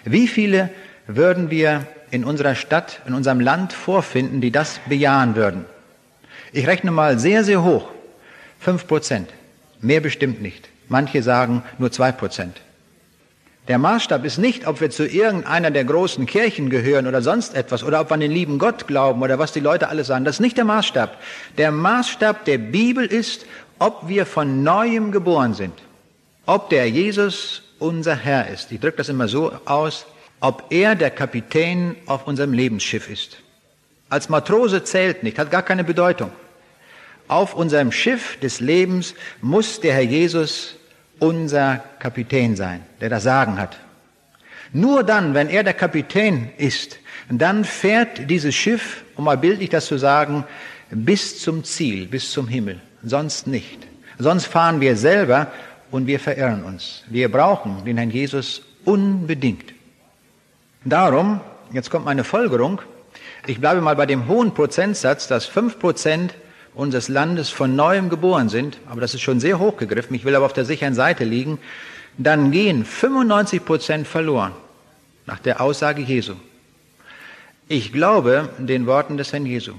Wie 0.05 0.29
viele 0.29 0.71
würden 1.07 1.51
wir 1.51 1.87
in 2.11 2.25
unserer 2.25 2.55
Stadt, 2.55 3.01
in 3.07 3.15
unserem 3.15 3.41
Land 3.41 3.73
vorfinden, 3.73 4.43
die 4.43 4.51
das 4.51 4.81
bejahen 4.87 5.35
würden. 5.35 5.65
Ich 6.53 6.67
rechne 6.67 6.91
mal 6.91 7.19
sehr, 7.19 7.45
sehr 7.45 7.65
hoch. 7.65 7.89
Fünf 8.61 8.87
Prozent. 8.87 9.31
Mehr 9.81 10.01
bestimmt 10.01 10.43
nicht. 10.43 10.69
Manche 10.89 11.23
sagen 11.23 11.63
nur 11.79 11.91
zwei 11.91 12.13
Prozent. 12.13 12.61
Der 13.69 13.79
Maßstab 13.79 14.25
ist 14.25 14.39
nicht, 14.39 14.67
ob 14.67 14.81
wir 14.81 14.91
zu 14.91 15.07
irgendeiner 15.07 15.71
der 15.71 15.85
großen 15.85 16.27
Kirchen 16.27 16.69
gehören 16.69 17.07
oder 17.07 17.23
sonst 17.23 17.55
etwas 17.55 17.85
oder 17.85 18.01
ob 18.01 18.11
wir 18.11 18.15
an 18.15 18.21
den 18.21 18.33
lieben 18.33 18.59
Gott 18.59 18.89
glauben 18.89 19.23
oder 19.23 19.39
was 19.39 19.53
die 19.53 19.61
Leute 19.61 19.89
alles 19.89 20.09
sagen. 20.09 20.25
Das 20.25 20.37
ist 20.37 20.41
nicht 20.41 20.57
der 20.57 20.65
Maßstab. 20.65 21.17
Der 21.59 21.71
Maßstab 21.71 22.45
der 22.45 22.59
Bibel 22.59 23.07
ist, 23.07 23.47
ob 23.79 24.09
wir 24.09 24.27
von 24.27 24.65
neuem 24.65 25.13
geboren 25.13 25.55
sind. 25.55 25.75
Ob 26.45 26.71
der 26.71 26.91
Jesus 26.91 27.63
unser 27.79 28.17
Herr 28.17 28.49
ist. 28.49 28.73
Ich 28.73 28.81
drücke 28.81 28.97
das 28.97 29.09
immer 29.09 29.29
so 29.29 29.53
aus, 29.65 30.07
ob 30.41 30.65
er 30.71 30.97
der 30.97 31.11
Kapitän 31.11 31.95
auf 32.07 32.27
unserem 32.27 32.53
Lebensschiff 32.53 33.09
ist. 33.09 33.39
Als 34.09 34.29
Matrose 34.29 34.83
zählt 34.83 35.23
nicht, 35.23 35.39
hat 35.39 35.53
gar 35.53 35.63
keine 35.63 35.85
Bedeutung. 35.85 36.33
Auf 37.29 37.55
unserem 37.55 37.93
Schiff 37.93 38.39
des 38.41 38.59
Lebens 38.59 39.15
muss 39.41 39.81
der 39.81 39.95
Herr 39.95 40.03
Jesus 40.03 40.75
unser 41.23 41.81
Kapitän 42.01 42.57
sein, 42.57 42.81
der 43.01 43.09
das 43.09 43.23
Sagen 43.23 43.59
hat. 43.59 43.79
Nur 44.73 45.05
dann, 45.05 45.35
wenn 45.35 45.49
er 45.49 45.63
der 45.63 45.75
Kapitän 45.75 46.51
ist, 46.59 46.99
dann 47.31 47.65
fährt 47.65 48.29
dieses 48.29 48.55
Schiff, 48.55 49.05
um 49.17 49.25
mal 49.25 49.39
bildlich 49.39 49.71
das 49.71 49.87
zu 49.87 49.99
sagen, 49.99 50.45
bis 50.91 51.41
zum 51.41 51.63
Ziel, 51.63 52.07
bis 52.07 52.33
zum 52.33 52.49
Himmel. 52.49 52.81
Sonst 53.05 53.47
nicht. 53.47 53.87
Sonst 54.19 54.47
fahren 54.47 54.81
wir 54.81 54.97
selber 54.97 55.47
und 55.91 56.07
wir 56.07 56.19
verirren 56.19 56.65
uns. 56.65 57.05
Wir 57.07 57.31
brauchen 57.31 57.85
den 57.85 57.99
Herrn 57.99 58.11
Jesus 58.11 58.63
unbedingt. 58.85 59.73
Darum, 60.85 61.41
jetzt 61.73 61.91
kommt 61.91 62.05
meine 62.05 62.25
Folgerung, 62.25 62.83
ich 63.47 63.61
bleibe 63.61 63.81
mal 63.81 63.95
bei 63.95 64.07
dem 64.07 64.27
hohen 64.27 64.55
Prozentsatz, 64.55 65.29
dass 65.29 65.47
fünf 65.47 65.79
Prozent 65.79 66.35
unseres 66.75 67.09
Landes 67.09 67.51
von 67.51 67.77
neuem 67.77 68.09
geboren 68.09 68.49
sind, 68.49 68.79
aber 68.89 69.01
das 69.01 69.15
ist 69.15 69.21
schon 69.21 69.41
sehr 69.41 69.59
hoch 69.59 69.77
gegriffen, 69.77 70.15
ich 70.15 70.25
will 70.25 70.35
aber 70.35 70.47
auf 70.47 70.53
der 70.53 70.65
sicheren 70.65 70.95
Seite 70.95 71.25
liegen, 71.25 71.59
dann 72.19 72.51
gehen 72.51 72.85
95 72.85 73.65
Prozent 73.65 74.07
verloren, 74.07 74.53
nach 75.27 75.39
der 75.39 75.61
Aussage 75.61 76.03
Jesu. 76.03 76.35
Ich 77.69 77.93
glaube 77.93 78.51
den 78.59 78.87
Worten 78.87 79.17
des 79.17 79.33
Herrn 79.33 79.47
Jesu. 79.47 79.73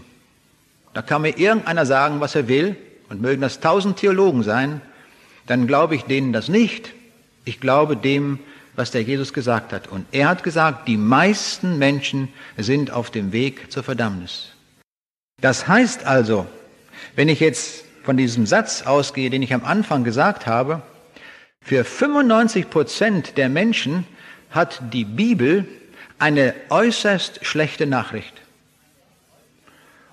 Da 0.93 1.01
kann 1.01 1.23
mir 1.23 1.37
irgendeiner 1.37 1.85
sagen, 1.85 2.19
was 2.19 2.35
er 2.35 2.47
will, 2.47 2.75
und 3.09 3.21
mögen 3.21 3.41
das 3.41 3.59
tausend 3.59 3.97
Theologen 3.97 4.43
sein, 4.43 4.81
dann 5.45 5.67
glaube 5.67 5.95
ich 5.95 6.03
denen 6.03 6.33
das 6.33 6.47
nicht. 6.47 6.93
Ich 7.45 7.59
glaube 7.59 7.95
dem, 7.97 8.39
was 8.75 8.91
der 8.91 9.03
Jesus 9.03 9.33
gesagt 9.33 9.73
hat. 9.73 9.87
Und 9.87 10.05
er 10.11 10.29
hat 10.29 10.43
gesagt, 10.43 10.87
die 10.87 10.97
meisten 10.97 11.77
Menschen 11.77 12.29
sind 12.57 12.91
auf 12.91 13.11
dem 13.11 13.31
Weg 13.31 13.71
zur 13.71 13.83
Verdammnis. 13.83 14.53
Das 15.41 15.67
heißt 15.67 16.05
also, 16.05 16.47
wenn 17.15 17.29
ich 17.29 17.39
jetzt 17.39 17.85
von 18.03 18.17
diesem 18.17 18.45
Satz 18.45 18.83
ausgehe, 18.83 19.29
den 19.29 19.41
ich 19.41 19.53
am 19.53 19.63
Anfang 19.63 20.03
gesagt 20.03 20.45
habe, 20.47 20.81
für 21.61 21.83
95 21.83 22.69
Prozent 22.69 23.37
der 23.37 23.49
Menschen 23.49 24.05
hat 24.51 24.81
die 24.91 25.05
Bibel 25.05 25.65
eine 26.19 26.53
äußerst 26.69 27.45
schlechte 27.45 27.85
Nachricht. 27.85 28.33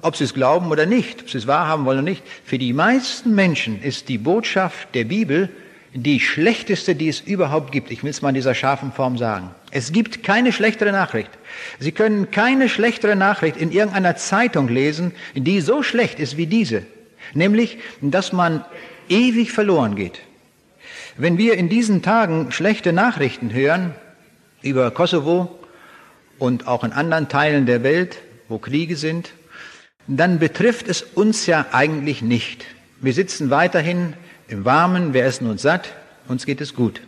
Ob 0.02 0.16
sie 0.16 0.24
es 0.24 0.34
glauben 0.34 0.70
oder 0.70 0.86
nicht, 0.86 1.22
ob 1.22 1.30
sie 1.30 1.38
es 1.38 1.46
wahrhaben 1.46 1.84
wollen 1.84 1.98
oder 1.98 2.08
nicht, 2.08 2.22
für 2.44 2.58
die 2.58 2.72
meisten 2.72 3.34
Menschen 3.34 3.82
ist 3.82 4.08
die 4.08 4.18
Botschaft 4.18 4.94
der 4.94 5.04
Bibel 5.04 5.50
die 5.92 6.20
schlechteste, 6.20 6.94
die 6.94 7.08
es 7.08 7.20
überhaupt 7.20 7.72
gibt. 7.72 7.90
Ich 7.90 8.02
will 8.02 8.10
es 8.10 8.22
mal 8.22 8.30
in 8.30 8.36
dieser 8.36 8.54
scharfen 8.54 8.92
Form 8.92 9.18
sagen. 9.18 9.50
Es 9.70 9.92
gibt 9.92 10.22
keine 10.24 10.52
schlechtere 10.52 10.92
Nachricht. 10.92 11.30
Sie 11.78 11.92
können 11.92 12.30
keine 12.30 12.68
schlechtere 12.68 13.14
Nachricht 13.14 13.56
in 13.56 13.70
irgendeiner 13.70 14.16
Zeitung 14.16 14.68
lesen, 14.68 15.12
die 15.35 15.61
so 15.61 15.83
schlecht 15.83 16.18
ist 16.18 16.37
wie 16.37 16.46
diese. 16.46 16.83
Nämlich, 17.35 17.78
dass 18.00 18.33
man 18.33 18.64
ewig 19.09 19.52
verloren 19.52 19.94
geht. 19.94 20.20
Wenn 21.16 21.38
wir 21.38 21.54
in 21.54 21.68
diesen 21.68 22.02
Tagen 22.02 22.50
schlechte 22.50 22.92
Nachrichten 22.92 23.52
hören, 23.52 23.94
über 24.62 24.90
Kosovo 24.90 25.59
und 26.38 26.66
auch 26.66 26.85
in 26.85 26.92
anderen 26.92 27.28
Teilen 27.28 27.66
der 27.66 27.83
Welt, 27.83 28.18
wo 28.48 28.59
Kriege 28.59 28.96
sind, 28.96 29.33
dann 30.06 30.38
betrifft 30.38 30.88
es 30.88 31.02
uns 31.02 31.46
ja 31.46 31.66
eigentlich 31.72 32.22
nicht. 32.22 32.64
Wir 33.00 33.12
sitzen 33.12 33.50
weiterhin 33.50 34.14
im 34.48 34.64
Warmen, 34.64 35.14
wir 35.14 35.24
essen 35.24 35.48
uns 35.48 35.62
satt, 35.62 35.92
uns 36.26 36.46
geht 36.46 36.61
es 36.61 36.74
gut. 36.74 37.00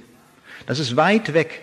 Das 0.66 0.79
ist 0.79 0.96
weit 0.96 1.35
weg. 1.35 1.61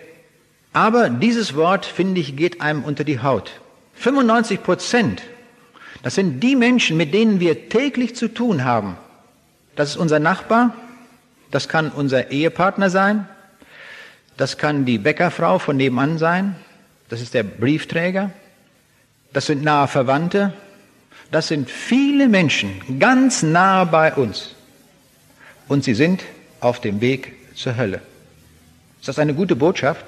Aber 0.73 1.09
dieses 1.09 1.55
Wort, 1.55 1.85
finde 1.85 2.21
ich, 2.21 2.35
geht 2.35 2.61
einem 2.61 2.83
unter 2.83 3.03
die 3.03 3.21
Haut. 3.21 3.51
95 3.95 4.63
Prozent, 4.63 5.23
das 6.03 6.15
sind 6.15 6.41
die 6.41 6.55
Menschen, 6.55 6.95
mit 6.95 7.13
denen 7.13 7.39
wir 7.39 7.69
täglich 7.69 8.15
zu 8.15 8.27
tun 8.27 8.63
haben. 8.63 8.95
Das 9.75 9.89
ist 9.89 9.97
unser 9.97 10.19
Nachbar, 10.19 10.73
das 11.51 11.67
kann 11.67 11.89
unser 11.89 12.31
Ehepartner 12.31 12.89
sein, 12.89 13.27
das 14.37 14.57
kann 14.57 14.85
die 14.85 14.97
Bäckerfrau 14.97 15.59
von 15.59 15.75
nebenan 15.75 16.17
sein, 16.17 16.55
das 17.09 17.21
ist 17.21 17.33
der 17.33 17.43
Briefträger, 17.43 18.31
das 19.33 19.47
sind 19.47 19.63
nahe 19.63 19.87
Verwandte, 19.87 20.53
das 21.31 21.47
sind 21.47 21.69
viele 21.69 22.29
Menschen 22.29 22.99
ganz 22.99 23.43
nah 23.43 23.83
bei 23.83 24.13
uns. 24.13 24.55
Und 25.67 25.83
sie 25.83 25.93
sind 25.93 26.23
auf 26.61 26.79
dem 26.79 27.01
Weg 27.01 27.33
zur 27.55 27.75
Hölle. 27.75 28.01
Ist 28.99 29.07
das 29.07 29.19
eine 29.19 29.33
gute 29.33 29.55
Botschaft? 29.55 30.05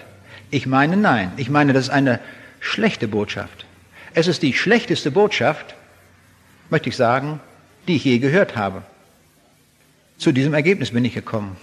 Ich 0.51 0.67
meine 0.67 0.97
nein. 0.97 1.31
Ich 1.37 1.49
meine, 1.49 1.73
das 1.73 1.85
ist 1.85 1.89
eine 1.89 2.19
schlechte 2.59 3.07
Botschaft. 3.07 3.65
Es 4.13 4.27
ist 4.27 4.43
die 4.43 4.53
schlechteste 4.53 5.09
Botschaft, 5.09 5.73
möchte 6.69 6.89
ich 6.89 6.97
sagen, 6.97 7.39
die 7.87 7.95
ich 7.95 8.03
je 8.03 8.19
gehört 8.19 8.57
habe. 8.57 8.83
Zu 10.17 10.33
diesem 10.33 10.53
Ergebnis 10.53 10.91
bin 10.91 11.05
ich 11.05 11.13
gekommen. 11.13 11.55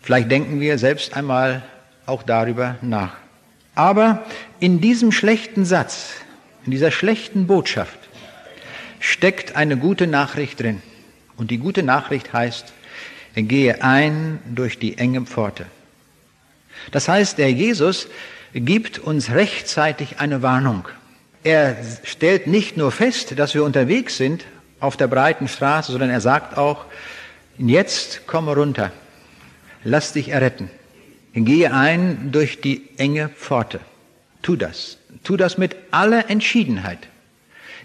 Vielleicht 0.00 0.30
denken 0.30 0.60
wir 0.60 0.78
selbst 0.78 1.14
einmal 1.14 1.62
auch 2.06 2.22
darüber 2.22 2.76
nach. 2.82 3.16
Aber 3.74 4.24
in 4.60 4.80
diesem 4.80 5.12
schlechten 5.12 5.64
Satz, 5.64 6.14
in 6.64 6.70
dieser 6.70 6.90
schlechten 6.90 7.46
Botschaft, 7.46 7.98
steckt 8.98 9.56
eine 9.56 9.76
gute 9.76 10.06
Nachricht 10.06 10.60
drin. 10.60 10.82
Und 11.36 11.50
die 11.50 11.58
gute 11.58 11.82
Nachricht 11.82 12.32
heißt, 12.32 12.72
gehe 13.34 13.82
ein 13.82 14.38
durch 14.46 14.78
die 14.78 14.96
enge 14.96 15.22
Pforte. 15.22 15.66
Das 16.90 17.08
heißt, 17.08 17.38
der 17.38 17.52
Jesus 17.52 18.08
gibt 18.54 18.98
uns 18.98 19.30
rechtzeitig 19.30 20.20
eine 20.20 20.42
Warnung. 20.42 20.88
Er 21.42 21.76
stellt 22.04 22.46
nicht 22.46 22.76
nur 22.76 22.90
fest, 22.90 23.38
dass 23.38 23.54
wir 23.54 23.64
unterwegs 23.64 24.16
sind 24.16 24.44
auf 24.80 24.96
der 24.96 25.08
breiten 25.08 25.48
Straße, 25.48 25.92
sondern 25.92 26.10
er 26.10 26.20
sagt 26.20 26.56
auch, 26.56 26.86
jetzt 27.58 28.26
komme 28.26 28.54
runter, 28.54 28.92
lass 29.82 30.12
dich 30.12 30.28
erretten. 30.28 30.70
Gehe 31.34 31.74
ein 31.74 32.30
durch 32.30 32.60
die 32.60 32.88
enge 32.96 33.28
Pforte. 33.28 33.80
Tu 34.42 34.56
das. 34.56 34.98
Tu 35.24 35.36
das 35.36 35.58
mit 35.58 35.74
aller 35.90 36.30
Entschiedenheit. 36.30 37.08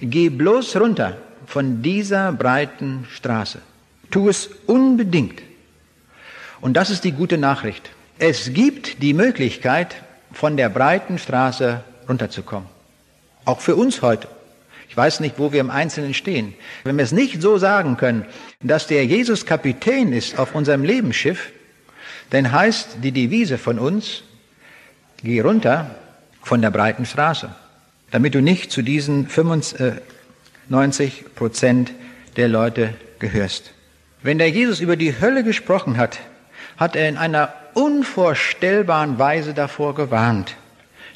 Geh 0.02 0.30
bloß 0.30 0.76
runter 0.78 1.18
von 1.48 1.82
dieser 1.82 2.32
breiten 2.32 3.08
Straße. 3.12 3.60
Tu 4.12 4.30
es 4.30 4.50
unbedingt. 4.68 5.42
Und 6.62 6.74
das 6.74 6.90
ist 6.90 7.04
die 7.04 7.12
gute 7.12 7.38
Nachricht. 7.38 7.90
Es 8.22 8.54
gibt 8.54 9.02
die 9.02 9.14
Möglichkeit, 9.14 9.96
von 10.34 10.58
der 10.58 10.68
breiten 10.68 11.18
Straße 11.18 11.82
runterzukommen. 12.08 12.68
Auch 13.46 13.62
für 13.62 13.78
uns 13.78 14.02
heute. 14.02 14.28
Ich 14.90 14.98
weiß 14.98 15.22
nicht, 15.22 15.40
wo 15.40 15.54
wir 15.54 15.62
im 15.62 15.72
Einzelnen 15.72 16.14
stehen. 16.14 16.54
Wenn 16.84 16.98
wir 16.98 17.06
es 17.06 17.14
nicht 17.14 17.42
so 17.42 17.58
sagen 17.58 17.96
können, 17.96 18.26
dass 18.62 18.88
der 18.88 19.06
Jesus 19.06 19.46
Kapitän 19.46 20.12
ist 20.12 20.38
auf 20.38 20.54
unserem 20.54 20.84
Lebensschiff, 20.84 21.54
dann 22.32 22.52
heißt 22.52 22.98
die 23.02 23.14
Devise 23.14 23.58
von 23.58 23.80
uns, 23.80 24.24
geh 25.24 25.40
runter 25.40 25.96
von 26.42 26.62
der 26.62 26.72
breiten 26.72 27.06
Straße, 27.06 27.56
damit 28.12 28.36
du 28.36 28.42
nicht 28.42 28.70
zu 28.70 28.82
diesen 28.82 29.30
95 29.30 31.24
Prozent 31.36 31.94
der 32.36 32.50
Leute 32.50 32.94
gehörst. 33.20 33.72
Wenn 34.22 34.40
der 34.40 34.50
Jesus 34.50 34.82
über 34.82 34.98
die 34.98 35.22
Hölle 35.22 35.46
gesprochen 35.46 35.96
hat, 35.96 36.20
hat 36.76 36.98
er 36.98 37.08
in 37.08 37.18
einer 37.18 37.54
unvorstellbaren 37.74 39.20
Weise 39.20 39.54
davor 39.54 39.96
gewarnt. 39.96 40.56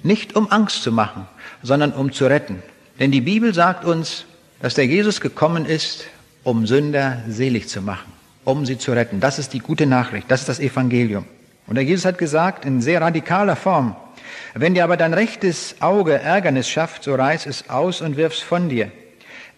Nicht 0.02 0.36
um 0.36 0.52
Angst 0.52 0.84
zu 0.84 0.92
machen, 0.92 1.28
sondern 1.62 1.94
um 1.94 2.12
zu 2.12 2.26
retten. 2.26 2.62
Denn 3.00 3.12
die 3.12 3.22
Bibel 3.22 3.54
sagt 3.54 3.86
uns, 3.86 4.26
dass 4.62 4.76
der 4.76 4.86
Jesus 4.86 5.22
gekommen 5.22 5.66
ist, 5.66 6.06
um 6.44 6.68
Sünder 6.68 7.24
selig 7.28 7.70
zu 7.70 7.82
machen 7.82 8.14
um 8.46 8.66
sie 8.66 8.78
zu 8.78 8.92
retten. 8.92 9.20
Das 9.20 9.40
ist 9.40 9.54
die 9.54 9.60
gute 9.60 9.86
Nachricht, 9.86 10.30
das 10.30 10.42
ist 10.42 10.50
das 10.50 10.60
Evangelium. 10.60 11.26
Und 11.68 11.76
der 11.76 11.84
Jesus 11.84 12.06
hat 12.06 12.18
gesagt, 12.18 12.66
in 12.66 12.82
sehr 12.82 13.02
radikaler 13.02 13.56
Form, 13.56 13.96
wenn 14.54 14.74
dir 14.74 14.84
aber 14.84 14.98
dein 14.98 15.14
rechtes 15.14 15.76
Auge 15.80 16.14
Ärgernis 16.14 16.70
schafft, 16.70 17.04
so 17.04 17.16
reiß 17.16 17.46
es 17.46 17.70
aus 17.70 18.02
und 18.02 18.18
wirf's 18.18 18.40
von 18.40 18.70
dir. 18.70 18.92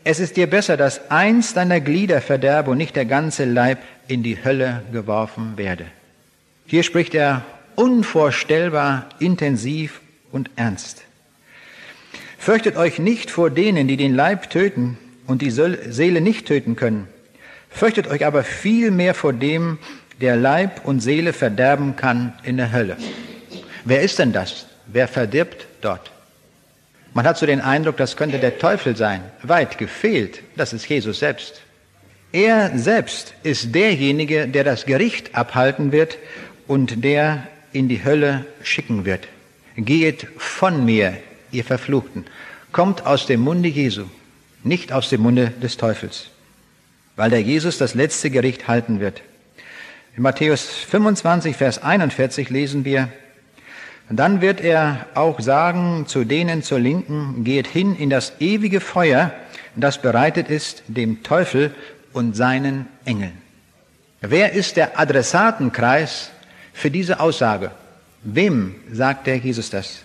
Es 0.03 0.19
ist 0.19 0.37
dir 0.37 0.47
besser, 0.47 0.77
dass 0.77 1.09
eins 1.09 1.53
deiner 1.55 1.79
Glieder 1.79 2.21
verderbe 2.21 2.71
und 2.71 2.77
nicht 2.77 2.95
der 2.95 3.05
ganze 3.05 3.45
Leib 3.45 3.79
in 4.07 4.21
die 4.21 4.43
Hölle 4.43 4.83
geworfen 4.91 5.53
werde. 5.57 5.85
Hier 6.65 6.83
spricht 6.83 7.13
er 7.13 7.43
unvorstellbar 7.75 9.09
intensiv 9.19 10.01
und 10.31 10.49
ernst. 10.55 11.03
Fürchtet 12.37 12.75
euch 12.75 12.99
nicht 12.99 13.31
vor 13.31 13.49
denen, 13.49 13.87
die 13.87 13.97
den 13.97 14.15
Leib 14.15 14.49
töten 14.49 14.97
und 15.27 15.41
die 15.41 15.51
Seele 15.51 16.21
nicht 16.21 16.47
töten 16.47 16.75
können. 16.75 17.07
Fürchtet 17.69 18.07
euch 18.07 18.25
aber 18.25 18.43
viel 18.43 18.91
mehr 18.91 19.13
vor 19.13 19.33
dem, 19.33 19.77
der 20.21 20.37
Leib 20.37 20.85
und 20.85 21.01
Seele 21.01 21.33
verderben 21.33 21.95
kann 21.95 22.33
in 22.43 22.57
der 22.57 22.71
Hölle. 22.71 22.97
Wer 23.83 24.01
ist 24.01 24.17
denn 24.19 24.31
das? 24.31 24.67
Wer 24.87 25.07
verdirbt 25.07 25.67
dort? 25.81 26.11
Man 27.13 27.25
hat 27.25 27.37
so 27.37 27.45
den 27.45 27.61
Eindruck, 27.61 27.97
das 27.97 28.17
könnte 28.17 28.39
der 28.39 28.59
Teufel 28.59 28.95
sein. 28.95 29.21
Weit 29.41 29.77
gefehlt, 29.77 30.41
das 30.55 30.73
ist 30.73 30.87
Jesus 30.87 31.19
selbst. 31.19 31.61
Er 32.31 32.77
selbst 32.77 33.33
ist 33.43 33.73
derjenige, 33.73 34.47
der 34.47 34.65
das 34.65 34.85
Gericht 34.85 35.35
abhalten 35.35 35.93
wird 35.93 36.17
und 36.67 37.03
der 37.03 37.47
in 37.73 37.89
die 37.89 38.03
Hölle 38.03 38.45
schicken 38.63 39.05
wird. 39.05 39.27
Geht 39.75 40.27
von 40.37 40.85
mir, 40.85 41.17
ihr 41.51 41.63
Verfluchten. 41.63 42.25
Kommt 42.71 43.05
aus 43.05 43.25
dem 43.25 43.41
Munde 43.41 43.69
Jesu, 43.69 44.05
nicht 44.63 44.91
aus 44.91 45.09
dem 45.09 45.21
Munde 45.21 45.51
des 45.61 45.77
Teufels 45.77 46.29
weil 47.15 47.29
der 47.29 47.41
Jesus 47.41 47.77
das 47.77 47.93
letzte 47.93 48.29
Gericht 48.29 48.67
halten 48.67 48.99
wird. 48.99 49.21
In 50.15 50.23
Matthäus 50.23 50.63
25, 50.63 51.55
Vers 51.55 51.81
41 51.81 52.49
lesen 52.49 52.85
wir, 52.85 53.09
dann 54.09 54.39
wird 54.39 54.61
er 54.61 55.07
auch 55.15 55.39
sagen 55.39 56.05
zu 56.07 56.25
denen 56.25 56.61
zur 56.61 56.79
Linken, 56.79 57.43
geht 57.43 57.67
hin 57.67 57.95
in 57.95 58.09
das 58.09 58.33
ewige 58.39 58.79
Feuer, 58.79 59.31
das 59.75 60.01
bereitet 60.01 60.49
ist 60.49 60.83
dem 60.87 61.23
Teufel 61.23 61.73
und 62.13 62.35
seinen 62.35 62.85
Engeln. 63.03 63.33
Wer 64.21 64.53
ist 64.53 64.77
der 64.77 64.99
Adressatenkreis 64.99 66.31
für 66.75 66.91
diese 66.91 67.19
Aussage? 67.19 67.71
Wem 68.21 68.75
sagt 68.91 69.27
der 69.27 69.37
Jesus 69.37 69.69
das? 69.69 70.03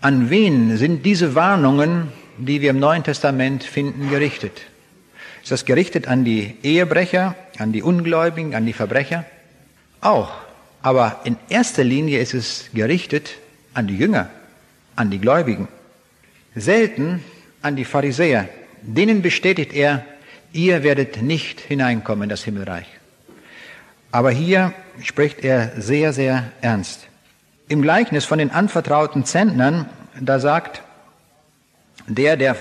An 0.00 0.30
wen 0.30 0.76
sind 0.76 1.04
diese 1.04 1.34
Warnungen, 1.34 2.12
die 2.36 2.60
wir 2.60 2.70
im 2.70 2.78
Neuen 2.78 3.02
Testament 3.02 3.64
finden, 3.64 4.10
gerichtet? 4.10 4.60
Ist 5.42 5.50
das 5.50 5.64
gerichtet 5.64 6.06
an 6.06 6.24
die 6.24 6.54
Ehebrecher, 6.62 7.34
an 7.58 7.72
die 7.72 7.82
Ungläubigen, 7.82 8.54
an 8.54 8.66
die 8.66 8.74
Verbrecher? 8.74 9.24
Auch. 10.00 10.30
Aber 10.82 11.22
in 11.24 11.36
erster 11.48 11.84
Linie 11.84 12.20
ist 12.20 12.34
es 12.34 12.68
gerichtet 12.74 13.30
an 13.74 13.86
die 13.86 13.96
Jünger, 13.96 14.30
an 14.94 15.10
die 15.10 15.18
Gläubigen. 15.18 15.68
Selten 16.54 17.24
an 17.62 17.76
die 17.76 17.84
Pharisäer. 17.84 18.48
Denen 18.82 19.22
bestätigt 19.22 19.72
er, 19.72 20.04
ihr 20.52 20.82
werdet 20.82 21.22
nicht 21.22 21.60
hineinkommen 21.60 22.24
in 22.24 22.28
das 22.28 22.44
Himmelreich. 22.44 22.86
Aber 24.10 24.30
hier 24.30 24.72
spricht 25.02 25.44
er 25.44 25.72
sehr, 25.80 26.12
sehr 26.12 26.44
ernst. 26.60 27.06
Im 27.68 27.82
Gleichnis 27.82 28.24
von 28.24 28.38
den 28.38 28.50
anvertrauten 28.50 29.24
Zentnern, 29.24 29.86
da 30.20 30.38
sagt 30.38 30.82
der, 32.06 32.36
der 32.36 32.56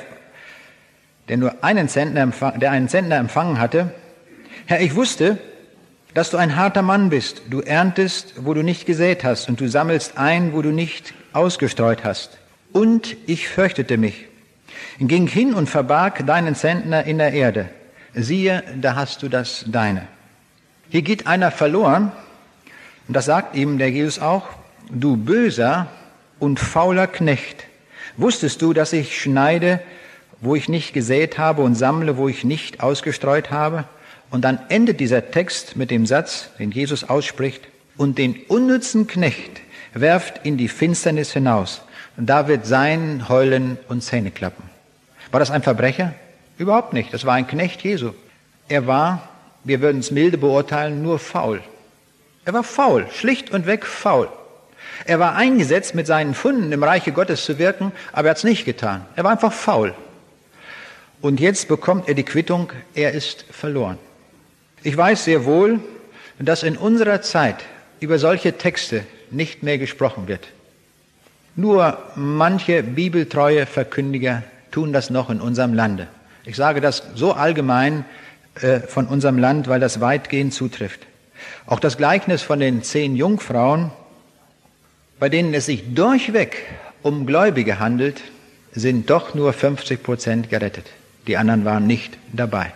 der 1.27 1.37
nur 1.37 1.63
einen 1.63 1.89
Zentner, 1.89 2.31
der 2.55 2.71
einen 2.71 2.87
Zentner 2.87 3.17
empfangen 3.17 3.59
hatte, 3.59 3.93
Herr, 4.65 4.81
ich 4.81 4.95
wusste, 4.95 5.37
dass 6.13 6.29
du 6.29 6.37
ein 6.37 6.55
harter 6.55 6.81
Mann 6.81 7.09
bist. 7.09 7.43
Du 7.49 7.61
erntest, 7.61 8.45
wo 8.45 8.53
du 8.53 8.63
nicht 8.63 8.85
gesät 8.85 9.23
hast, 9.23 9.49
und 9.49 9.61
du 9.61 9.69
sammelst 9.69 10.17
ein, 10.17 10.53
wo 10.53 10.61
du 10.61 10.71
nicht 10.71 11.13
ausgestreut 11.33 12.03
hast. 12.03 12.37
Und 12.73 13.15
ich 13.27 13.47
fürchtete 13.47 13.97
mich, 13.97 14.25
ging 14.99 15.27
hin 15.27 15.53
und 15.53 15.69
verbarg 15.69 16.25
deinen 16.25 16.55
Zentner 16.55 17.03
in 17.05 17.17
der 17.17 17.33
Erde. 17.33 17.69
Siehe, 18.13 18.63
da 18.81 18.95
hast 18.95 19.23
du 19.23 19.29
das 19.29 19.65
deine. 19.67 20.07
Hier 20.89 21.01
geht 21.01 21.27
einer 21.27 21.51
verloren, 21.51 22.11
und 23.07 23.13
das 23.13 23.25
sagt 23.25 23.55
ihm 23.55 23.77
der 23.77 23.89
Jesus 23.89 24.19
auch, 24.19 24.47
du 24.89 25.17
böser 25.17 25.87
und 26.39 26.59
fauler 26.59 27.07
Knecht. 27.07 27.65
Wusstest 28.15 28.61
du, 28.61 28.73
dass 28.73 28.93
ich 28.93 29.19
schneide, 29.19 29.79
wo 30.41 30.55
ich 30.55 30.69
nicht 30.69 30.93
gesät 30.93 31.37
habe 31.37 31.61
und 31.61 31.75
sammle, 31.75 32.17
wo 32.17 32.27
ich 32.27 32.43
nicht 32.43 32.81
ausgestreut 32.81 33.51
habe. 33.51 33.85
Und 34.29 34.43
dann 34.43 34.59
endet 34.69 34.99
dieser 34.99 35.31
Text 35.31 35.75
mit 35.75 35.89
dem 35.91 36.05
Satz, 36.05 36.49
den 36.59 36.71
Jesus 36.71 37.03
ausspricht, 37.03 37.67
und 37.97 38.17
den 38.17 38.35
unnützen 38.47 39.07
Knecht 39.07 39.61
werft 39.93 40.45
in 40.45 40.57
die 40.57 40.67
Finsternis 40.67 41.33
hinaus. 41.33 41.81
Und 42.15 42.27
da 42.27 42.47
wird 42.47 42.65
sein 42.65 43.27
Heulen 43.29 43.77
und 43.87 44.03
Zähneklappen. 44.03 44.63
War 45.31 45.39
das 45.39 45.51
ein 45.51 45.63
Verbrecher? 45.63 46.13
Überhaupt 46.57 46.93
nicht. 46.93 47.13
Das 47.13 47.25
war 47.25 47.33
ein 47.33 47.47
Knecht 47.47 47.81
Jesu. 47.81 48.11
Er 48.67 48.87
war, 48.87 49.29
wir 49.63 49.81
würden 49.81 49.99
es 49.99 50.11
milde 50.11 50.37
beurteilen, 50.37 51.01
nur 51.01 51.19
faul. 51.19 51.61
Er 52.45 52.53
war 52.53 52.63
faul, 52.63 53.07
schlicht 53.11 53.51
und 53.51 53.65
weg 53.65 53.85
faul. 53.85 54.29
Er 55.05 55.19
war 55.19 55.35
eingesetzt, 55.35 55.95
mit 55.95 56.07
seinen 56.07 56.33
Funden 56.33 56.71
im 56.71 56.83
Reiche 56.83 57.11
Gottes 57.11 57.45
zu 57.45 57.59
wirken, 57.59 57.91
aber 58.11 58.27
er 58.27 58.31
hat 58.31 58.37
es 58.37 58.43
nicht 58.43 58.65
getan. 58.65 59.05
Er 59.15 59.23
war 59.23 59.31
einfach 59.31 59.53
faul. 59.53 59.93
Und 61.21 61.39
jetzt 61.39 61.67
bekommt 61.67 62.07
er 62.07 62.13
die 62.13 62.23
Quittung, 62.23 62.71
er 62.93 63.11
ist 63.11 63.45
verloren. 63.51 63.97
Ich 64.83 64.95
weiß 64.95 65.25
sehr 65.25 65.45
wohl, 65.45 65.79
dass 66.39 66.63
in 66.63 66.77
unserer 66.77 67.21
Zeit 67.21 67.57
über 67.99 68.19
solche 68.19 68.57
Texte 68.57 69.03
nicht 69.31 69.63
mehr 69.63 69.77
gesprochen 69.77 70.27
wird. 70.27 70.47
Nur 71.55 71.97
manche 72.15 72.83
bibeltreue 72.83 73.65
Verkündiger 73.65 74.43
tun 74.71 74.93
das 74.93 75.09
noch 75.09 75.29
in 75.29 75.41
unserem 75.41 75.73
Lande. 75.73 76.07
Ich 76.45 76.55
sage 76.55 76.81
das 76.81 77.03
so 77.15 77.33
allgemein 77.33 78.05
äh, 78.61 78.79
von 78.81 79.07
unserem 79.07 79.37
Land, 79.37 79.67
weil 79.67 79.79
das 79.79 79.99
weitgehend 79.99 80.53
zutrifft. 80.53 81.01
Auch 81.65 81.79
das 81.79 81.97
Gleichnis 81.97 82.41
von 82.41 82.59
den 82.59 82.83
zehn 82.83 83.15
Jungfrauen, 83.15 83.91
bei 85.19 85.29
denen 85.29 85.53
es 85.53 85.65
sich 85.65 85.93
durchweg 85.93 86.63
um 87.01 87.25
Gläubige 87.25 87.79
handelt, 87.79 88.21
sind 88.71 89.09
doch 89.09 89.33
nur 89.33 89.53
50 89.53 90.03
Prozent 90.03 90.49
gerettet. 90.49 90.85
Die 91.27 91.37
anderen 91.37 91.65
waren 91.65 91.87
nicht 91.87 92.17
dabei. 92.31 92.71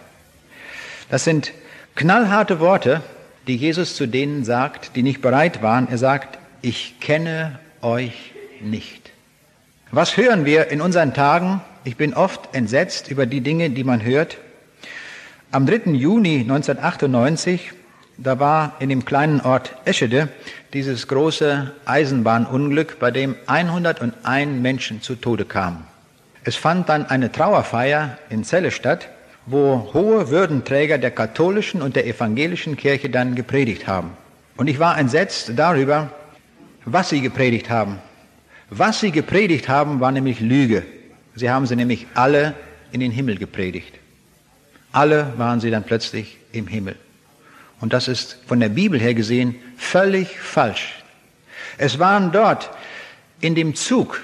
Das 1.10 1.24
sind 1.24 1.54
knallharte 1.96 2.60
Worte, 2.60 3.02
die 3.48 3.56
Jesus 3.56 3.96
zu 3.96 4.08
denen 4.08 4.44
sagt, 4.44 4.96
die 4.96 5.04
nicht 5.04 5.22
bereit 5.22 5.62
waren. 5.62 5.88
Er 5.89 5.98
sagt, 5.98 6.38
ich 6.62 7.00
kenne 7.00 7.60
euch 7.82 8.34
nicht. 8.62 9.12
Was 9.91 10.15
hören 10.17 10.46
wir 10.46 10.67
in 10.70 10.82
unseren 10.82 11.13
Tagen? 11.13 11.62
Ich 11.84 11.98
bin 11.98 12.13
oft 12.13 12.54
entsetzt 12.56 13.10
über 13.10 13.26
die 13.26 13.41
Dinge, 13.41 13.72
die 13.72 13.84
man 13.84 14.04
hört. 14.04 14.38
Am 15.53 15.65
3. 15.65 15.91
Juni 15.91 16.39
1998, 16.39 17.73
da 18.17 18.39
war 18.39 18.77
in 18.79 18.87
dem 18.87 19.03
kleinen 19.03 19.41
Ort 19.41 19.75
Eschede 19.83 20.29
dieses 20.71 21.09
große 21.09 21.73
Eisenbahnunglück, 21.83 22.99
bei 22.99 23.11
dem 23.11 23.35
101 23.47 24.61
Menschen 24.61 25.01
zu 25.01 25.15
Tode 25.15 25.43
kamen. 25.43 25.83
Es 26.45 26.55
fand 26.55 26.87
dann 26.87 27.05
eine 27.05 27.33
Trauerfeier 27.33 28.17
in 28.29 28.45
Celle 28.45 28.71
statt, 28.71 29.09
wo 29.45 29.91
hohe 29.93 30.29
Würdenträger 30.29 30.97
der 30.97 31.11
katholischen 31.11 31.81
und 31.81 31.97
der 31.97 32.07
evangelischen 32.07 32.77
Kirche 32.77 33.09
dann 33.09 33.35
gepredigt 33.35 33.87
haben. 33.87 34.11
Und 34.55 34.67
ich 34.67 34.79
war 34.79 34.97
entsetzt 34.97 35.51
darüber, 35.57 36.11
was 36.85 37.09
sie 37.09 37.19
gepredigt 37.19 37.69
haben. 37.69 37.97
Was 38.69 39.01
sie 39.01 39.11
gepredigt 39.11 39.67
haben, 39.67 39.99
war 39.99 40.13
nämlich 40.13 40.39
Lüge. 40.39 40.83
Sie 41.35 41.49
haben 41.49 41.65
sie 41.65 41.75
nämlich 41.75 42.07
alle 42.13 42.53
in 42.93 43.01
den 43.01 43.11
Himmel 43.11 43.37
gepredigt. 43.37 44.00
Alle 44.91 45.34
waren 45.38 45.60
sie 45.60 45.71
dann 45.71 45.84
plötzlich 45.84 46.38
im 46.51 46.67
Himmel. 46.67 46.95
Und 47.80 47.93
das 47.93 48.08
ist 48.08 48.38
von 48.45 48.60
der 48.60 48.69
Bibel 48.69 48.99
her 48.99 49.13
gesehen 49.13 49.56
völlig 49.77 50.39
falsch. 50.39 51.01
Es 51.77 51.97
waren 51.99 52.32
dort 52.32 52.69
in 53.39 53.56
dem 53.56 53.75
Zug 53.75 54.21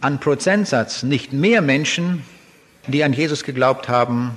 an 0.00 0.20
Prozentsatz 0.20 1.02
nicht 1.02 1.32
mehr 1.32 1.62
Menschen, 1.62 2.24
die 2.86 3.04
an 3.04 3.12
Jesus 3.12 3.44
geglaubt 3.44 3.88
haben, 3.88 4.36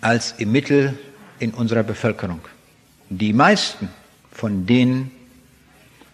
als 0.00 0.34
im 0.38 0.52
Mittel 0.52 0.98
in 1.38 1.52
unserer 1.52 1.82
Bevölkerung. 1.82 2.40
Die 3.08 3.32
meisten 3.32 3.88
von 4.32 4.66
denen 4.66 5.10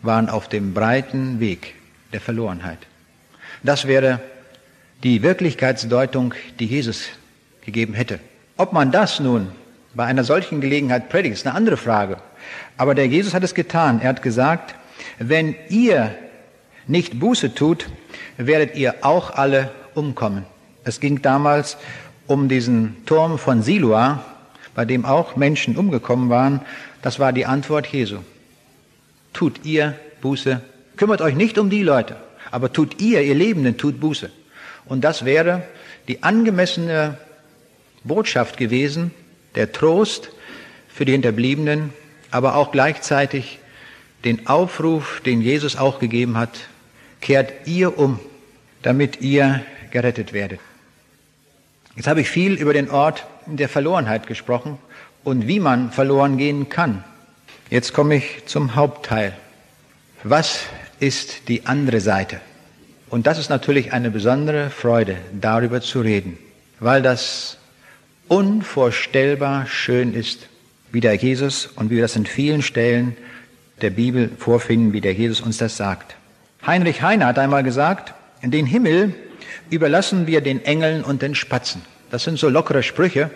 waren 0.03 0.29
auf 0.29 0.49
dem 0.49 0.75
breiten 0.75 1.40
Weg 1.40 1.75
der 2.12 2.21
Verlorenheit. 2.21 2.79
Das 3.62 3.87
wäre 3.87 4.21
die 5.03 5.23
Wirklichkeitsdeutung, 5.23 6.35
die 6.61 6.67
Jesus 6.67 7.07
gegeben 7.64 7.94
hätte. 7.94 8.20
Ob 8.57 8.72
man 8.72 8.92
das 8.92 9.20
nun 9.20 9.48
bei 9.94 10.05
einer 10.05 10.24
solchen 10.24 10.61
Gelegenheit 10.61 11.09
predigt, 11.09 11.35
ist 11.35 11.46
eine 11.46 11.57
andere 11.57 11.77
Frage. 11.77 12.18
Aber 12.77 12.94
der 12.94 13.07
Jesus 13.07 13.35
hat 13.35 13.44
es 13.44 13.55
getan. 13.55 14.00
Er 14.00 14.11
hat 14.11 14.22
gesagt, 14.22 14.74
wenn 15.18 15.55
ihr 15.68 16.14
nicht 16.87 17.18
Buße 17.18 17.55
tut, 17.55 17.87
werdet 18.37 18.77
ihr 18.77 18.96
auch 19.03 19.31
alle 19.31 19.70
umkommen. 19.94 20.44
Es 20.85 21.00
ging 21.00 21.22
damals 21.22 21.77
um 22.27 22.48
diesen 22.48 23.05
Turm 23.07 23.38
von 23.38 23.62
Siloa, 23.62 24.24
bei 24.74 24.85
dem 24.85 25.05
auch 25.05 25.37
Menschen 25.37 25.77
umgekommen 25.77 26.31
waren. 26.31 26.61
Das 27.03 27.18
war 27.18 27.33
die 27.33 27.46
Antwort 27.46 27.87
Jesu. 27.87 28.18
Tut 29.33 29.64
ihr 29.64 29.94
Buße. 30.20 30.61
Kümmert 30.96 31.20
euch 31.20 31.35
nicht 31.35 31.59
um 31.59 31.70
die 31.70 31.83
Leute, 31.83 32.16
aber 32.50 32.72
tut 32.72 33.00
ihr, 33.00 33.22
ihr 33.22 33.35
Lebenden, 33.35 33.77
tut 33.77 34.00
Buße. 34.00 34.31
Und 34.87 35.03
das 35.03 35.24
wäre 35.24 35.62
die 36.09 36.22
angemessene 36.22 37.18
Botschaft 38.05 38.57
gewesen, 38.57 39.11
der 39.55 39.73
Trost 39.73 40.31
für 40.88 41.05
die 41.05 41.12
Hinterbliebenen, 41.12 41.93
aber 42.31 42.55
auch 42.55 42.71
gleichzeitig 42.71 43.59
den 44.25 44.47
Aufruf, 44.47 45.21
den 45.25 45.40
Jesus 45.40 45.77
auch 45.77 45.99
gegeben 45.99 46.37
hat, 46.37 46.69
kehrt 47.21 47.67
ihr 47.67 47.99
um, 47.99 48.19
damit 48.83 49.21
ihr 49.21 49.62
gerettet 49.90 50.33
werdet. 50.33 50.61
Jetzt 51.97 52.07
habe 52.07 52.21
ich 52.21 52.29
viel 52.29 52.55
über 52.55 52.73
den 52.73 52.90
Ort 52.90 53.27
der 53.47 53.69
Verlorenheit 53.69 54.27
gesprochen 54.27 54.79
und 55.23 55.47
wie 55.47 55.61
man 55.61 55.93
verloren 55.93 56.38
gehen 56.38 56.69
kann. 56.69 57.05
Jetzt 57.71 57.93
komme 57.93 58.17
ich 58.17 58.47
zum 58.47 58.75
Hauptteil. 58.75 59.37
Was 60.23 60.64
ist 61.01 61.49
die 61.49 61.67
andere 61.67 62.01
Seite? 62.01 62.40
Und 63.11 63.27
das 63.27 63.38
ist 63.38 63.49
natürlich 63.49 63.93
eine 63.93 64.11
besondere 64.11 64.71
Freude, 64.71 65.17
darüber 65.33 65.81
zu 65.81 66.01
reden, 66.01 66.37
weil 66.81 67.03
das 67.03 67.59
unvorstellbar 68.29 69.67
schön 69.67 70.15
ist, 70.15 70.49
wie 70.93 71.01
der 71.01 71.15
Jesus 71.15 71.67
und 71.67 71.91
wie 71.91 71.97
wir 71.97 72.03
das 72.03 72.17
in 72.17 72.27
vielen 72.27 72.63
Stellen 72.63 73.17
der 73.81 73.91
Bibel 73.91 74.31
vorfinden, 74.39 74.93
wie 74.93 75.01
der 75.01 75.13
Jesus 75.13 75.41
uns 75.41 75.59
das 75.59 75.77
sagt. 75.77 76.17
Heinrich 76.67 77.03
Heine 77.03 77.27
hat 77.27 77.39
einmal 77.39 77.63
gesagt, 77.63 78.15
den 78.43 78.67
Himmel 78.67 79.15
überlassen 79.71 80.27
wir 80.27 80.41
den 80.41 80.65
Engeln 80.65 81.03
und 81.03 81.23
den 81.23 81.35
Spatzen. 81.35 81.83
Das 82.11 82.25
sind 82.25 82.39
so 82.39 82.49
lockere 82.49 82.83
Sprüche, 82.83 83.31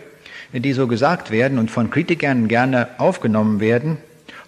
die 0.52 0.72
so 0.72 0.86
gesagt 0.86 1.30
werden 1.30 1.58
und 1.58 1.70
von 1.70 1.90
Kritikern 1.90 2.48
gerne 2.48 2.88
aufgenommen 2.98 3.60
werden. 3.60 3.98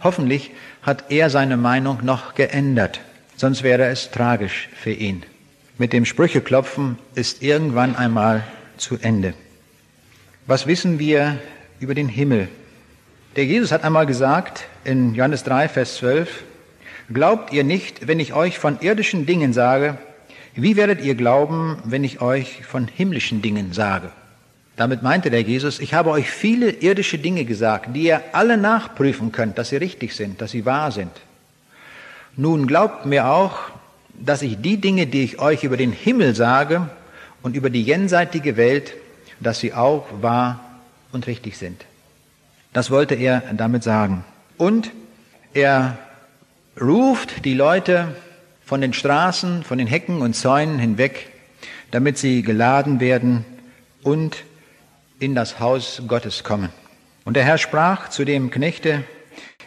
Hoffentlich 0.02 0.52
hat 0.82 1.10
er 1.10 1.30
seine 1.30 1.56
Meinung 1.56 2.04
noch 2.04 2.34
geändert, 2.34 3.00
sonst 3.36 3.62
wäre 3.62 3.86
es 3.86 4.10
tragisch 4.10 4.68
für 4.74 4.92
ihn. 4.92 5.24
Mit 5.78 5.92
dem 5.92 6.04
Sprücheklopfen 6.04 6.98
ist 7.14 7.42
irgendwann 7.42 7.96
einmal 7.96 8.44
zu 8.76 8.98
Ende. 9.00 9.34
Was 10.50 10.66
wissen 10.66 10.98
wir 10.98 11.38
über 11.78 11.94
den 11.94 12.08
Himmel? 12.08 12.48
Der 13.36 13.44
Jesus 13.44 13.70
hat 13.70 13.84
einmal 13.84 14.04
gesagt 14.04 14.64
in 14.82 15.14
Johannes 15.14 15.44
3, 15.44 15.68
Vers 15.68 15.98
12, 15.98 16.42
Glaubt 17.14 17.52
ihr 17.52 17.62
nicht, 17.62 18.08
wenn 18.08 18.18
ich 18.18 18.34
euch 18.34 18.58
von 18.58 18.80
irdischen 18.80 19.26
Dingen 19.26 19.52
sage, 19.52 19.96
wie 20.56 20.74
werdet 20.74 21.04
ihr 21.04 21.14
glauben, 21.14 21.78
wenn 21.84 22.02
ich 22.02 22.20
euch 22.20 22.66
von 22.66 22.88
himmlischen 22.88 23.42
Dingen 23.42 23.72
sage? 23.72 24.10
Damit 24.74 25.04
meinte 25.04 25.30
der 25.30 25.42
Jesus, 25.42 25.78
ich 25.78 25.94
habe 25.94 26.10
euch 26.10 26.28
viele 26.28 26.70
irdische 26.70 27.18
Dinge 27.18 27.44
gesagt, 27.44 27.94
die 27.94 28.06
ihr 28.06 28.20
alle 28.32 28.56
nachprüfen 28.56 29.30
könnt, 29.30 29.56
dass 29.56 29.68
sie 29.68 29.76
richtig 29.76 30.16
sind, 30.16 30.40
dass 30.40 30.50
sie 30.50 30.66
wahr 30.66 30.90
sind. 30.90 31.12
Nun 32.36 32.66
glaubt 32.66 33.06
mir 33.06 33.28
auch, 33.28 33.56
dass 34.18 34.42
ich 34.42 34.60
die 34.60 34.78
Dinge, 34.78 35.06
die 35.06 35.22
ich 35.22 35.38
euch 35.38 35.62
über 35.62 35.76
den 35.76 35.92
Himmel 35.92 36.34
sage 36.34 36.90
und 37.40 37.54
über 37.54 37.70
die 37.70 37.84
jenseitige 37.84 38.56
Welt, 38.56 38.94
dass 39.40 39.60
sie 39.60 39.72
auch 39.72 40.06
wahr 40.20 40.60
und 41.12 41.26
richtig 41.26 41.58
sind. 41.58 41.84
Das 42.72 42.90
wollte 42.90 43.14
er 43.14 43.42
damit 43.56 43.82
sagen. 43.82 44.24
Und 44.56 44.92
er 45.54 45.98
ruft 46.80 47.44
die 47.44 47.54
Leute 47.54 48.14
von 48.64 48.80
den 48.80 48.92
Straßen, 48.92 49.64
von 49.64 49.78
den 49.78 49.88
Hecken 49.88 50.22
und 50.22 50.34
Zäunen 50.34 50.78
hinweg, 50.78 51.30
damit 51.90 52.18
sie 52.18 52.42
geladen 52.42 53.00
werden 53.00 53.44
und 54.02 54.44
in 55.18 55.34
das 55.34 55.58
Haus 55.58 56.02
Gottes 56.06 56.44
kommen. 56.44 56.70
Und 57.24 57.34
der 57.34 57.44
Herr 57.44 57.58
sprach 57.58 58.08
zu 58.08 58.24
dem 58.24 58.50
Knechte, 58.50 59.04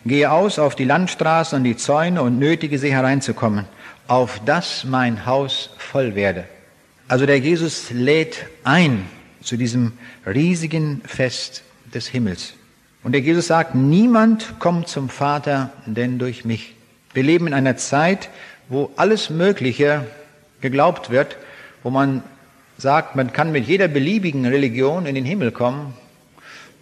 gehe 0.05 0.31
aus 0.31 0.59
auf 0.59 0.75
die 0.75 0.85
Landstraßen 0.85 1.57
und 1.57 1.63
die 1.63 1.77
Zäune 1.77 2.21
und 2.21 2.39
nötige 2.39 2.79
sie 2.79 2.91
hereinzukommen, 2.91 3.65
auf 4.07 4.39
dass 4.45 4.83
mein 4.85 5.25
Haus 5.25 5.69
voll 5.77 6.15
werde. 6.15 6.45
Also 7.07 7.25
der 7.25 7.39
Jesus 7.39 7.91
lädt 7.91 8.45
ein 8.63 9.05
zu 9.43 9.57
diesem 9.57 9.93
riesigen 10.25 11.01
Fest 11.05 11.63
des 11.93 12.07
Himmels. 12.07 12.53
Und 13.03 13.11
der 13.11 13.21
Jesus 13.21 13.47
sagt, 13.47 13.75
niemand 13.75 14.59
kommt 14.59 14.87
zum 14.87 15.09
Vater 15.09 15.71
denn 15.85 16.19
durch 16.19 16.45
mich. 16.45 16.75
Wir 17.13 17.23
leben 17.23 17.47
in 17.47 17.53
einer 17.53 17.77
Zeit, 17.77 18.29
wo 18.69 18.91
alles 18.95 19.29
Mögliche 19.29 20.05
geglaubt 20.61 21.09
wird, 21.09 21.37
wo 21.83 21.89
man 21.89 22.23
sagt, 22.77 23.15
man 23.15 23.33
kann 23.33 23.51
mit 23.51 23.67
jeder 23.67 23.87
beliebigen 23.87 24.45
Religion 24.45 25.05
in 25.05 25.15
den 25.15 25.25
Himmel 25.25 25.51
kommen. 25.51 25.93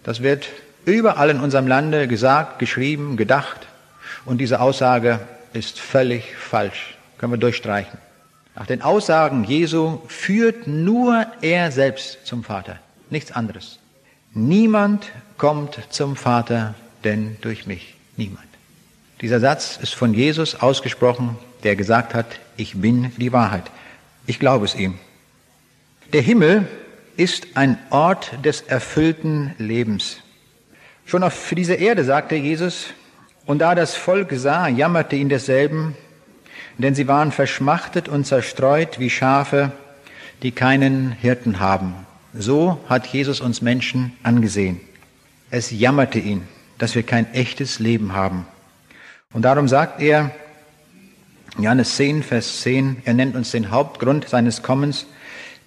Das 0.04 0.22
wird 0.22 0.48
überall 0.84 1.30
in 1.30 1.40
unserem 1.40 1.66
Lande 1.66 2.08
gesagt, 2.08 2.58
geschrieben, 2.58 3.16
gedacht. 3.16 3.66
Und 4.24 4.38
diese 4.38 4.60
Aussage 4.60 5.20
ist 5.52 5.80
völlig 5.80 6.36
falsch. 6.36 6.96
Können 7.18 7.32
wir 7.32 7.38
durchstreichen. 7.38 7.98
Nach 8.54 8.66
den 8.66 8.82
Aussagen 8.82 9.44
Jesu 9.44 10.00
führt 10.08 10.66
nur 10.66 11.26
er 11.40 11.72
selbst 11.72 12.26
zum 12.26 12.44
Vater, 12.44 12.78
nichts 13.10 13.32
anderes. 13.32 13.78
Niemand 14.34 15.10
kommt 15.38 15.78
zum 15.90 16.16
Vater 16.16 16.74
denn 17.04 17.36
durch 17.40 17.66
mich. 17.66 17.94
Niemand. 18.16 18.46
Dieser 19.20 19.40
Satz 19.40 19.78
ist 19.80 19.94
von 19.94 20.14
Jesus 20.14 20.54
ausgesprochen, 20.56 21.36
der 21.62 21.76
gesagt 21.76 22.14
hat, 22.14 22.26
ich 22.56 22.80
bin 22.80 23.12
die 23.16 23.32
Wahrheit. 23.32 23.70
Ich 24.26 24.38
glaube 24.38 24.64
es 24.64 24.74
ihm. 24.74 24.98
Der 26.12 26.22
Himmel 26.22 26.66
ist 27.16 27.46
ein 27.54 27.78
Ort 27.90 28.32
des 28.44 28.62
erfüllten 28.62 29.54
Lebens. 29.58 30.18
Schon 31.06 31.22
auf 31.22 31.52
dieser 31.54 31.78
Erde 31.78 32.04
sagte 32.04 32.36
Jesus, 32.36 32.88
und 33.44 33.58
da 33.58 33.74
das 33.74 33.96
Volk 33.96 34.32
sah, 34.32 34.68
jammerte 34.68 35.16
ihn 35.16 35.28
desselben, 35.28 35.96
denn 36.78 36.94
sie 36.94 37.08
waren 37.08 37.32
verschmachtet 37.32 38.08
und 38.08 38.26
zerstreut 38.26 38.98
wie 38.98 39.10
Schafe, 39.10 39.72
die 40.42 40.52
keinen 40.52 41.12
Hirten 41.12 41.60
haben. 41.60 41.94
So 42.34 42.78
hat 42.88 43.06
Jesus 43.06 43.40
uns 43.40 43.62
Menschen 43.62 44.12
angesehen. 44.22 44.80
Es 45.50 45.70
jammerte 45.70 46.18
ihn, 46.18 46.42
dass 46.78 46.94
wir 46.94 47.02
kein 47.02 47.32
echtes 47.34 47.78
Leben 47.78 48.14
haben. 48.14 48.46
Und 49.32 49.42
darum 49.42 49.68
sagt 49.68 50.00
er, 50.00 50.30
Johannes 51.58 51.96
10, 51.96 52.22
Vers 52.22 52.62
10, 52.62 53.02
er 53.04 53.14
nennt 53.14 53.36
uns 53.36 53.50
den 53.50 53.70
Hauptgrund 53.70 54.28
seines 54.28 54.62
Kommens, 54.62 55.06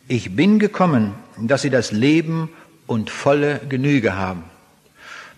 ich 0.08 0.36
bin 0.36 0.60
gekommen, 0.60 1.16
dass 1.40 1.64
sie 1.64 1.70
das 1.70 1.92
Leben 1.92 2.50
und 2.86 3.10
volle 3.10 3.60
Genüge 3.70 4.16
haben. 4.16 4.44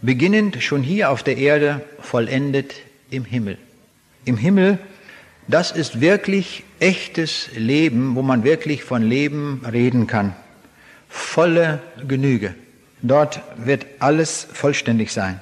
Beginnend 0.01 0.62
schon 0.62 0.84
hier 0.84 1.10
auf 1.10 1.23
der 1.23 1.38
Erde, 1.38 1.82
vollendet 1.99 2.75
im 3.10 3.25
Himmel. 3.25 3.58
Im 4.25 4.38
Himmel, 4.38 4.80
das 5.47 5.71
ist 5.71 6.01
wirklich 6.01 6.63
echtes 6.79 7.49
Leben, 7.55 8.15
wo 8.15 8.21
man 8.21 8.43
wirklich 8.43 8.83
von 8.83 9.01
Leben 9.01 9.63
reden 9.71 10.07
kann. 10.07 10.36
Volle 11.10 11.79
Genüge. 12.07 12.55
Dort 13.01 13.41
wird 13.57 13.86
alles 13.99 14.47
vollständig 14.51 15.13
sein. 15.13 15.39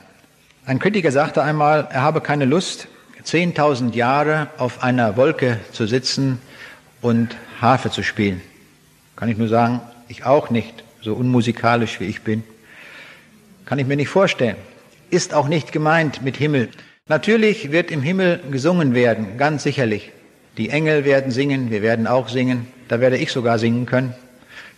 Ein 0.65 0.79
Kritiker 0.79 1.11
sagte 1.11 1.41
einmal, 1.43 1.87
er 1.91 2.01
habe 2.01 2.21
keine 2.21 2.45
Lust, 2.45 2.87
10.000 3.23 3.95
Jahre 3.95 4.49
auf 4.57 4.83
einer 4.83 5.17
Wolke 5.17 5.59
zu 5.71 5.87
sitzen 5.87 6.39
und 7.01 7.35
Harfe 7.59 7.89
zu 7.89 8.03
spielen. 8.03 8.41
Kann 9.15 9.29
ich 9.29 9.37
nur 9.37 9.47
sagen, 9.47 9.81
ich 10.07 10.25
auch 10.25 10.49
nicht, 10.49 10.83
so 11.01 11.13
unmusikalisch 11.13 11.99
wie 11.99 12.05
ich 12.05 12.21
bin. 12.21 12.43
Kann 13.65 13.79
ich 13.79 13.87
mir 13.87 13.95
nicht 13.95 14.09
vorstellen. 14.09 14.57
Ist 15.09 15.33
auch 15.33 15.47
nicht 15.47 15.71
gemeint 15.71 16.21
mit 16.21 16.37
Himmel. 16.37 16.69
Natürlich 17.07 17.71
wird 17.71 17.91
im 17.91 18.01
Himmel 18.01 18.41
gesungen 18.49 18.95
werden, 18.95 19.37
ganz 19.37 19.61
sicherlich. 19.61 20.11
Die 20.57 20.71
Engel 20.71 21.05
werden 21.05 21.29
singen, 21.29 21.69
wir 21.69 21.83
werden 21.83 22.07
auch 22.07 22.29
singen. 22.29 22.65
Da 22.87 22.99
werde 22.99 23.17
ich 23.17 23.31
sogar 23.31 23.59
singen 23.59 23.85
können. 23.85 24.15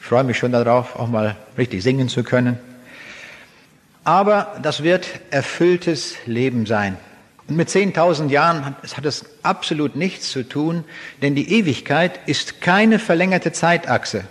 Ich 0.02 0.06
freue 0.08 0.26
mich 0.26 0.38
schon 0.38 0.52
darauf, 0.52 0.98
auch 0.98 1.08
mal 1.08 1.38
richtig 1.58 1.84
singen 1.84 2.10
zu 2.10 2.26
können. 2.26 2.60
Aber 4.04 4.58
das 4.62 4.84
wird 4.84 5.08
erfülltes 5.32 6.16
Leben 6.26 6.66
sein. 6.66 6.98
Und 7.48 7.56
mit 7.56 7.70
10.000 7.70 8.28
Jahren 8.28 8.66
hat 8.66 9.06
es 9.06 9.24
absolut 9.44 9.96
nichts 9.96 10.30
zu 10.30 10.44
tun, 10.44 10.84
denn 11.22 11.34
die 11.34 11.54
Ewigkeit 11.54 12.20
ist 12.26 12.60
keine 12.60 13.00
verlängerte 13.00 13.54
Zeitachse, 13.54 14.26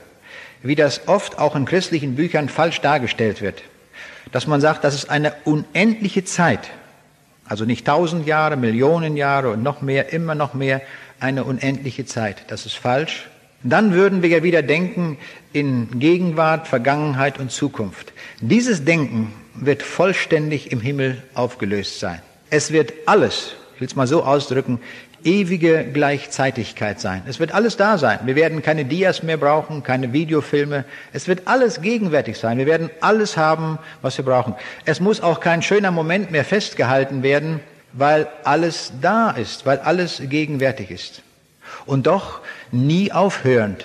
wie 0.62 0.74
das 0.74 1.08
oft 1.08 1.38
auch 1.38 1.56
in 1.56 1.64
christlichen 1.64 2.14
Büchern 2.14 2.50
falsch 2.50 2.82
dargestellt 2.82 3.40
wird. 3.40 3.62
Dass 4.32 4.46
man 4.46 4.60
sagt, 4.60 4.84
das 4.84 4.94
ist 4.94 5.08
eine 5.08 5.32
unendliche 5.46 6.26
Zeit, 6.26 6.68
also 7.48 7.64
nicht 7.64 7.86
tausend 7.86 8.26
Jahre, 8.26 8.56
Millionen 8.56 9.16
Jahre 9.16 9.50
und 9.50 9.62
noch 9.62 9.82
mehr, 9.82 10.12
immer 10.12 10.34
noch 10.34 10.54
mehr, 10.54 10.82
eine 11.20 11.44
unendliche 11.44 12.04
Zeit. 12.04 12.44
Das 12.48 12.66
ist 12.66 12.76
falsch. 12.76 13.28
Dann 13.62 13.94
würden 13.94 14.22
wir 14.22 14.28
ja 14.28 14.42
wieder 14.42 14.62
denken 14.62 15.18
in 15.52 15.98
Gegenwart, 15.98 16.68
Vergangenheit 16.68 17.38
und 17.38 17.50
Zukunft. 17.50 18.12
Dieses 18.40 18.84
Denken 18.84 19.32
wird 19.54 19.82
vollständig 19.82 20.72
im 20.72 20.80
Himmel 20.80 21.22
aufgelöst 21.34 21.98
sein. 21.98 22.20
Es 22.50 22.70
wird 22.70 22.92
alles, 23.06 23.54
ich 23.74 23.80
will 23.80 23.88
es 23.88 23.96
mal 23.96 24.06
so 24.06 24.22
ausdrücken, 24.22 24.80
ewige 25.26 25.84
Gleichzeitigkeit 25.84 27.00
sein. 27.00 27.22
Es 27.26 27.40
wird 27.40 27.52
alles 27.52 27.76
da 27.76 27.98
sein. 27.98 28.20
Wir 28.24 28.36
werden 28.36 28.62
keine 28.62 28.84
Dias 28.84 29.22
mehr 29.22 29.36
brauchen, 29.36 29.82
keine 29.82 30.12
Videofilme. 30.12 30.84
Es 31.12 31.26
wird 31.26 31.48
alles 31.48 31.82
gegenwärtig 31.82 32.38
sein. 32.38 32.58
Wir 32.58 32.66
werden 32.66 32.90
alles 33.00 33.36
haben, 33.36 33.78
was 34.02 34.16
wir 34.16 34.24
brauchen. 34.24 34.54
Es 34.84 35.00
muss 35.00 35.20
auch 35.20 35.40
kein 35.40 35.62
schöner 35.62 35.90
Moment 35.90 36.30
mehr 36.30 36.44
festgehalten 36.44 37.22
werden, 37.22 37.60
weil 37.92 38.28
alles 38.44 38.92
da 39.02 39.30
ist, 39.30 39.66
weil 39.66 39.80
alles 39.80 40.22
gegenwärtig 40.24 40.90
ist. 40.90 41.22
Und 41.84 42.06
doch 42.06 42.40
nie 42.70 43.10
aufhörend. 43.10 43.84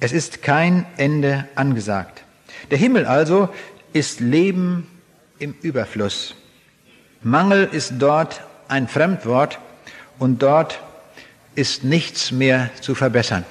Es 0.00 0.12
ist 0.12 0.42
kein 0.42 0.86
Ende 0.96 1.48
angesagt. 1.54 2.22
Der 2.70 2.78
Himmel 2.78 3.06
also 3.06 3.48
ist 3.92 4.20
Leben 4.20 4.86
im 5.38 5.54
Überfluss. 5.62 6.34
Mangel 7.22 7.68
ist 7.72 7.94
dort 7.98 8.42
ein 8.68 8.86
Fremdwort 8.86 9.58
und 10.18 10.42
dort 10.42 10.80
ist 11.54 11.84
nichts 11.84 12.30
mehr 12.30 12.70
zu 12.80 12.94
verbessern. 12.94 13.44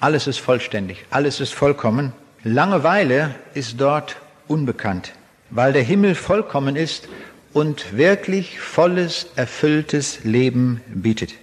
Alles 0.00 0.26
ist 0.26 0.38
vollständig, 0.38 1.04
alles 1.10 1.40
ist 1.40 1.54
vollkommen. 1.54 2.12
Langeweile 2.42 3.34
ist 3.54 3.80
dort 3.80 4.16
unbekannt, 4.48 5.12
weil 5.50 5.72
der 5.72 5.82
Himmel 5.82 6.14
vollkommen 6.14 6.74
ist 6.74 7.08
und 7.52 7.96
wirklich 7.96 8.58
volles, 8.58 9.26
erfülltes 9.36 10.24
Leben 10.24 10.80
bietet. 10.88 11.34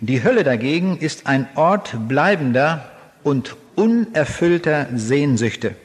Die 0.00 0.24
Hölle 0.24 0.42
dagegen 0.42 0.98
ist 0.98 1.28
ein 1.28 1.46
Ort 1.54 1.94
bleibender 2.08 2.90
und 3.22 3.56
unerfüllter 3.76 4.88
Sehnsüchte. 4.94 5.76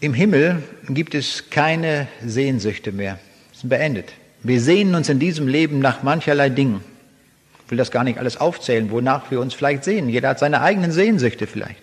Im 0.00 0.14
Himmel 0.14 0.64
gibt 0.88 1.14
es 1.14 1.50
keine 1.50 2.08
Sehnsüchte 2.26 2.90
mehr. 2.90 3.20
Es 3.52 3.58
ist 3.58 3.68
beendet. 3.68 4.12
Wir 4.42 4.60
sehnen 4.60 4.96
uns 4.96 5.08
in 5.08 5.20
diesem 5.20 5.46
Leben 5.46 5.78
nach 5.78 6.02
mancherlei 6.02 6.48
Dingen. 6.48 6.80
Ich 7.72 7.74
will 7.74 7.78
das 7.78 7.90
gar 7.90 8.04
nicht 8.04 8.18
alles 8.18 8.36
aufzählen, 8.36 8.90
wonach 8.90 9.30
wir 9.30 9.40
uns 9.40 9.54
vielleicht 9.54 9.82
sehen. 9.82 10.10
Jeder 10.10 10.28
hat 10.28 10.38
seine 10.38 10.60
eigenen 10.60 10.92
Sehnsüchte 10.92 11.46
vielleicht. 11.46 11.80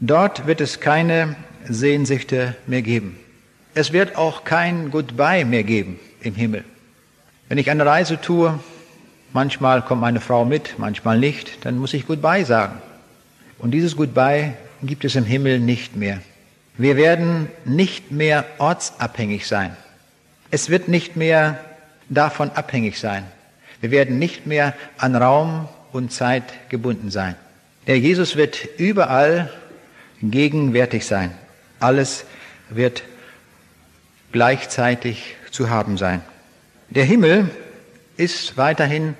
Dort 0.00 0.46
wird 0.46 0.62
es 0.62 0.80
keine 0.80 1.36
Sehnsüchte 1.68 2.56
mehr 2.66 2.80
geben. 2.80 3.20
Es 3.74 3.92
wird 3.92 4.16
auch 4.16 4.44
kein 4.44 4.90
Goodbye 4.90 5.44
mehr 5.44 5.64
geben 5.64 6.00
im 6.22 6.34
Himmel. 6.34 6.64
Wenn 7.50 7.58
ich 7.58 7.70
eine 7.70 7.84
Reise 7.84 8.18
tue, 8.18 8.58
manchmal 9.34 9.82
kommt 9.82 10.00
meine 10.00 10.20
Frau 10.20 10.46
mit, 10.46 10.78
manchmal 10.78 11.18
nicht, 11.18 11.62
dann 11.66 11.76
muss 11.76 11.92
ich 11.92 12.06
Goodbye 12.06 12.46
sagen. 12.46 12.80
Und 13.58 13.72
dieses 13.72 13.96
Goodbye 13.96 14.54
gibt 14.82 15.04
es 15.04 15.14
im 15.14 15.26
Himmel 15.26 15.60
nicht 15.60 15.94
mehr. 15.94 16.22
Wir 16.78 16.96
werden 16.96 17.48
nicht 17.66 18.12
mehr 18.12 18.46
ortsabhängig 18.56 19.46
sein. 19.46 19.76
Es 20.50 20.70
wird 20.70 20.88
nicht 20.88 21.16
mehr 21.16 21.60
davon 22.08 22.50
abhängig 22.52 22.98
sein. 22.98 23.26
Wir 23.80 23.90
werden 23.90 24.18
nicht 24.18 24.46
mehr 24.46 24.74
an 24.96 25.14
Raum 25.14 25.68
und 25.92 26.12
Zeit 26.12 26.68
gebunden 26.68 27.10
sein. 27.10 27.36
Der 27.86 27.98
Jesus 27.98 28.36
wird 28.36 28.68
überall 28.78 29.50
gegenwärtig 30.20 31.06
sein. 31.06 31.32
Alles 31.80 32.24
wird 32.70 33.04
gleichzeitig 34.32 35.36
zu 35.50 35.70
haben 35.70 35.96
sein. 35.96 36.22
Der 36.90 37.04
Himmel 37.04 37.50
ist 38.16 38.56
weiterhin 38.56 39.14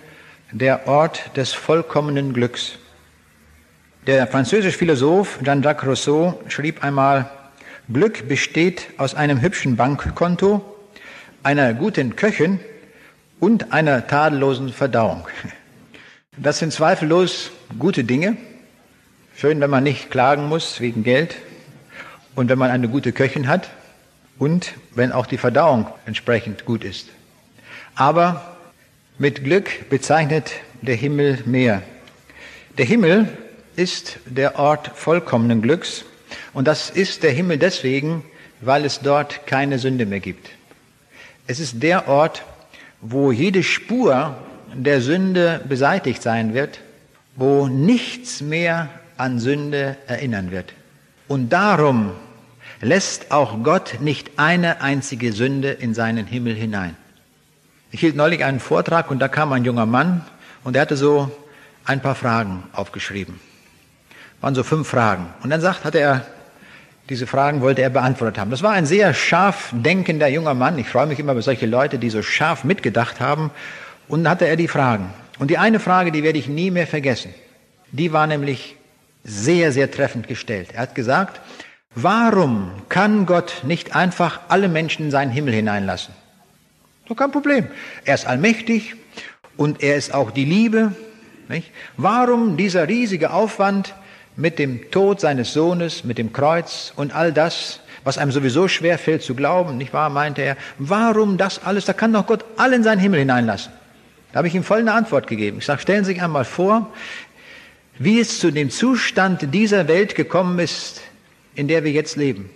der 0.50 0.86
Ort 0.86 1.36
des 1.36 1.52
vollkommenen 1.52 2.32
Glücks. 2.32 2.78
Der 4.06 4.26
französische 4.26 4.76
Philosoph 4.76 5.38
Jean-Jacques 5.44 5.86
Rousseau 5.86 6.40
schrieb 6.48 6.82
einmal, 6.82 7.30
Glück 7.92 8.28
besteht 8.28 8.86
aus 8.98 9.14
einem 9.14 9.40
hübschen 9.40 9.76
Bankkonto, 9.76 10.62
einer 11.42 11.72
guten 11.74 12.16
Köchin 12.16 12.60
und 13.40 13.72
einer 13.72 14.06
tadellosen 14.06 14.72
Verdauung. 14.72 15.26
Das 16.36 16.58
sind 16.58 16.72
zweifellos 16.72 17.50
gute 17.78 18.04
Dinge. 18.04 18.36
Schön, 19.36 19.60
wenn 19.60 19.70
man 19.70 19.84
nicht 19.84 20.10
klagen 20.10 20.48
muss 20.48 20.80
wegen 20.80 21.04
Geld 21.04 21.36
und 22.34 22.48
wenn 22.48 22.58
man 22.58 22.70
eine 22.70 22.88
gute 22.88 23.12
Köchin 23.12 23.48
hat 23.48 23.70
und 24.38 24.74
wenn 24.94 25.12
auch 25.12 25.26
die 25.26 25.38
Verdauung 25.38 25.86
entsprechend 26.06 26.64
gut 26.64 26.84
ist. 26.84 27.08
Aber 27.94 28.56
mit 29.18 29.42
Glück 29.42 29.88
bezeichnet 29.90 30.52
der 30.82 30.94
Himmel 30.94 31.42
mehr. 31.44 31.82
Der 32.78 32.86
Himmel 32.86 33.28
ist 33.74 34.18
der 34.26 34.58
Ort 34.58 34.92
vollkommenen 34.94 35.62
Glücks 35.62 36.04
und 36.52 36.68
das 36.68 36.90
ist 36.90 37.22
der 37.24 37.32
Himmel 37.32 37.58
deswegen, 37.58 38.24
weil 38.60 38.84
es 38.84 39.00
dort 39.00 39.46
keine 39.46 39.78
Sünde 39.78 40.06
mehr 40.06 40.20
gibt. 40.20 40.50
Es 41.46 41.60
ist 41.60 41.82
der 41.82 42.08
Ort, 42.08 42.44
wo 43.00 43.32
jede 43.32 43.62
Spur 43.62 44.36
der 44.74 45.00
Sünde 45.00 45.60
beseitigt 45.68 46.22
sein 46.22 46.54
wird, 46.54 46.80
wo 47.36 47.68
nichts 47.68 48.40
mehr 48.40 48.88
an 49.16 49.38
Sünde 49.38 49.96
erinnern 50.06 50.50
wird. 50.50 50.72
Und 51.26 51.50
darum 51.52 52.12
lässt 52.80 53.32
auch 53.32 53.62
Gott 53.62 53.98
nicht 54.00 54.38
eine 54.38 54.80
einzige 54.80 55.32
Sünde 55.32 55.70
in 55.70 55.94
seinen 55.94 56.26
Himmel 56.26 56.54
hinein. 56.54 56.96
Ich 57.90 58.00
hielt 58.00 58.16
neulich 58.16 58.44
einen 58.44 58.60
Vortrag 58.60 59.10
und 59.10 59.18
da 59.18 59.28
kam 59.28 59.52
ein 59.52 59.64
junger 59.64 59.86
Mann 59.86 60.22
Und 60.64 60.76
er 60.76 60.82
hatte 60.82 60.96
so 60.96 61.30
ein 61.84 62.00
paar 62.00 62.14
Fragen 62.14 62.64
aufgeschrieben. 62.72 63.40
Waren 64.40 64.54
so 64.54 64.62
fünf 64.62 64.88
Fragen. 64.88 65.26
Und 65.42 65.50
dann 65.50 65.60
sagt, 65.60 65.84
hatte 65.84 65.98
er, 65.98 66.26
diese 67.08 67.26
Fragen 67.26 67.62
wollte 67.62 67.82
er 67.82 67.90
beantwortet 67.90 68.38
haben. 68.38 68.50
Das 68.50 68.62
war 68.62 68.72
ein 68.72 68.84
sehr 68.84 69.14
scharf 69.14 69.70
denkender 69.72 70.28
junger 70.28 70.54
Mann. 70.54 70.78
Ich 70.78 70.88
freue 70.88 71.06
mich 71.06 71.18
immer 71.18 71.32
über 71.32 71.42
solche 71.42 71.66
Leute, 71.66 71.98
die 71.98 72.10
so 72.10 72.22
scharf 72.22 72.64
mitgedacht 72.64 73.20
haben. 73.20 73.50
Und 74.08 74.24
dann 74.24 74.32
hatte 74.32 74.46
er 74.46 74.56
die 74.56 74.68
Fragen. 74.68 75.10
Und 75.38 75.50
die 75.50 75.58
eine 75.58 75.80
Frage, 75.80 76.12
die 76.12 76.22
werde 76.22 76.38
ich 76.38 76.48
nie 76.48 76.70
mehr 76.70 76.86
vergessen. 76.86 77.32
Die 77.92 78.12
war 78.12 78.26
nämlich 78.26 78.76
sehr, 79.24 79.72
sehr 79.72 79.90
treffend 79.90 80.28
gestellt. 80.28 80.70
Er 80.74 80.82
hat 80.82 80.94
gesagt, 80.94 81.40
warum 81.94 82.70
kann 82.88 83.24
Gott 83.24 83.62
nicht 83.62 83.94
einfach 83.96 84.40
alle 84.48 84.68
Menschen 84.68 85.06
in 85.06 85.10
seinen 85.10 85.30
Himmel 85.30 85.54
hineinlassen? 85.54 86.14
So 87.08 87.14
kein 87.14 87.30
Problem. 87.30 87.68
Er 88.04 88.16
ist 88.16 88.26
allmächtig 88.26 88.96
und 89.56 89.82
er 89.82 89.96
ist 89.96 90.12
auch 90.12 90.30
die 90.30 90.44
Liebe. 90.44 90.92
Nicht? 91.48 91.70
Warum 91.96 92.58
dieser 92.58 92.86
riesige 92.86 93.30
Aufwand 93.30 93.94
mit 94.38 94.58
dem 94.58 94.90
Tod 94.90 95.20
seines 95.20 95.52
Sohnes, 95.52 96.04
mit 96.04 96.16
dem 96.16 96.32
Kreuz 96.32 96.92
und 96.94 97.14
all 97.14 97.32
das, 97.32 97.80
was 98.04 98.18
einem 98.18 98.30
sowieso 98.30 98.68
schwer 98.68 98.96
fällt 98.96 99.22
zu 99.22 99.34
glauben, 99.34 99.76
nicht 99.76 99.92
wahr, 99.92 100.08
meinte 100.10 100.42
er. 100.42 100.56
Warum 100.78 101.36
das 101.36 101.64
alles? 101.64 101.84
Da 101.84 101.92
kann 101.92 102.12
doch 102.12 102.26
Gott 102.26 102.44
alle 102.56 102.76
in 102.76 102.84
seinen 102.84 103.00
Himmel 103.00 103.18
hineinlassen. 103.18 103.72
Da 104.32 104.38
habe 104.38 104.48
ich 104.48 104.54
ihm 104.54 104.62
voll 104.62 104.78
eine 104.78 104.92
Antwort 104.92 105.26
gegeben. 105.26 105.58
Ich 105.58 105.66
sage, 105.66 105.82
stellen 105.82 106.04
Sie 106.04 106.12
sich 106.12 106.22
einmal 106.22 106.44
vor, 106.44 106.92
wie 107.98 108.20
es 108.20 108.38
zu 108.38 108.52
dem 108.52 108.70
Zustand 108.70 109.52
dieser 109.52 109.88
Welt 109.88 110.14
gekommen 110.14 110.58
ist, 110.60 111.00
in 111.56 111.66
der 111.66 111.82
wir 111.82 111.90
jetzt 111.90 112.16
leben. 112.16 112.48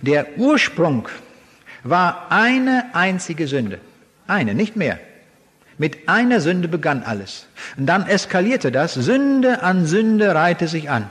Der 0.00 0.38
Ursprung 0.38 1.08
war 1.84 2.26
eine 2.30 2.86
einzige 2.94 3.46
Sünde. 3.48 3.80
Eine, 4.26 4.54
nicht 4.54 4.76
mehr. 4.76 4.98
Mit 5.78 6.08
einer 6.08 6.40
Sünde 6.40 6.68
begann 6.68 7.02
alles. 7.02 7.46
Und 7.76 7.86
dann 7.86 8.06
eskalierte 8.06 8.72
das. 8.72 8.94
Sünde 8.94 9.62
an 9.62 9.86
Sünde 9.86 10.34
reihte 10.34 10.68
sich 10.68 10.88
an. 10.88 11.02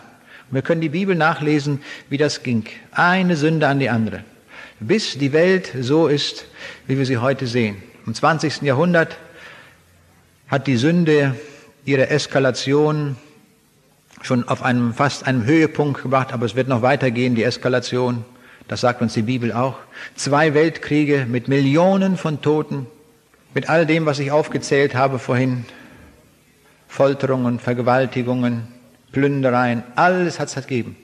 Und 0.50 0.56
wir 0.56 0.62
können 0.62 0.82
die 0.82 0.90
Bibel 0.90 1.16
nachlesen, 1.16 1.82
wie 2.10 2.18
das 2.18 2.44
ging. 2.44 2.66
Eine 2.92 3.36
Sünde 3.36 3.68
an 3.68 3.80
die 3.80 3.90
andere. 3.90 4.24
Bis 4.80 5.18
die 5.18 5.34
Welt 5.34 5.72
so 5.80 6.08
ist, 6.08 6.46
wie 6.88 6.98
wir 6.98 7.06
sie 7.06 7.18
heute 7.18 7.48
sehen. 7.48 7.82
Im 8.06 8.14
20. 8.14 8.62
Jahrhundert 8.64 9.18
hat 10.48 10.68
die 10.68 10.78
Sünde 10.78 11.36
ihre 11.86 12.10
Eskalation 12.10 13.16
schon 14.22 14.48
auf 14.48 14.64
einem 14.64 14.94
fast 14.94 15.28
einem 15.28 15.46
Höhepunkt 15.46 16.02
gebracht, 16.02 16.34
aber 16.34 16.46
es 16.46 16.56
wird 16.56 16.68
noch 16.68 16.82
weitergehen, 16.82 17.36
die 17.36 17.44
Eskalation. 17.44 18.26
Das 18.68 18.82
sagt 18.82 19.02
uns 19.02 19.14
die 19.14 19.22
Bibel 19.22 19.54
auch. 19.54 19.78
Zwei 20.16 20.54
Weltkriege 20.56 21.28
mit 21.30 21.48
Millionen 21.48 22.18
von 22.18 22.42
Toten, 22.42 22.88
mit 23.56 23.70
all 23.70 23.88
dem, 23.88 24.06
was 24.06 24.20
ich 24.20 24.32
aufgezählt 24.32 24.94
habe 24.94 25.18
vorhin. 25.18 25.66
Folterungen, 26.88 27.58
Vergewaltigungen, 27.60 28.68
Plündereien, 29.12 29.84
alles 29.96 30.40
hat 30.40 30.50
es 30.50 30.56
gegeben. 30.56 30.96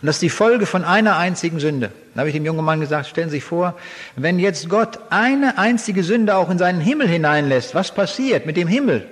Und 0.00 0.06
das 0.06 0.16
ist 0.16 0.22
die 0.22 0.30
Folge 0.30 0.66
von 0.66 0.84
einer 0.84 1.16
einzigen 1.16 1.60
Sünde. 1.60 1.90
Da 2.14 2.20
habe 2.20 2.30
ich 2.30 2.34
dem 2.34 2.44
jungen 2.44 2.64
Mann 2.64 2.80
gesagt, 2.80 3.06
stellen 3.08 3.28
Sie 3.28 3.36
sich 3.36 3.44
vor, 3.44 3.76
wenn 4.16 4.38
jetzt 4.38 4.68
Gott 4.68 4.98
eine 5.10 5.58
einzige 5.58 6.02
Sünde 6.02 6.36
auch 6.36 6.50
in 6.50 6.58
seinen 6.58 6.80
Himmel 6.80 7.08
hineinlässt, 7.08 7.74
was 7.74 7.92
passiert 7.92 8.46
mit 8.46 8.56
dem 8.56 8.68
Himmel? 8.68 9.06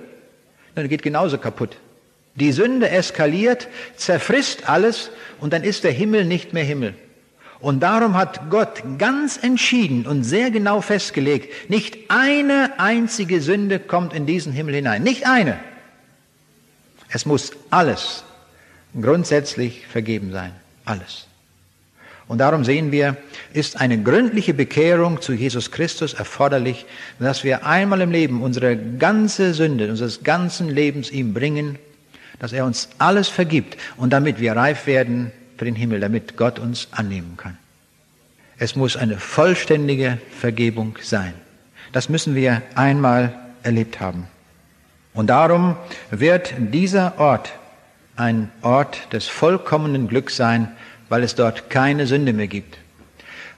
Dann 0.75 0.89
geht 0.89 1.03
genauso 1.03 1.37
kaputt. 1.37 1.77
Die 2.35 2.51
Sünde 2.51 2.89
eskaliert, 2.89 3.67
zerfrisst 3.95 4.69
alles 4.69 5.11
und 5.39 5.53
dann 5.53 5.63
ist 5.63 5.83
der 5.83 5.91
Himmel 5.91 6.25
nicht 6.25 6.53
mehr 6.53 6.63
Himmel. 6.63 6.95
Und 7.59 7.81
darum 7.81 8.15
hat 8.15 8.49
Gott 8.49 8.83
ganz 8.99 9.37
entschieden 9.41 10.05
und 10.05 10.23
sehr 10.23 10.51
genau 10.51 10.81
festgelegt, 10.81 11.69
nicht 11.69 11.97
eine 12.09 12.73
einzige 12.77 13.41
Sünde 13.41 13.79
kommt 13.79 14.13
in 14.13 14.25
diesen 14.25 14.53
Himmel 14.53 14.75
hinein. 14.75 15.03
Nicht 15.03 15.27
eine. 15.27 15.57
Es 17.09 17.25
muss 17.25 17.51
alles 17.69 18.23
grundsätzlich 18.99 19.87
vergeben 19.87 20.31
sein. 20.31 20.51
Alles. 20.85 21.27
Und 22.27 22.39
darum 22.39 22.65
sehen 22.65 22.91
wir, 22.91 23.15
ist 23.53 23.79
eine 23.79 24.01
gründliche 24.01 24.53
Bekehrung 24.53 25.21
zu 25.21 25.33
Jesus 25.33 25.71
Christus 25.71 26.13
erforderlich, 26.13 26.85
dass 27.19 27.43
wir 27.43 27.65
einmal 27.65 28.01
im 28.01 28.11
Leben 28.11 28.43
unsere 28.43 28.75
ganze 28.75 29.53
Sünde, 29.53 29.89
unseres 29.89 30.23
ganzen 30.23 30.69
Lebens 30.69 31.09
ihm 31.09 31.33
bringen, 31.33 31.79
dass 32.39 32.51
er 32.51 32.65
uns 32.65 32.89
alles 32.97 33.29
vergibt 33.29 33.77
und 33.95 34.11
damit 34.11 34.39
wir 34.39 34.55
reif 34.55 34.87
werden 34.87 35.31
für 35.57 35.65
den 35.65 35.75
Himmel, 35.75 35.99
damit 35.99 36.37
Gott 36.37 36.59
uns 36.59 36.87
annehmen 36.91 37.35
kann. 37.37 37.57
Es 38.59 38.75
muss 38.75 38.95
eine 38.97 39.17
vollständige 39.17 40.17
Vergebung 40.39 40.97
sein. 41.01 41.33
Das 41.91 42.09
müssen 42.09 42.35
wir 42.35 42.61
einmal 42.75 43.33
erlebt 43.63 43.99
haben. 43.99 44.27
Und 45.13 45.27
darum 45.27 45.75
wird 46.11 46.53
dieser 46.57 47.19
Ort 47.19 47.51
ein 48.15 48.51
Ort 48.61 49.13
des 49.13 49.27
vollkommenen 49.27 50.07
Glücks 50.07 50.35
sein, 50.35 50.69
weil 51.09 51.23
es 51.23 51.35
dort 51.35 51.69
keine 51.69 52.07
Sünde 52.07 52.33
mehr 52.33 52.47
gibt. 52.47 52.77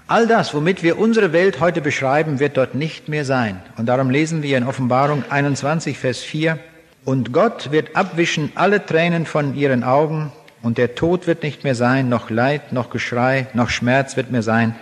All 0.08 0.28
das, 0.28 0.54
womit 0.54 0.84
wir 0.84 0.98
unsere 0.98 1.34
Welt 1.34 1.60
heute 1.60 1.82
beschreiben, 1.82 2.40
wird 2.40 2.58
dort 2.58 2.76
nicht 2.76 3.10
mehr 3.10 3.26
sein. 3.26 3.62
Und 3.78 3.86
darum 3.86 4.10
lesen 4.10 4.42
wir 4.42 4.58
in 4.58 4.66
Offenbarung 4.66 5.24
21, 5.30 5.98
Vers 5.98 6.20
4, 6.20 6.60
und 7.06 7.32
Gott 7.32 7.72
wird 7.72 7.96
abwischen 7.96 8.52
alle 8.56 8.86
Tränen 8.86 9.26
von 9.26 9.56
ihren 9.56 9.84
Augen 9.84 10.32
und 10.62 10.78
der 10.78 10.96
Tod 10.96 11.28
wird 11.28 11.44
nicht 11.44 11.64
mehr 11.64 11.76
sein, 11.76 12.10
noch 12.10 12.30
Leid, 12.30 12.74
noch 12.74 12.90
Geschrei, 12.90 13.48
noch 13.54 13.70
Schmerz 13.70 14.18
wird 14.18 14.32
mehr 14.32 14.44
sein, 14.44 14.76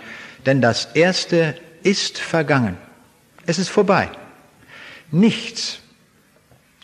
denn 0.46 0.60
das 0.60 0.86
Erste 0.94 1.54
ist 1.82 2.18
vergangen. 2.18 2.76
Es 3.46 3.58
ist 3.58 3.68
vorbei. 3.68 4.08
Nichts, 5.10 5.80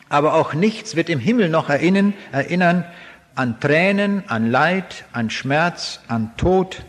aber 0.08 0.34
auch 0.34 0.54
nichts 0.54 0.96
wird 0.96 1.08
im 1.08 1.18
Himmel 1.18 1.48
noch 1.48 1.68
erinnern, 1.68 2.14
erinnern 2.32 2.84
an 3.34 3.58
Tränen, 3.60 4.22
an 4.28 4.50
Leid, 4.50 5.04
an 5.12 5.28
Schmerz, 5.28 6.00
an 6.08 6.36
Tod. 6.36 6.84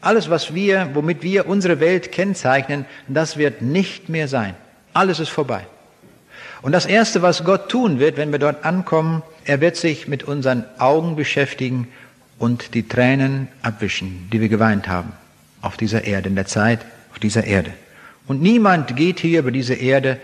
Alles, 0.00 0.30
was 0.30 0.54
wir, 0.54 0.90
womit 0.94 1.22
wir 1.22 1.46
unsere 1.46 1.80
Welt 1.80 2.12
kennzeichnen, 2.12 2.86
das 3.08 3.36
wird 3.36 3.62
nicht 3.62 4.08
mehr 4.08 4.28
sein. 4.28 4.54
Alles 4.92 5.20
ist 5.20 5.30
vorbei. 5.30 5.66
Und 6.60 6.72
das 6.72 6.86
Erste, 6.86 7.22
was 7.22 7.44
Gott 7.44 7.68
tun 7.68 7.98
wird, 7.98 8.16
wenn 8.16 8.30
wir 8.30 8.38
dort 8.38 8.64
ankommen, 8.64 9.22
er 9.44 9.60
wird 9.60 9.76
sich 9.76 10.08
mit 10.08 10.22
unseren 10.24 10.64
Augen 10.78 11.16
beschäftigen 11.16 11.88
und 12.38 12.74
die 12.74 12.86
Tränen 12.88 13.48
abwischen, 13.62 14.28
die 14.32 14.40
wir 14.40 14.48
geweint 14.48 14.88
haben 14.88 15.12
auf 15.60 15.76
dieser 15.76 16.04
Erde, 16.04 16.28
in 16.28 16.34
der 16.34 16.46
Zeit 16.46 16.80
auf 17.12 17.18
dieser 17.18 17.44
Erde. 17.44 17.72
Und 18.26 18.42
niemand 18.42 18.96
geht 18.96 19.20
hier 19.20 19.40
über 19.40 19.50
diese 19.50 19.74
Erde, 19.74 20.18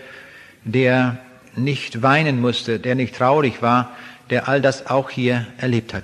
der 0.63 1.17
nicht 1.55 2.01
weinen 2.01 2.41
musste, 2.41 2.79
der 2.79 2.95
nicht 2.95 3.15
traurig 3.15 3.61
war, 3.61 3.95
der 4.29 4.47
all 4.47 4.61
das 4.61 4.87
auch 4.87 5.09
hier 5.09 5.47
erlebt 5.57 5.93
hat. 5.93 6.03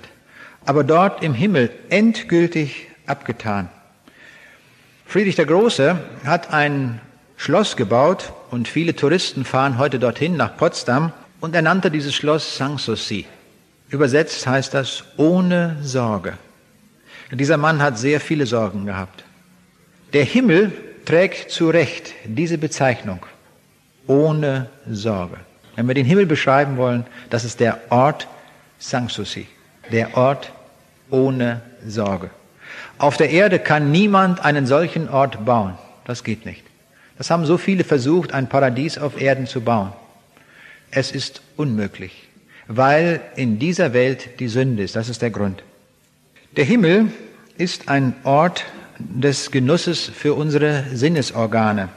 Aber 0.64 0.84
dort 0.84 1.22
im 1.22 1.34
Himmel 1.34 1.70
endgültig 1.90 2.88
abgetan. 3.06 3.68
Friedrich 5.06 5.36
der 5.36 5.46
Große 5.46 5.98
hat 6.24 6.52
ein 6.52 7.00
Schloss 7.36 7.76
gebaut 7.76 8.32
und 8.50 8.66
viele 8.66 8.96
Touristen 8.96 9.44
fahren 9.44 9.78
heute 9.78 9.98
dorthin 9.98 10.36
nach 10.36 10.56
Potsdam 10.56 11.12
und 11.40 11.54
er 11.54 11.62
nannte 11.62 11.90
dieses 11.90 12.14
Schloss 12.14 12.56
Sanssouci. 12.56 13.26
Übersetzt 13.88 14.46
heißt 14.46 14.74
das 14.74 15.04
ohne 15.16 15.76
Sorge. 15.82 16.34
Dieser 17.30 17.56
Mann 17.56 17.82
hat 17.82 17.98
sehr 17.98 18.20
viele 18.20 18.46
Sorgen 18.46 18.86
gehabt. 18.86 19.24
Der 20.12 20.24
Himmel 20.24 20.72
trägt 21.04 21.50
zu 21.50 21.70
Recht 21.70 22.12
diese 22.24 22.58
Bezeichnung 22.58 23.20
ohne 24.06 24.68
Sorge. 24.88 25.36
Wenn 25.74 25.88
wir 25.88 25.94
den 25.94 26.06
Himmel 26.06 26.26
beschreiben 26.26 26.76
wollen, 26.76 27.04
das 27.30 27.44
ist 27.44 27.60
der 27.60 27.80
Ort 27.90 28.28
Sanssouci, 28.78 29.46
der 29.90 30.16
Ort 30.16 30.52
ohne 31.10 31.60
Sorge. 31.86 32.30
Auf 32.98 33.16
der 33.16 33.30
Erde 33.30 33.58
kann 33.58 33.90
niemand 33.90 34.44
einen 34.44 34.66
solchen 34.66 35.08
Ort 35.08 35.44
bauen. 35.44 35.76
Das 36.04 36.24
geht 36.24 36.46
nicht. 36.46 36.62
Das 37.18 37.30
haben 37.30 37.46
so 37.46 37.58
viele 37.58 37.84
versucht, 37.84 38.32
ein 38.32 38.48
Paradies 38.48 38.98
auf 38.98 39.20
Erden 39.20 39.46
zu 39.46 39.60
bauen. 39.60 39.92
Es 40.90 41.12
ist 41.12 41.42
unmöglich, 41.56 42.28
weil 42.68 43.20
in 43.36 43.58
dieser 43.58 43.92
Welt 43.92 44.40
die 44.40 44.48
Sünde 44.48 44.82
ist. 44.82 44.96
Das 44.96 45.08
ist 45.08 45.22
der 45.22 45.30
Grund. 45.30 45.62
Der 46.56 46.64
Himmel 46.64 47.12
ist 47.58 47.88
ein 47.88 48.14
Ort 48.24 48.64
des 48.98 49.50
Genusses 49.50 50.00
für 50.00 50.34
unsere 50.34 50.84
Sinnesorgane. 50.92 51.88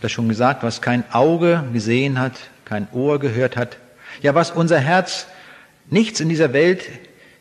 Das 0.00 0.12
schon 0.12 0.28
gesagt, 0.28 0.62
was 0.62 0.82
kein 0.82 1.04
Auge 1.12 1.64
gesehen 1.72 2.18
hat, 2.18 2.32
kein 2.64 2.88
Ohr 2.92 3.18
gehört 3.18 3.56
hat. 3.56 3.78
Ja, 4.20 4.34
was 4.34 4.50
unser 4.50 4.78
Herz, 4.78 5.26
nichts 5.88 6.20
in 6.20 6.28
dieser 6.28 6.52
Welt 6.52 6.88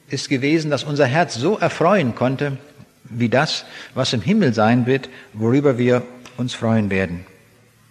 ist 0.09 0.29
gewesen, 0.29 0.71
dass 0.71 0.83
unser 0.83 1.05
Herz 1.05 1.35
so 1.35 1.57
erfreuen 1.57 2.15
konnte, 2.15 2.57
wie 3.03 3.29
das, 3.29 3.65
was 3.93 4.13
im 4.13 4.21
Himmel 4.21 4.53
sein 4.53 4.85
wird, 4.85 5.09
worüber 5.33 5.77
wir 5.77 6.03
uns 6.37 6.53
freuen 6.53 6.89
werden. 6.89 7.25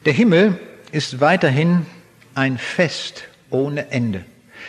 Der 0.05 0.13
Himmel 0.13 0.59
ist 0.93 1.21
weiterhin 1.21 1.87
ein 2.35 2.59
Fest 2.59 3.25
ohne 3.51 3.91
Ende. 3.91 4.25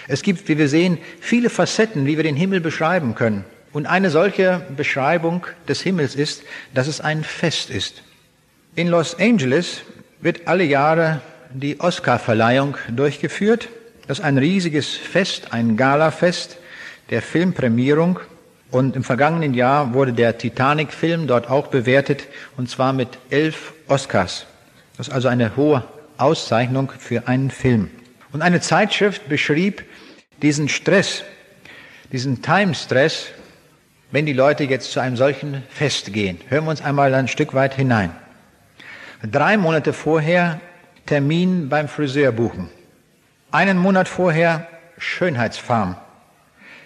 Es 0.08 0.22
gibt, 0.22 0.48
wie 0.48 0.58
wir 0.58 0.68
sehen, 0.68 0.98
viele 1.20 1.50
Facetten, 1.50 2.06
wie 2.06 2.18
wir 2.18 2.24
den 2.24 2.36
Himmel 2.36 2.62
beschreiben 2.62 3.16
können. 3.16 3.46
Und 3.74 3.86
eine 3.86 4.10
solche 4.10 4.66
Beschreibung 4.76 5.46
des 5.68 5.82
Himmels 5.82 6.16
ist, 6.16 6.44
dass 6.74 6.88
es 6.88 7.00
ein 7.00 7.24
Fest 7.24 7.70
ist. 7.70 8.04
In 8.76 8.88
Los 8.88 9.18
Angeles 9.20 9.82
wird 10.20 10.48
alle 10.48 10.64
Jahre 10.64 11.22
die 11.54 11.80
Oscarverleihung 11.80 12.78
durchgeführt. 12.90 13.70
Das 14.08 14.20
ist 14.20 14.26
ein 14.26 14.38
riesiges 14.38 14.96
Fest, 14.96 15.48
ein 15.52 15.78
Galafest 15.78 16.58
der 17.10 17.22
Filmprämierung. 17.22 18.20
Und 18.72 18.96
im 18.96 19.04
vergangenen 19.04 19.54
Jahr 19.54 19.94
wurde 19.94 20.14
der 20.14 20.38
Titanic-Film 20.38 21.28
dort 21.28 21.50
auch 21.50 21.68
bewertet, 21.68 22.28
und 22.56 22.70
zwar 22.70 22.94
mit 22.94 23.10
elf 23.30 23.74
Oscars. 23.88 24.46
Das 24.98 25.10
ist 25.10 25.14
also 25.14 25.28
eine 25.28 25.56
hohe 25.58 25.84
Auszeichnung 26.22 26.92
für 26.98 27.28
einen 27.28 27.52
Film. 27.52 27.90
Und 28.32 28.42
eine 28.42 28.62
Zeitschrift 28.62 29.28
beschrieb 29.28 29.84
diesen 30.42 30.70
Stress, 30.70 31.24
diesen 32.12 32.42
Time-Stress, 32.42 33.28
wenn 34.12 34.26
die 34.26 34.34
Leute 34.34 34.64
jetzt 34.66 34.92
zu 34.92 35.00
einem 35.00 35.18
solchen 35.18 35.64
Fest 35.70 36.14
gehen. 36.14 36.40
Hören 36.50 36.66
wir 36.66 36.72
uns 36.72 36.82
einmal 36.82 37.14
ein 37.14 37.28
Stück 37.28 37.54
weit 37.54 37.76
hinein. 37.76 38.12
Drei 39.30 39.58
Monate 39.58 39.94
vorher 39.94 40.60
Termin 41.06 41.70
beim 41.70 41.88
Friseur 41.88 42.32
buchen. 42.32 42.70
Einen 43.52 43.78
Monat 43.78 44.08
vorher 44.08 44.68
Schönheitsfarm. 44.98 45.98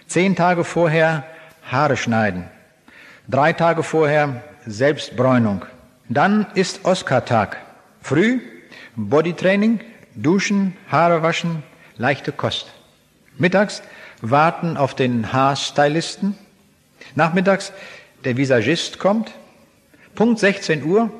Zehn 0.06 0.34
Tage 0.36 0.64
vorher 0.64 1.24
Haare 1.70 1.96
schneiden. 1.96 2.44
Drei 3.28 3.52
Tage 3.52 3.82
vorher 3.82 4.42
Selbstbräunung. 4.66 5.64
Dann 6.08 6.46
ist 6.54 6.84
Oscar-Tag. 6.84 7.58
Früh 8.00 8.40
Bodytraining, 8.96 9.80
Duschen, 10.14 10.74
Haare 10.90 11.22
waschen, 11.22 11.62
leichte 11.98 12.32
Kost. 12.32 12.66
Mittags 13.38 13.82
warten 14.22 14.76
auf 14.76 14.94
den 14.94 15.32
Haarstylisten. 15.32 16.36
Nachmittags 17.14 17.72
der 18.24 18.36
Visagist 18.36 18.98
kommt. 18.98 19.32
Punkt 20.14 20.38
16 20.40 20.82
Uhr. 20.84 21.10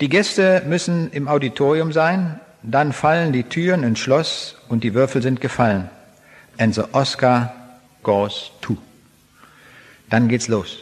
Die 0.00 0.08
Gäste 0.08 0.62
müssen 0.66 1.10
im 1.12 1.28
Auditorium 1.28 1.92
sein. 1.92 2.40
Dann 2.62 2.92
fallen 2.92 3.32
die 3.32 3.44
Türen 3.44 3.82
ins 3.82 3.98
Schloss 3.98 4.56
und 4.68 4.82
die 4.82 4.94
Würfel 4.94 5.22
sind 5.22 5.40
gefallen. 5.40 5.90
And 6.56 6.74
the 6.74 6.84
Oscar 6.92 7.54
goes 8.02 8.50
to. 8.62 8.76
Dann 10.08 10.28
geht's 10.28 10.48
los. 10.48 10.78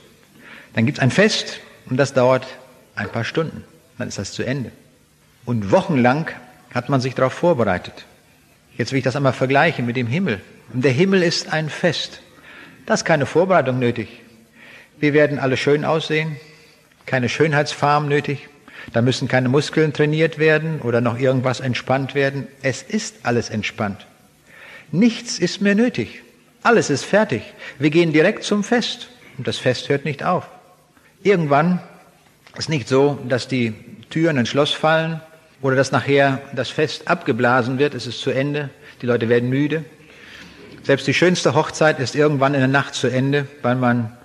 Dann 0.75 0.87
gibt's 0.87 1.01
ein 1.01 1.11
Fest 1.11 1.61
und 1.91 1.97
das 1.97 2.15
dauert 2.15 2.47
ein 2.95 3.09
paar 3.09 3.25
Stunden. 3.25 3.65
Dann 3.99 4.09
ist 4.09 4.19
das 4.19 4.33
zu 4.33 4.45
Ende. 4.45 4.71
Und 5.47 5.71
wochenlang 5.71 6.29
hat 6.75 6.89
man 6.89 7.01
sich 7.01 7.15
darauf 7.15 7.33
vorbereitet. 7.33 8.05
Jetzt 8.77 8.93
will 8.93 8.99
ich 8.99 9.05
das 9.05 9.17
einmal 9.17 9.33
vergleichen 9.33 9.87
mit 9.87 9.97
dem 9.97 10.09
Himmel. 10.09 10.41
Und 10.75 10.85
der 10.85 10.93
Himmel 10.93 11.23
ist 11.23 11.53
ein 11.53 11.71
Fest. 11.71 12.21
Da 12.85 12.95
ist 12.95 13.05
keine 13.05 13.27
Vorbereitung 13.27 13.79
nötig. 13.79 14.09
Wir 14.99 15.15
werden 15.15 15.39
alle 15.39 15.57
schön 15.57 15.85
aussehen, 15.85 16.37
keine 17.07 17.29
Schönheitsfarm 17.29 18.09
nötig. 18.09 18.49
Da 18.93 19.03
müssen 19.03 19.29
keine 19.29 19.49
Muskeln 19.49 19.93
trainiert 19.93 20.39
werden 20.39 20.81
oder 20.81 21.01
noch 21.01 21.19
irgendwas 21.19 21.61
entspannt 21.61 22.15
werden. 22.15 22.49
Es 22.63 22.83
ist 22.83 23.17
alles 23.23 23.49
entspannt. 23.49 24.07
Nichts 24.91 25.39
ist 25.39 25.61
mehr 25.61 25.75
nötig. 25.75 26.23
Alles 26.63 26.91
ist 26.91 27.05
fertig. 27.05 27.43
Wir 27.79 27.91
gehen 27.91 28.13
direkt 28.13 28.45
zum 28.45 28.65
Fest. 28.65 29.09
Und 29.39 29.47
das 29.47 29.59
Fest 29.59 29.89
hört 29.89 30.05
nicht 30.05 30.25
auf. 30.25 30.49
Irgendwann 31.23 31.81
ist 32.57 32.69
nicht 32.69 32.89
so, 32.89 33.19
dass 33.29 33.49
die 33.49 33.75
Türen 34.11 34.39
ins 34.39 34.49
Schloss 34.49 34.73
fallen 34.73 35.21
oder 35.63 35.77
dass 35.77 35.93
nachher 35.93 36.41
das 36.55 36.69
Fest 36.69 37.09
abgeblasen 37.09 37.79
wird, 37.79 37.95
es 37.95 38.07
ist 38.07 38.21
zu 38.21 38.31
Ende, 38.31 38.71
die 39.03 39.07
Leute 39.07 39.29
werden 39.29 39.49
müde. 39.49 39.85
Selbst 40.83 41.07
die 41.07 41.15
schönste 41.15 41.55
Hochzeit 41.55 41.99
ist 41.99 42.15
irgendwann 42.15 42.55
in 42.55 42.61
der 42.61 42.69
Nacht 42.69 42.95
zu 42.95 43.09
Ende, 43.09 43.47
weil 43.63 43.75
man 43.75 44.17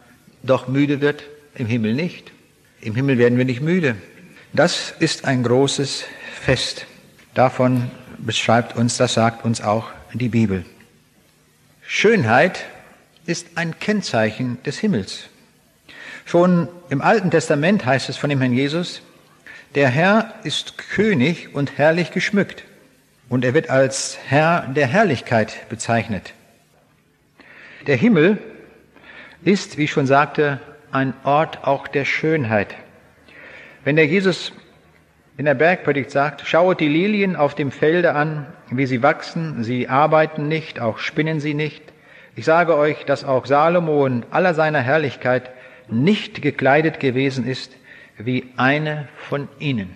doch 0.43 0.67
müde 0.67 1.01
wird, 1.01 1.23
im 1.55 1.67
Himmel 1.67 1.93
nicht. 1.93 2.31
Im 2.81 2.95
Himmel 2.95 3.17
werden 3.17 3.37
wir 3.37 3.45
nicht 3.45 3.61
müde. 3.61 3.95
Das 4.53 4.93
ist 4.99 5.25
ein 5.25 5.43
großes 5.43 6.05
Fest. 6.41 6.85
Davon 7.33 7.89
beschreibt 8.17 8.75
uns, 8.75 8.97
das 8.97 9.13
sagt 9.13 9.45
uns 9.45 9.61
auch 9.61 9.89
die 10.13 10.29
Bibel. 10.29 10.65
Schönheit 11.81 12.65
ist 13.25 13.47
ein 13.55 13.79
Kennzeichen 13.79 14.61
des 14.63 14.79
Himmels. 14.79 15.29
Schon 16.25 16.67
im 16.89 17.01
Alten 17.01 17.31
Testament 17.31 17.85
heißt 17.85 18.09
es 18.09 18.17
von 18.17 18.29
dem 18.29 18.39
Herrn 18.39 18.53
Jesus, 18.53 19.01
der 19.75 19.87
Herr 19.87 20.33
ist 20.43 20.77
König 20.77 21.55
und 21.55 21.77
herrlich 21.77 22.11
geschmückt 22.11 22.65
und 23.29 23.45
er 23.45 23.53
wird 23.53 23.69
als 23.69 24.17
Herr 24.27 24.67
der 24.67 24.87
Herrlichkeit 24.87 25.69
bezeichnet. 25.69 26.33
Der 27.87 27.95
Himmel 27.95 28.37
ist, 29.43 29.77
wie 29.77 29.85
ich 29.85 29.91
schon 29.91 30.07
sagte, 30.07 30.59
ein 30.91 31.13
Ort 31.23 31.63
auch 31.63 31.87
der 31.87 32.03
Schönheit. 32.03 32.75
Wenn 33.85 33.95
der 33.95 34.05
Jesus 34.05 34.51
in 35.37 35.45
der 35.45 35.53
Bergpredigt 35.53 36.11
sagt, 36.11 36.45
schauet 36.45 36.81
die 36.81 36.89
Lilien 36.89 37.37
auf 37.37 37.55
dem 37.55 37.71
Felde 37.71 38.13
an, 38.13 38.45
wie 38.69 38.85
sie 38.85 39.01
wachsen, 39.01 39.63
sie 39.63 39.87
arbeiten 39.87 40.49
nicht, 40.49 40.81
auch 40.81 40.97
spinnen 40.99 41.39
sie 41.39 41.53
nicht. 41.53 41.81
Ich 42.35 42.43
sage 42.43 42.75
euch, 42.75 43.05
dass 43.05 43.23
auch 43.23 43.45
Salomo 43.45 44.05
in 44.05 44.25
aller 44.31 44.53
seiner 44.53 44.81
Herrlichkeit 44.81 45.49
nicht 45.87 46.41
gekleidet 46.41 46.99
gewesen 46.99 47.47
ist 47.47 47.71
wie 48.17 48.45
eine 48.57 49.07
von 49.29 49.47
ihnen. 49.59 49.89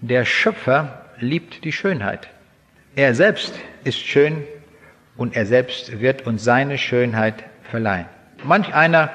Der 0.00 0.24
Schöpfer 0.24 1.06
liebt 1.18 1.64
die 1.64 1.72
Schönheit. 1.72 2.28
Er 2.96 3.14
selbst 3.14 3.54
ist 3.84 4.00
schön 4.00 4.44
und 5.16 5.36
er 5.36 5.46
selbst 5.46 6.00
wird 6.00 6.26
uns 6.26 6.44
seine 6.44 6.78
Schönheit 6.78 7.44
verleihen. 7.70 8.06
Manch 8.44 8.74
einer 8.74 9.10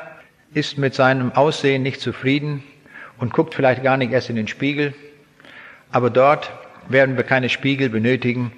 ist 0.54 0.78
mit 0.78 0.96
seinem 0.96 1.32
Aussehen 1.34 1.84
nicht 1.84 2.02
zufrieden 2.02 2.64
und 3.18 3.34
guckt 3.34 3.54
vielleicht 3.54 3.84
gar 3.84 3.98
nicht 3.98 4.12
erst 4.12 4.30
in 4.30 4.36
den 4.36 4.48
Spiegel, 4.48 4.94
aber 5.92 6.10
dort 6.10 6.52
werden 6.88 7.18
wir 7.18 7.24
keine 7.24 7.50
Spiegel 7.50 7.90
benötigen, 7.90 8.52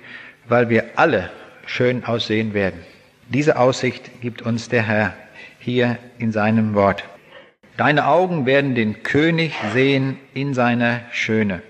weil 0.48 0.70
wir 0.70 0.92
alle 0.96 1.32
schön 1.66 2.04
aussehen 2.06 2.54
werden. 2.54 2.80
Diese 3.30 3.58
Aussicht 3.58 4.22
gibt 4.22 4.42
uns 4.42 4.70
der 4.70 4.84
Herr 4.84 5.14
hier 5.60 5.98
in 6.18 6.32
seinem 6.32 6.74
Wort. 6.74 7.04
Deine 7.80 8.08
Augen 8.08 8.46
werden 8.46 8.76
den 8.76 9.04
König 9.04 9.54
sehen 9.72 10.18
in 10.34 10.54
seiner 10.54 11.00
Schöne. 11.14 11.62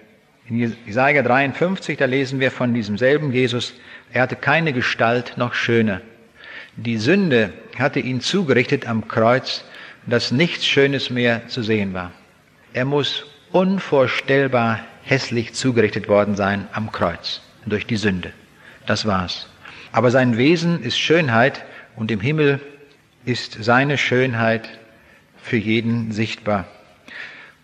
In 0.48 0.76
Jesaja 0.88 1.22
53, 1.22 2.00
da 2.00 2.06
lesen 2.06 2.40
wir 2.40 2.50
von 2.50 2.74
diesem 2.74 2.98
selben 2.98 3.32
Jesus, 3.32 3.76
er 4.12 4.24
hatte 4.24 4.36
keine 4.36 4.74
Gestalt 4.74 5.34
noch 5.38 5.54
Schöne. 5.54 6.02
Die 6.78 6.98
Sünde 6.98 7.54
hatte 7.78 8.00
ihn 8.00 8.22
zugerichtet 8.22 8.88
am 8.88 9.08
Kreuz, 9.08 9.64
dass 10.08 10.32
nichts 10.32 10.66
Schönes 10.66 11.12
mehr 11.12 11.48
zu 11.48 11.62
sehen 11.62 11.94
war. 11.94 12.12
Er 12.74 12.86
muss 12.86 13.28
unvorstellbar 13.52 14.80
hässlich 15.04 15.54
zugerichtet 15.54 16.08
worden 16.08 16.36
sein 16.36 16.68
am 16.72 16.92
Kreuz 16.92 17.40
durch 17.68 17.86
die 17.86 17.98
Sünde. 17.98 18.34
Das 18.88 19.06
war's. 19.06 19.48
Aber 19.92 20.10
sein 20.10 20.38
Wesen 20.38 20.82
ist 20.82 20.98
Schönheit 20.98 21.64
und 21.96 22.10
im 22.10 22.20
Himmel 22.20 22.60
ist 23.26 23.64
seine 23.64 24.00
Schönheit 24.00 24.79
für 25.50 25.58
jeden 25.58 26.12
sichtbar. 26.12 26.66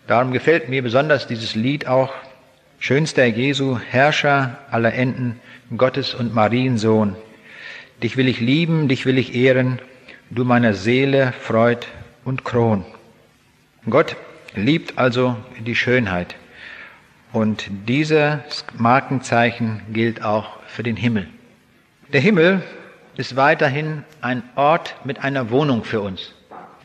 Darum 0.06 0.32
gefällt 0.32 0.68
mir 0.68 0.82
besonders 0.82 1.26
dieses 1.26 1.54
Lied 1.54 1.86
auch. 1.86 2.12
Schönster 2.78 3.24
Jesu, 3.24 3.78
Herrscher 3.78 4.58
aller 4.70 4.92
Enden, 4.92 5.40
Gottes 5.76 6.14
und 6.14 6.34
Mariensohn. 6.34 7.16
Dich 8.02 8.16
will 8.16 8.28
ich 8.28 8.40
lieben, 8.40 8.88
dich 8.88 9.06
will 9.06 9.18
ich 9.18 9.34
ehren, 9.34 9.80
du 10.30 10.44
meiner 10.44 10.74
Seele 10.74 11.32
Freud 11.40 11.86
und 12.24 12.44
Kron. 12.44 12.84
Gott 13.88 14.16
liebt 14.54 14.98
also 14.98 15.36
die 15.58 15.74
Schönheit. 15.74 16.36
Und 17.32 17.70
dieses 17.88 18.64
Markenzeichen 18.76 19.80
gilt 19.92 20.22
auch 20.22 20.58
für 20.66 20.82
den 20.82 20.96
Himmel. 20.96 21.28
Der 22.12 22.20
Himmel 22.20 22.62
ist 23.16 23.36
weiterhin 23.36 24.04
ein 24.20 24.42
Ort 24.56 24.94
mit 25.04 25.24
einer 25.24 25.50
Wohnung 25.50 25.84
für 25.84 26.00
uns. 26.00 26.34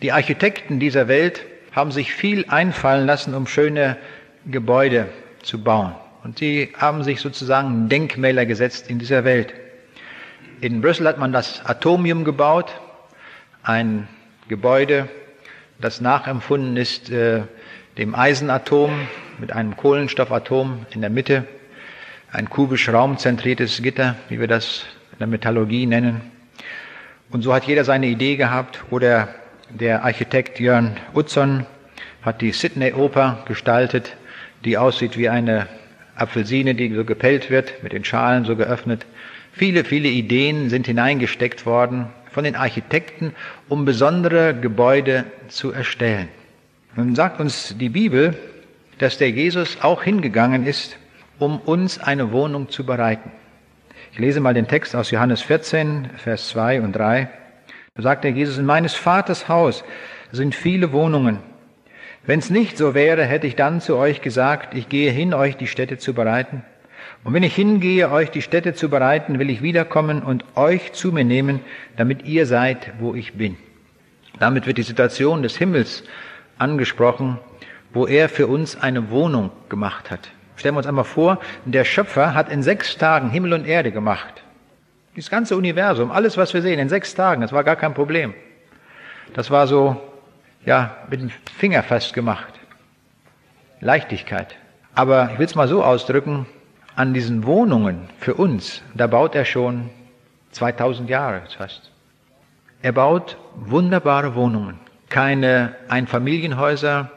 Die 0.01 0.11
Architekten 0.11 0.79
dieser 0.79 1.07
Welt 1.07 1.45
haben 1.73 1.91
sich 1.91 2.13
viel 2.13 2.45
einfallen 2.47 3.05
lassen, 3.05 3.35
um 3.35 3.45
schöne 3.45 3.97
Gebäude 4.45 5.07
zu 5.43 5.63
bauen. 5.63 5.93
Und 6.23 6.39
sie 6.39 6.73
haben 6.75 7.03
sich 7.03 7.21
sozusagen 7.21 7.87
Denkmäler 7.87 8.47
gesetzt 8.47 8.89
in 8.89 8.97
dieser 8.97 9.23
Welt. 9.23 9.53
In 10.59 10.81
Brüssel 10.81 11.07
hat 11.07 11.19
man 11.19 11.31
das 11.31 11.63
Atomium 11.65 12.23
gebaut, 12.23 12.71
ein 13.63 14.07
Gebäude, 14.47 15.07
das 15.79 16.01
nachempfunden 16.01 16.77
ist 16.77 17.11
äh, 17.11 17.41
dem 17.97 18.15
Eisenatom 18.15 19.07
mit 19.39 19.51
einem 19.53 19.77
Kohlenstoffatom 19.77 20.85
in 20.91 21.01
der 21.01 21.09
Mitte, 21.09 21.45
ein 22.31 22.49
kubisch 22.49 22.89
raumzentriertes 22.89 23.81
Gitter, 23.81 24.15
wie 24.29 24.39
wir 24.39 24.47
das 24.47 24.85
in 25.11 25.19
der 25.19 25.27
Metallurgie 25.27 25.85
nennen. 25.85 26.21
Und 27.29 27.43
so 27.43 27.53
hat 27.53 27.65
jeder 27.65 27.83
seine 27.83 28.07
Idee 28.07 28.35
gehabt 28.35 28.83
oder 28.89 29.29
der 29.79 30.03
Architekt 30.03 30.59
Jörn 30.59 30.97
Utzon 31.13 31.65
hat 32.21 32.41
die 32.41 32.51
Sydney 32.51 32.93
Oper 32.93 33.43
gestaltet, 33.47 34.15
die 34.65 34.77
aussieht 34.77 35.17
wie 35.17 35.29
eine 35.29 35.67
Apfelsine, 36.15 36.75
die 36.75 36.93
so 36.93 37.05
gepellt 37.05 37.49
wird, 37.49 37.81
mit 37.83 37.93
den 37.93 38.03
Schalen 38.03 38.45
so 38.45 38.55
geöffnet. 38.55 39.05
Viele, 39.53 39.83
viele 39.83 40.09
Ideen 40.09 40.69
sind 40.69 40.87
hineingesteckt 40.87 41.65
worden 41.65 42.07
von 42.31 42.43
den 42.43 42.55
Architekten, 42.55 43.33
um 43.69 43.85
besondere 43.85 44.53
Gebäude 44.53 45.25
zu 45.47 45.71
erstellen. 45.71 46.27
Nun 46.95 47.15
sagt 47.15 47.39
uns 47.39 47.75
die 47.77 47.89
Bibel, 47.89 48.35
dass 48.99 49.17
der 49.17 49.29
Jesus 49.29 49.77
auch 49.81 50.03
hingegangen 50.03 50.65
ist, 50.65 50.97
um 51.39 51.59
uns 51.59 51.97
eine 51.97 52.31
Wohnung 52.31 52.69
zu 52.69 52.85
bereiten. 52.85 53.31
Ich 54.13 54.19
lese 54.19 54.41
mal 54.41 54.53
den 54.53 54.67
Text 54.67 54.95
aus 54.95 55.09
Johannes 55.11 55.41
14, 55.41 56.09
Vers 56.17 56.49
2 56.49 56.81
und 56.81 56.93
3. 56.95 57.29
Da 57.95 58.03
sagt 58.03 58.23
der 58.23 58.31
Jesus, 58.31 58.57
in 58.57 58.65
meines 58.65 58.93
Vaters 58.93 59.49
Haus 59.49 59.83
sind 60.31 60.55
viele 60.55 60.93
Wohnungen. 60.93 61.39
Wenn 62.25 62.39
es 62.39 62.49
nicht 62.49 62.77
so 62.77 62.93
wäre, 62.93 63.25
hätte 63.25 63.47
ich 63.47 63.57
dann 63.57 63.81
zu 63.81 63.97
euch 63.97 64.21
gesagt, 64.21 64.73
ich 64.75 64.87
gehe 64.87 65.11
hin, 65.11 65.33
euch 65.33 65.57
die 65.57 65.67
Städte 65.67 65.97
zu 65.97 66.13
bereiten. 66.13 66.63
Und 67.25 67.33
wenn 67.33 67.43
ich 67.43 67.53
hingehe, 67.53 68.09
euch 68.09 68.31
die 68.31 68.41
Städte 68.41 68.73
zu 68.73 68.89
bereiten, 68.89 69.39
will 69.39 69.49
ich 69.49 69.61
wiederkommen 69.61 70.23
und 70.23 70.45
euch 70.55 70.93
zu 70.93 71.11
mir 71.11 71.25
nehmen, 71.25 71.59
damit 71.97 72.23
ihr 72.23 72.45
seid, 72.45 72.93
wo 72.99 73.13
ich 73.13 73.33
bin. 73.33 73.57
Damit 74.39 74.67
wird 74.67 74.77
die 74.77 74.83
Situation 74.83 75.43
des 75.43 75.57
Himmels 75.57 76.03
angesprochen, 76.57 77.39
wo 77.93 78.07
er 78.07 78.29
für 78.29 78.47
uns 78.47 78.79
eine 78.79 79.09
Wohnung 79.09 79.51
gemacht 79.67 80.09
hat. 80.11 80.31
Stellen 80.55 80.75
wir 80.75 80.79
uns 80.79 80.87
einmal 80.87 81.03
vor, 81.03 81.41
der 81.65 81.83
Schöpfer 81.83 82.33
hat 82.35 82.49
in 82.49 82.63
sechs 82.63 82.97
Tagen 82.97 83.29
Himmel 83.29 83.51
und 83.51 83.67
Erde 83.67 83.91
gemacht. 83.91 84.43
Dieses 85.15 85.29
ganze 85.29 85.57
Universum, 85.57 86.11
alles, 86.11 86.37
was 86.37 86.53
wir 86.53 86.61
sehen, 86.61 86.79
in 86.79 86.89
sechs 86.89 87.13
Tagen, 87.15 87.41
das 87.41 87.51
war 87.51 87.63
gar 87.63 87.75
kein 87.75 87.93
Problem. 87.93 88.33
Das 89.33 89.51
war 89.51 89.67
so 89.67 90.01
ja, 90.65 90.97
mit 91.09 91.21
dem 91.21 91.29
Finger 91.57 91.83
festgemacht. 91.83 92.53
Leichtigkeit. 93.79 94.55
Aber 94.93 95.31
ich 95.33 95.39
will 95.39 95.45
es 95.45 95.55
mal 95.55 95.67
so 95.67 95.83
ausdrücken, 95.83 96.45
an 96.95 97.13
diesen 97.13 97.45
Wohnungen 97.45 98.09
für 98.19 98.35
uns, 98.35 98.81
da 98.93 99.07
baut 99.07 99.33
er 99.33 99.45
schon 99.45 99.89
2000 100.51 101.09
Jahre 101.09 101.41
fast. 101.57 101.91
Er 102.81 102.91
baut 102.91 103.37
wunderbare 103.55 104.35
Wohnungen. 104.35 104.79
Keine 105.09 105.75
Einfamilienhäuser, 105.87 107.09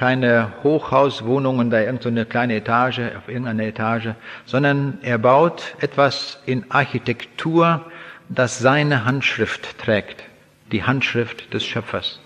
keine 0.00 0.50
Hochhauswohnungen, 0.62 1.68
da 1.68 1.78
irgendeine 1.78 2.24
kleine 2.24 2.56
Etage, 2.56 3.00
auf 3.18 3.28
irgendeiner 3.28 3.64
Etage, 3.64 4.14
sondern 4.46 4.96
er 5.02 5.18
baut 5.18 5.74
etwas 5.78 6.40
in 6.46 6.64
Architektur, 6.70 7.84
das 8.30 8.58
seine 8.58 9.04
Handschrift 9.04 9.78
trägt. 9.78 10.24
Die 10.72 10.84
Handschrift 10.84 11.52
des 11.52 11.66
Schöpfers. 11.66 12.18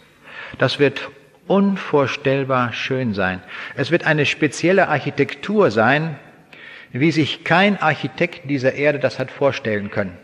Das 0.59 0.79
wird 0.79 1.11
unvorstellbar 1.49 2.73
schön 2.73 3.13
sein. 3.13 3.43
Es 3.75 3.91
wird 3.91 4.07
eine 4.07 4.25
spezielle 4.25 4.87
Architektur 4.87 5.73
sein, 5.73 6.15
wie 6.93 7.11
sich 7.11 7.43
kein 7.43 7.83
Architekt 7.83 8.49
dieser 8.49 8.75
Erde 8.75 9.01
das 9.01 9.19
hat 9.19 9.33
vorstellen 9.33 9.91
können. 9.91 10.17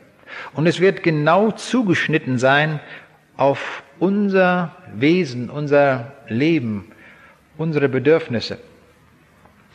Und 0.55 0.68
es 0.68 0.78
wird 0.78 1.03
genau 1.03 1.51
zugeschnitten 1.51 2.38
sein 2.38 2.78
auf 3.36 3.82
unser 3.98 4.76
Wesen, 4.94 5.51
unser 5.51 6.12
Leben, 6.28 6.92
unsere 7.61 7.91
Bedürfnisse. 7.91 8.57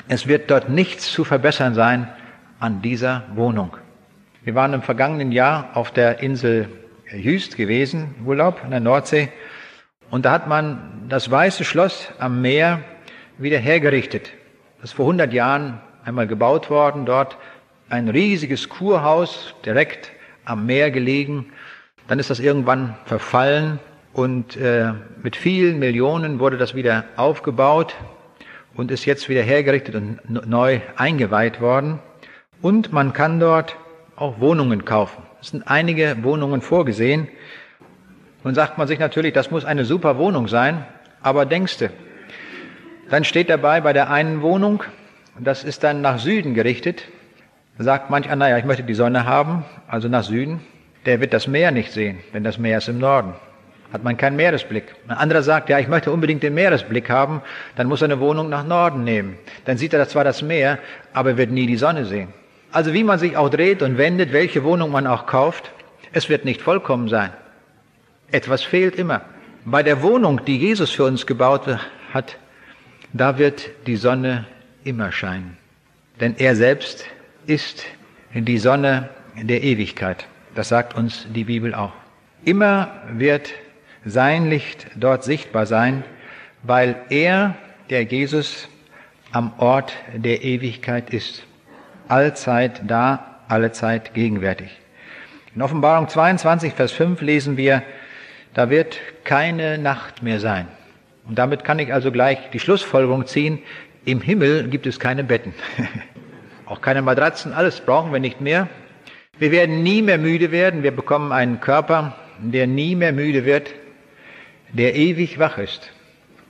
Es 0.07 0.27
wird 0.27 0.49
dort 0.49 0.69
nichts 0.69 1.11
zu 1.11 1.23
verbessern 1.23 1.75
sein 1.75 2.09
an 2.59 2.81
dieser 2.81 3.23
Wohnung. 3.35 3.77
Wir 4.43 4.55
waren 4.55 4.73
im 4.73 4.81
vergangenen 4.81 5.31
Jahr 5.31 5.69
auf 5.75 5.91
der 5.91 6.19
Insel 6.19 6.67
Jüst 7.13 7.57
gewesen, 7.57 8.15
Urlaub 8.25 8.63
an 8.63 8.71
der 8.71 8.79
Nordsee, 8.79 9.29
und 10.09 10.25
da 10.25 10.31
hat 10.31 10.47
man 10.47 11.05
das 11.09 11.29
Weiße 11.29 11.63
Schloss 11.63 12.09
am 12.17 12.41
Meer 12.41 12.81
wieder 13.37 13.59
hergerichtet. 13.59 14.31
Das 14.81 14.91
ist 14.91 14.95
vor 14.95 15.05
100 15.05 15.31
Jahren 15.31 15.79
einmal 16.03 16.25
gebaut 16.25 16.71
worden, 16.71 17.05
dort 17.05 17.37
ein 17.89 18.09
riesiges 18.09 18.67
Kurhaus 18.67 19.53
direkt 19.63 20.11
am 20.43 20.65
Meer 20.65 20.89
gelegen. 20.89 21.51
Dann 22.07 22.17
ist 22.17 22.31
das 22.31 22.39
irgendwann 22.39 22.95
verfallen 23.05 23.79
und 24.15 24.55
äh, 24.55 24.93
mit 25.21 25.35
vielen 25.35 25.77
Millionen 25.77 26.39
wurde 26.39 26.57
das 26.57 26.73
wieder 26.73 27.03
aufgebaut 27.17 27.95
und 28.73 28.89
ist 28.89 29.03
jetzt 29.03 29.27
wieder 29.27 29.41
hergerichtet 29.41 29.93
und 29.95 30.47
neu 30.47 30.79
eingeweiht 30.95 31.59
worden. 31.59 31.99
Und 32.61 32.93
man 32.93 33.11
kann 33.11 33.41
dort 33.41 33.75
auch 34.15 34.39
Wohnungen 34.39 34.85
kaufen. 34.85 35.21
Es 35.41 35.49
sind 35.49 35.67
einige 35.67 36.23
Wohnungen 36.23 36.61
vorgesehen. 36.61 37.27
Nun 38.45 38.55
sagt 38.55 38.77
man 38.77 38.87
sich 38.87 38.99
natürlich, 38.99 39.33
das 39.33 39.51
muss 39.51 39.65
eine 39.65 39.83
super 39.83 40.17
Wohnung 40.17 40.47
sein, 40.47 40.85
aber 41.21 41.45
denkste, 41.45 41.89
dann 43.09 43.25
steht 43.25 43.49
dabei 43.49 43.81
bei 43.81 43.91
der 43.91 44.09
einen 44.09 44.41
Wohnung, 44.41 44.81
das 45.37 45.65
ist 45.65 45.83
dann 45.83 45.99
nach 45.99 46.19
Süden 46.19 46.53
gerichtet, 46.53 47.09
sagt 47.79 48.09
manch 48.09 48.29
einer, 48.29 48.47
ja, 48.47 48.57
ich 48.57 48.65
möchte 48.65 48.83
die 48.83 48.93
Sonne 48.93 49.25
haben, 49.25 49.65
also 49.87 50.07
nach 50.07 50.23
Süden, 50.23 50.61
der 51.05 51.19
wird 51.19 51.33
das 51.33 51.47
Meer 51.47 51.71
nicht 51.71 51.91
sehen, 51.91 52.19
denn 52.33 52.45
das 52.45 52.57
Meer 52.57 52.77
ist 52.77 52.87
im 52.87 52.99
Norden. 52.99 53.33
Hat 53.95 54.03
man 54.03 54.17
keinen 54.17 54.35
Meeresblick. 54.35 54.93
Ein 55.07 55.15
anderer 55.15 55.41
sagt, 55.41 55.69
ja, 55.69 55.79
ich 55.79 55.87
möchte 55.87 56.11
unbedingt 56.11 56.43
den 56.43 56.53
Meeresblick 56.53 57.09
haben, 57.09 57.41
dann 57.77 57.87
muss 57.87 58.01
er 58.01 58.09
eine 58.09 58.19
Wohnung 58.19 58.49
nach 58.49 58.65
Norden 58.65 59.05
nehmen. 59.05 59.37
Dann 59.63 59.77
sieht 59.77 59.93
er 59.93 60.05
zwar 60.09 60.25
das 60.25 60.41
Meer, 60.41 60.79
aber 61.13 61.29
er 61.29 61.37
wird 61.37 61.51
nie 61.51 61.65
die 61.65 61.77
Sonne 61.77 62.03
sehen. 62.03 62.27
Also 62.73 62.91
wie 62.91 63.05
man 63.05 63.19
sich 63.19 63.37
auch 63.37 63.49
dreht 63.49 63.81
und 63.81 63.97
wendet, 63.97 64.33
welche 64.33 64.65
Wohnung 64.65 64.91
man 64.91 65.07
auch 65.07 65.27
kauft, 65.27 65.71
es 66.11 66.27
wird 66.27 66.43
nicht 66.43 66.61
vollkommen 66.61 67.07
sein. 67.07 67.29
Etwas 68.31 68.63
fehlt 68.63 68.95
immer. 68.95 69.21
Bei 69.63 69.81
der 69.81 70.03
Wohnung, 70.03 70.43
die 70.43 70.57
Jesus 70.57 70.91
für 70.91 71.05
uns 71.05 71.25
gebaut 71.25 71.61
hat, 72.13 72.35
da 73.13 73.37
wird 73.37 73.69
die 73.87 73.95
Sonne 73.95 74.43
immer 74.83 75.13
scheinen. 75.13 75.55
Denn 76.19 76.35
er 76.37 76.57
selbst 76.57 77.05
ist 77.47 77.85
die 78.33 78.57
Sonne 78.57 79.07
der 79.41 79.63
Ewigkeit. 79.63 80.27
Das 80.53 80.67
sagt 80.67 80.95
uns 80.97 81.25
die 81.33 81.45
Bibel 81.45 81.73
auch. 81.73 81.93
Immer 82.43 82.91
wird 83.13 83.53
sein 84.05 84.49
Licht 84.49 84.87
dort 84.95 85.23
sichtbar 85.23 85.65
sein, 85.65 86.03
weil 86.63 86.95
er, 87.09 87.55
der 87.89 88.03
Jesus, 88.03 88.69
am 89.31 89.51
Ort 89.57 89.93
der 90.13 90.43
Ewigkeit 90.43 91.09
ist. 91.09 91.43
Allzeit 92.07 92.81
da, 92.87 93.41
allezeit 93.47 94.13
gegenwärtig. 94.13 94.69
In 95.55 95.61
Offenbarung 95.61 96.07
22, 96.07 96.73
Vers 96.73 96.91
5 96.91 97.21
lesen 97.21 97.57
wir, 97.57 97.83
da 98.53 98.69
wird 98.69 98.99
keine 99.23 99.77
Nacht 99.77 100.23
mehr 100.23 100.39
sein. 100.39 100.67
Und 101.27 101.37
damit 101.39 101.63
kann 101.63 101.79
ich 101.79 101.91
also 101.91 102.11
gleich 102.11 102.37
die 102.53 102.59
Schlussfolgerung 102.59 103.25
ziehen, 103.25 103.59
im 104.05 104.21
Himmel 104.21 104.67
gibt 104.67 104.85
es 104.85 104.99
keine 104.99 105.23
Betten, 105.23 105.53
auch 106.67 106.81
keine 106.81 107.01
Matratzen, 107.01 107.53
alles 107.53 107.81
brauchen 107.81 108.13
wir 108.13 108.19
nicht 108.19 108.39
mehr. 108.39 108.67
Wir 109.39 109.51
werden 109.51 109.81
nie 109.81 110.01
mehr 110.01 110.19
müde 110.19 110.51
werden, 110.51 110.83
wir 110.83 110.95
bekommen 110.95 111.31
einen 111.31 111.59
Körper, 111.59 112.15
der 112.39 112.67
nie 112.67 112.95
mehr 112.95 113.11
müde 113.11 113.45
wird, 113.45 113.73
der 114.75 114.95
ewig 114.95 115.39
wach 115.39 115.57
ist. 115.57 115.91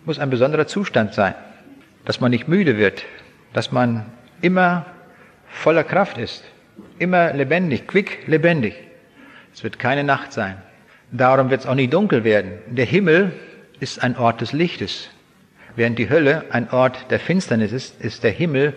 Muss 0.05 0.19
ein 0.19 0.29
besonderer 0.29 0.67
Zustand 0.67 1.13
sein, 1.13 1.35
dass 2.05 2.19
man 2.19 2.31
nicht 2.31 2.47
müde 2.47 2.77
wird, 2.77 3.05
dass 3.53 3.71
man 3.71 4.05
immer 4.41 4.85
voller 5.47 5.83
Kraft 5.83 6.17
ist, 6.17 6.43
immer 6.99 7.33
lebendig, 7.33 7.87
quick 7.87 8.27
lebendig. 8.27 8.75
Es 9.53 9.63
wird 9.63 9.79
keine 9.79 10.03
Nacht 10.03 10.33
sein. 10.33 10.57
Darum 11.11 11.49
wird 11.49 11.61
es 11.61 11.67
auch 11.67 11.75
nicht 11.75 11.93
dunkel 11.93 12.23
werden. 12.23 12.53
Der 12.67 12.85
Himmel 12.85 13.31
ist 13.79 14.03
ein 14.03 14.17
Ort 14.17 14.41
des 14.41 14.53
Lichtes. 14.53 15.09
Während 15.75 15.99
die 15.99 16.09
Hölle 16.09 16.45
ein 16.49 16.69
Ort 16.71 17.11
der 17.11 17.19
Finsternis 17.19 17.71
ist, 17.71 18.01
ist 18.01 18.23
der 18.23 18.31
Himmel 18.31 18.73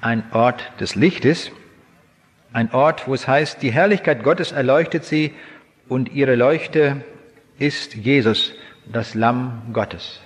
ein 0.00 0.24
Ort 0.32 0.72
des 0.80 0.94
Lichtes. 0.94 1.50
Ein 2.52 2.72
Ort, 2.72 3.06
wo 3.06 3.14
es 3.14 3.28
heißt, 3.28 3.62
die 3.62 3.72
Herrlichkeit 3.72 4.22
Gottes 4.22 4.52
erleuchtet 4.52 5.04
sie 5.04 5.34
und 5.88 6.12
ihre 6.12 6.34
Leuchte 6.34 7.02
ist 7.58 7.94
Jesus, 7.94 8.52
das 8.92 9.14
Lamm 9.14 9.62
Gottes. 9.72 10.20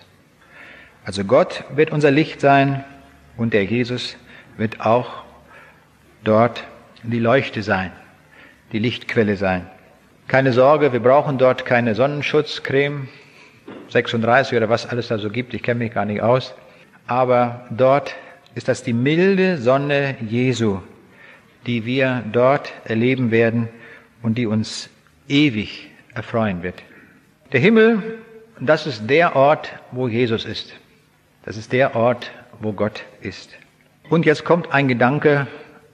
Also 1.04 1.24
Gott 1.24 1.64
wird 1.74 1.90
unser 1.90 2.10
Licht 2.10 2.40
sein 2.40 2.84
und 3.36 3.54
der 3.54 3.64
Jesus 3.64 4.16
wird 4.56 4.80
auch 4.80 5.24
dort 6.22 6.64
die 7.02 7.18
Leuchte 7.18 7.62
sein, 7.62 7.90
die 8.72 8.78
Lichtquelle 8.78 9.36
sein. 9.36 9.66
Keine 10.28 10.52
Sorge, 10.52 10.92
wir 10.92 11.00
brauchen 11.00 11.38
dort 11.38 11.64
keine 11.64 11.94
Sonnenschutzcreme, 11.94 13.08
36 13.88 14.56
oder 14.56 14.68
was 14.68 14.86
alles 14.86 15.08
da 15.08 15.18
so 15.18 15.30
gibt, 15.30 15.54
ich 15.54 15.62
kenne 15.62 15.78
mich 15.78 15.92
gar 15.92 16.04
nicht 16.04 16.22
aus. 16.22 16.54
Aber 17.06 17.66
dort 17.70 18.14
ist 18.54 18.68
das 18.68 18.82
die 18.82 18.92
milde 18.92 19.58
Sonne 19.58 20.16
Jesu, 20.20 20.78
die 21.66 21.84
wir 21.84 22.22
dort 22.32 22.72
erleben 22.84 23.30
werden 23.30 23.68
und 24.22 24.38
die 24.38 24.46
uns 24.46 24.88
ewig 25.28 25.90
erfreuen 26.14 26.62
wird. 26.62 26.82
Der 27.52 27.60
Himmel, 27.60 28.21
das 28.68 28.86
ist 28.86 29.08
der 29.08 29.36
Ort, 29.36 29.72
wo 29.90 30.08
Jesus 30.08 30.44
ist. 30.44 30.74
Das 31.44 31.56
ist 31.56 31.72
der 31.72 31.96
Ort, 31.96 32.30
wo 32.60 32.72
Gott 32.72 33.04
ist. 33.20 33.50
Und 34.08 34.26
jetzt 34.26 34.44
kommt 34.44 34.72
ein 34.72 34.88
Gedanke, 34.88 35.46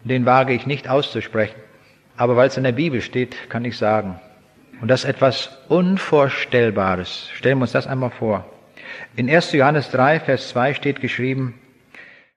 den 0.04 0.26
wage 0.26 0.52
ich 0.52 0.66
nicht 0.66 0.88
auszusprechen. 0.88 1.54
Aber 2.16 2.36
weil 2.36 2.48
es 2.48 2.56
in 2.56 2.64
der 2.64 2.72
Bibel 2.72 3.00
steht, 3.00 3.48
kann 3.48 3.64
ich 3.64 3.78
sagen. 3.78 4.18
Und 4.80 4.88
das 4.88 5.04
ist 5.04 5.10
etwas 5.10 5.58
Unvorstellbares. 5.68 7.30
Stellen 7.32 7.58
wir 7.58 7.62
uns 7.62 7.72
das 7.72 7.86
einmal 7.86 8.10
vor. 8.10 8.44
In 9.16 9.30
1. 9.30 9.52
Johannes 9.52 9.90
3, 9.90 10.20
Vers 10.20 10.48
2 10.50 10.74
steht 10.74 11.00
geschrieben, 11.00 11.54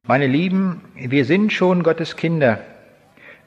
meine 0.03 0.27
Lieben, 0.27 0.81
wir 0.95 1.25
sind 1.25 1.53
schon 1.53 1.83
Gottes 1.83 2.15
Kinder. 2.15 2.59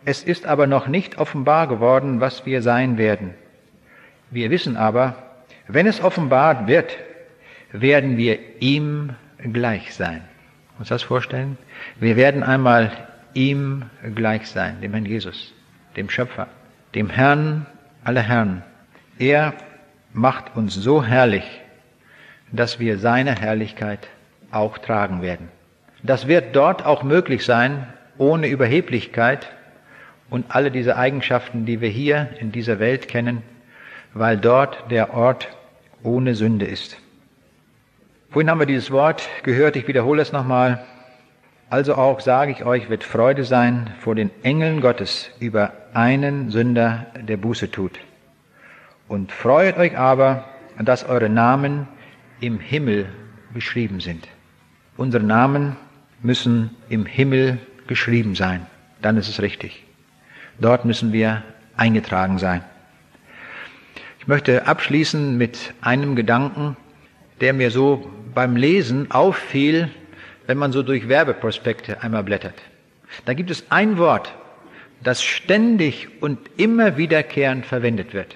Es 0.05 0.23
ist 0.23 0.47
aber 0.47 0.67
noch 0.67 0.87
nicht 0.87 1.19
offenbar 1.19 1.67
geworden, 1.67 2.21
was 2.21 2.47
wir 2.47 2.63
sein 2.63 2.99
werden. 2.99 3.35
Wir 4.31 4.51
wissen 4.51 4.77
aber, 4.77 5.17
wenn 5.69 5.87
es 5.87 6.03
offenbart 6.03 6.67
wird, 6.67 6.97
werden 7.73 8.17
wir 8.17 8.39
ihm 8.61 9.15
gleich 9.53 9.95
sein. 9.95 10.23
Muss 10.79 10.89
das 10.89 11.03
vorstellen? 11.03 11.57
Wir 12.01 12.17
werden 12.17 12.43
einmal 12.43 12.91
ihm 13.35 13.85
gleich 14.15 14.49
sein, 14.49 14.81
dem 14.81 14.93
Herrn 14.93 15.07
Jesus, 15.07 15.53
dem 15.97 16.09
Schöpfer, 16.11 16.49
dem 16.95 17.11
Herrn 17.11 17.67
aller 18.05 18.23
Herren. 18.23 18.63
Er 19.19 19.55
macht 20.13 20.57
uns 20.57 20.75
so 20.75 21.05
herrlich, 21.05 21.45
dass 22.53 22.79
wir 22.79 22.99
seine 22.99 23.35
Herrlichkeit 23.35 24.09
auch 24.51 24.79
tragen 24.79 25.23
werden. 25.23 25.49
Das 26.03 26.29
wird 26.29 26.55
dort 26.55 26.85
auch 26.85 27.03
möglich 27.03 27.45
sein, 27.45 27.87
ohne 28.19 28.47
Überheblichkeit 28.47 29.51
und 30.31 30.47
alle 30.49 30.71
diese 30.71 30.97
Eigenschaften, 30.97 31.67
die 31.67 31.81
wir 31.81 31.89
hier 31.89 32.29
in 32.39 32.53
dieser 32.53 32.79
Welt 32.79 33.09
kennen, 33.09 33.43
weil 34.15 34.39
dort 34.39 34.91
der 34.91 35.13
Ort 35.13 35.49
ohne 36.03 36.35
Sünde 36.35 36.67
ist. 36.67 36.97
Vorhin 38.31 38.51
haben 38.51 38.61
wir 38.61 38.67
dieses 38.67 38.91
Wort 38.91 39.29
gehört, 39.43 39.77
ich 39.77 39.87
wiederhole 39.87 40.23
es 40.23 40.33
nochmal. 40.33 40.85
Also 41.71 41.95
auch, 41.97 42.21
sage 42.21 42.53
ich 42.53 42.65
euch, 42.65 42.89
wird 42.89 43.05
Freude 43.05 43.45
sein 43.45 43.93
vor 44.01 44.15
den 44.15 44.31
Engeln 44.43 44.81
Gottes 44.81 45.31
über 45.41 45.73
einen 45.93 46.51
Sünder, 46.51 47.07
der 47.21 47.37
Buße 47.37 47.71
tut. 47.71 47.99
Und 49.09 49.33
freut 49.33 49.77
euch 49.77 49.99
aber, 49.99 50.45
dass 50.79 51.05
eure 51.05 51.29
Namen 51.29 51.89
im 52.41 52.59
Himmel 52.59 53.07
geschrieben 53.53 54.01
sind. 54.01 54.29
Unsere 54.97 55.25
Namen 55.25 55.77
müssen 56.23 56.71
im 56.89 57.07
Himmel 57.07 57.59
geschrieben 57.87 58.35
sein. 58.35 58.67
Dann 59.03 59.17
ist 59.17 59.29
es 59.29 59.43
richtig. 59.43 59.85
Dort 60.59 60.85
müssen 60.85 61.13
wir 61.13 61.43
eingetragen 61.77 62.39
sein. 62.39 62.63
Ich 64.25 64.29
möchte 64.29 64.67
abschließen 64.67 65.37
mit 65.37 65.75
einem 65.83 66.17
Gedanken, 66.17 66.79
der 67.43 67.53
mir 67.53 67.71
so 67.71 68.11
beim 68.35 68.57
Lesen 68.57 69.11
auffiel, 69.11 69.91
wenn 70.47 70.57
man 70.57 70.73
so 70.73 70.83
durch 70.83 71.11
Werbeprospekte 71.11 72.03
einmal 72.03 72.25
blättert. 72.25 72.55
Da 73.27 73.35
gibt 73.35 73.51
es 73.51 73.67
ein 73.69 73.99
Wort, 73.99 74.35
das 75.03 75.23
ständig 75.23 76.09
und 76.23 76.39
immer 76.57 76.97
wiederkehrend 76.97 77.67
verwendet 77.67 78.15
wird. 78.15 78.35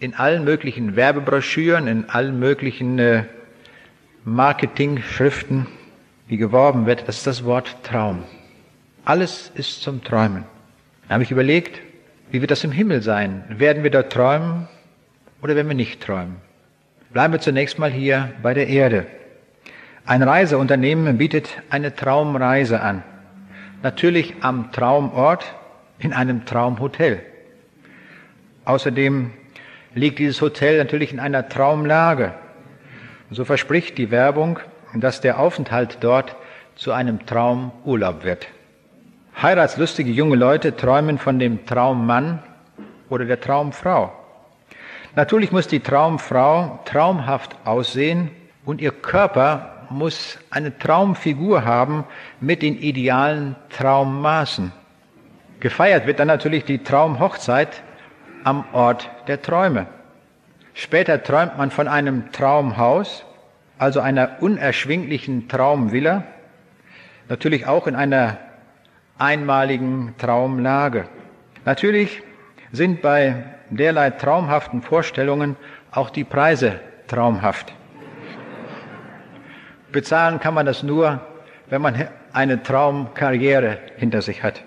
In 0.00 0.16
allen 0.16 0.42
möglichen 0.42 0.96
Werbebroschüren, 0.96 1.86
in 1.86 2.10
allen 2.10 2.40
möglichen 2.40 2.98
äh, 2.98 3.22
Marketing-Schriften, 4.24 5.68
wie 6.26 6.36
geworben 6.36 6.84
wird, 6.86 7.06
das 7.06 7.18
ist 7.18 7.28
das 7.28 7.44
Wort 7.44 7.76
Traum. 7.84 8.24
Alles 9.04 9.52
ist 9.54 9.82
zum 9.82 10.02
Träumen. 10.02 10.42
Da 11.06 11.14
habe 11.14 11.22
ich 11.22 11.30
überlegt, 11.30 11.80
wie 12.32 12.40
wird 12.40 12.50
das 12.50 12.64
im 12.64 12.72
Himmel 12.72 13.02
sein? 13.02 13.44
Werden 13.50 13.84
wir 13.84 13.90
dort 13.92 14.12
träumen 14.12 14.66
oder 15.42 15.56
werden 15.56 15.68
wir 15.68 15.74
nicht 15.74 16.00
träumen? 16.00 16.36
Bleiben 17.12 17.34
wir 17.34 17.40
zunächst 17.40 17.78
mal 17.78 17.90
hier 17.90 18.32
bei 18.42 18.54
der 18.54 18.68
Erde. 18.68 19.06
Ein 20.06 20.22
Reiseunternehmen 20.22 21.18
bietet 21.18 21.48
eine 21.68 21.94
Traumreise 21.94 22.80
an. 22.80 23.02
Natürlich 23.82 24.36
am 24.40 24.72
Traumort 24.72 25.44
in 25.98 26.12
einem 26.12 26.46
Traumhotel. 26.46 27.20
Außerdem 28.64 29.32
liegt 29.94 30.20
dieses 30.20 30.40
Hotel 30.40 30.78
natürlich 30.78 31.12
in 31.12 31.20
einer 31.20 31.48
Traumlage. 31.48 32.32
So 33.30 33.44
verspricht 33.44 33.98
die 33.98 34.10
Werbung, 34.10 34.58
dass 34.94 35.20
der 35.20 35.38
Aufenthalt 35.38 35.98
dort 36.00 36.36
zu 36.76 36.92
einem 36.92 37.26
Traumurlaub 37.26 38.24
wird. 38.24 38.46
Heiratslustige 39.40 40.10
junge 40.10 40.36
Leute 40.36 40.76
träumen 40.76 41.18
von 41.18 41.38
dem 41.38 41.66
Traummann 41.66 42.42
oder 43.08 43.24
der 43.24 43.40
Traumfrau. 43.40 44.12
Natürlich 45.14 45.52
muss 45.52 45.68
die 45.68 45.80
Traumfrau 45.80 46.80
traumhaft 46.86 47.56
aussehen 47.66 48.30
und 48.64 48.80
ihr 48.80 48.92
Körper 48.92 49.86
muss 49.90 50.38
eine 50.50 50.78
Traumfigur 50.78 51.66
haben 51.66 52.04
mit 52.40 52.62
den 52.62 52.78
idealen 52.78 53.56
Traummaßen. 53.68 54.72
Gefeiert 55.60 56.06
wird 56.06 56.18
dann 56.18 56.28
natürlich 56.28 56.64
die 56.64 56.82
Traumhochzeit 56.82 57.82
am 58.42 58.64
Ort 58.72 59.10
der 59.28 59.42
Träume. 59.42 59.86
Später 60.72 61.22
träumt 61.22 61.58
man 61.58 61.70
von 61.70 61.88
einem 61.88 62.32
Traumhaus, 62.32 63.26
also 63.76 64.00
einer 64.00 64.38
unerschwinglichen 64.40 65.46
Traumvilla, 65.46 66.24
natürlich 67.28 67.66
auch 67.66 67.86
in 67.86 67.96
einer 67.96 68.38
einmaligen 69.18 70.14
Traumlage. 70.16 71.04
Natürlich 71.66 72.22
sind 72.72 73.02
bei 73.02 73.44
derlei 73.76 74.10
traumhaften 74.10 74.82
Vorstellungen 74.82 75.56
auch 75.90 76.10
die 76.10 76.24
Preise 76.24 76.80
traumhaft. 77.06 77.72
Bezahlen 79.92 80.40
kann 80.40 80.54
man 80.54 80.66
das 80.66 80.82
nur, 80.82 81.20
wenn 81.68 81.82
man 81.82 82.08
eine 82.32 82.62
Traumkarriere 82.62 83.78
hinter 83.96 84.22
sich 84.22 84.42
hat. 84.42 84.62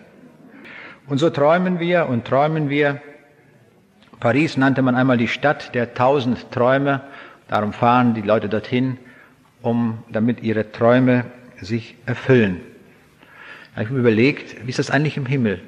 Und 1.07 1.17
so 1.17 1.29
träumen 1.29 1.79
wir 1.79 2.07
und 2.07 2.25
träumen 2.25 2.69
wir. 2.69 3.01
Paris 4.19 4.57
nannte 4.57 4.81
man 4.81 4.95
einmal 4.95 5.17
die 5.17 5.27
Stadt 5.27 5.75
der 5.75 5.93
tausend 5.93 6.51
Träume. 6.51 7.01
Darum 7.47 7.73
fahren 7.73 8.13
die 8.13 8.21
Leute 8.21 8.49
dorthin, 8.49 8.97
um, 9.61 10.03
damit 10.09 10.41
ihre 10.41 10.71
Träume 10.71 11.25
sich 11.61 11.95
erfüllen. 12.05 12.61
Da 13.73 13.81
habe 13.81 13.83
ich 13.85 13.91
mir 13.91 13.99
überlegt, 13.99 14.65
wie 14.65 14.69
ist 14.69 14.79
das 14.79 14.89
eigentlich 14.89 15.17
im 15.17 15.25
Himmel? 15.25 15.61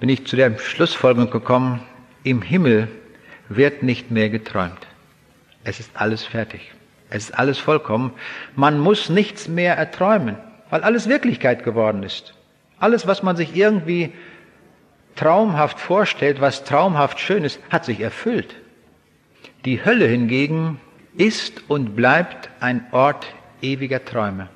Bin 0.00 0.08
ich 0.08 0.26
zu 0.26 0.36
der 0.36 0.56
Schlussfolgerung 0.58 1.30
gekommen, 1.30 1.80
im 2.24 2.42
Himmel 2.42 2.88
wird 3.48 3.82
nicht 3.82 4.10
mehr 4.10 4.30
geträumt. 4.30 4.86
Es 5.62 5.78
ist 5.78 5.90
alles 5.94 6.24
fertig. 6.24 6.72
Es 7.10 7.24
ist 7.24 7.38
alles 7.38 7.58
vollkommen. 7.58 8.12
Man 8.56 8.78
muss 8.80 9.08
nichts 9.08 9.46
mehr 9.46 9.76
erträumen, 9.76 10.36
weil 10.70 10.82
alles 10.82 11.08
Wirklichkeit 11.08 11.62
geworden 11.62 12.02
ist. 12.02 12.34
Alles, 12.80 13.06
was 13.06 13.22
man 13.22 13.36
sich 13.36 13.54
irgendwie 13.54 14.12
traumhaft 15.14 15.78
vorstellt, 15.78 16.40
was 16.40 16.64
traumhaft 16.64 17.20
schön 17.20 17.44
ist, 17.44 17.60
hat 17.70 17.84
sich 17.84 18.00
erfüllt. 18.00 18.56
Die 19.64 19.84
Hölle 19.84 20.06
hingegen 20.06 20.80
ist 21.16 21.62
und 21.68 21.94
bleibt 21.94 22.50
ein 22.60 22.86
Ort 22.90 23.26
ewiger 23.62 24.04
Träume. 24.04 24.48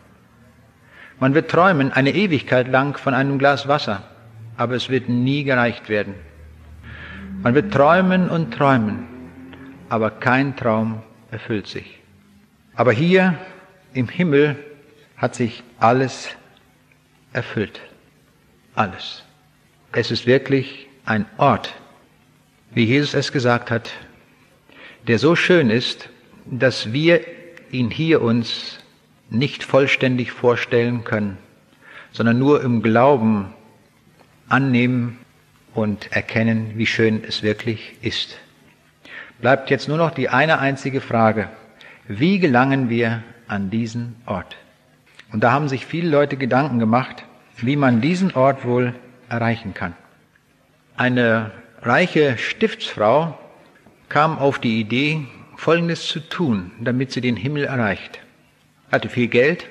Man 1.21 1.35
wird 1.35 1.51
träumen 1.51 1.93
eine 1.93 2.15
Ewigkeit 2.15 2.69
lang 2.69 2.97
von 2.99 3.15
einem 3.15 3.39
Glas 3.39 3.69
Wasser, 3.69 4.03
aber 4.57 4.75
es 4.75 4.89
wird 4.89 5.09
nie 5.09 5.45
gereicht 5.45 5.89
werden. 5.89 6.15
Man 7.41 7.55
wird 7.55 7.73
träumen 7.73 8.29
und 8.29 8.53
träumen, 8.53 9.07
aber 9.89 10.11
kein 10.11 10.57
Traum 10.57 11.03
erfüllt 11.31 11.69
sich. 11.69 12.01
Aber 12.75 12.93
hier 12.93 13.39
im 13.93 14.09
Himmel 14.09 14.57
hat 15.17 15.37
sich 15.37 15.63
alles 15.79 16.31
erfüllt. 17.33 17.81
Alles. 18.75 19.23
Es 19.93 20.11
ist 20.11 20.27
wirklich 20.27 20.89
ein 21.05 21.27
Ort, 21.37 21.73
wie 22.73 22.85
Jesus 22.85 23.15
es 23.15 23.31
gesagt 23.31 23.71
hat, 23.71 23.93
der 25.07 25.21
so 25.21 25.37
schön 25.37 25.71
ist, 25.71 26.09
dass 26.45 26.93
wir 26.93 27.21
ihn 27.71 27.91
hier 27.91 28.21
uns 28.21 28.81
nicht 29.31 29.63
vollständig 29.63 30.33
vorstellen 30.33 31.05
können, 31.05 31.39
sondern 32.11 32.39
nur 32.41 32.63
im 32.63 32.83
Glauben 32.83 33.55
annehmen 34.49 35.19
und 35.75 36.13
erkennen, 36.13 36.73
wie 36.77 36.87
schön 36.87 37.23
es 37.27 37.43
wirklich 37.43 37.97
ist. 38.03 38.39
Bleibt 39.41 39.71
jetzt 39.71 39.89
nur 39.89 39.99
noch 39.99 40.11
die 40.11 40.29
eine 40.29 40.59
einzige 40.59 41.01
Frage. 41.01 41.49
Wie 42.09 42.39
gelangen 42.39 42.89
wir 42.89 43.23
an 43.47 43.71
diesen 43.71 44.17
Ort? 44.27 44.57
Und 45.33 45.45
da 45.45 45.53
haben 45.53 45.69
sich 45.69 45.87
viele 45.87 46.09
Leute 46.09 46.37
Gedanken 46.37 46.79
gemacht, 46.79 47.25
wie 47.59 47.77
man 47.77 48.01
diesen 48.01 48.35
Ort 48.35 48.65
wohl 48.65 48.95
erreichen 49.29 49.75
kann. 49.75 49.95
Eine 50.97 51.53
reiche 51.83 52.39
Stiftsfrau 52.39 53.39
kam 54.09 54.39
auf 54.39 54.59
die 54.59 54.81
Idee, 54.81 55.27
Folgendes 55.57 56.07
zu 56.07 56.21
tun, 56.21 56.71
damit 56.81 57.13
sie 57.13 57.21
den 57.21 57.37
Himmel 57.37 57.65
erreicht. 57.65 58.21
Hatte 58.91 59.09
viel 59.09 59.29
Geld 59.29 59.67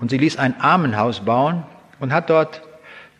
und 0.00 0.10
sie 0.10 0.18
ließ 0.18 0.38
ein 0.38 0.60
Armenhaus 0.60 1.24
bauen 1.24 1.64
und 1.98 2.12
hat 2.12 2.30
dort 2.30 2.62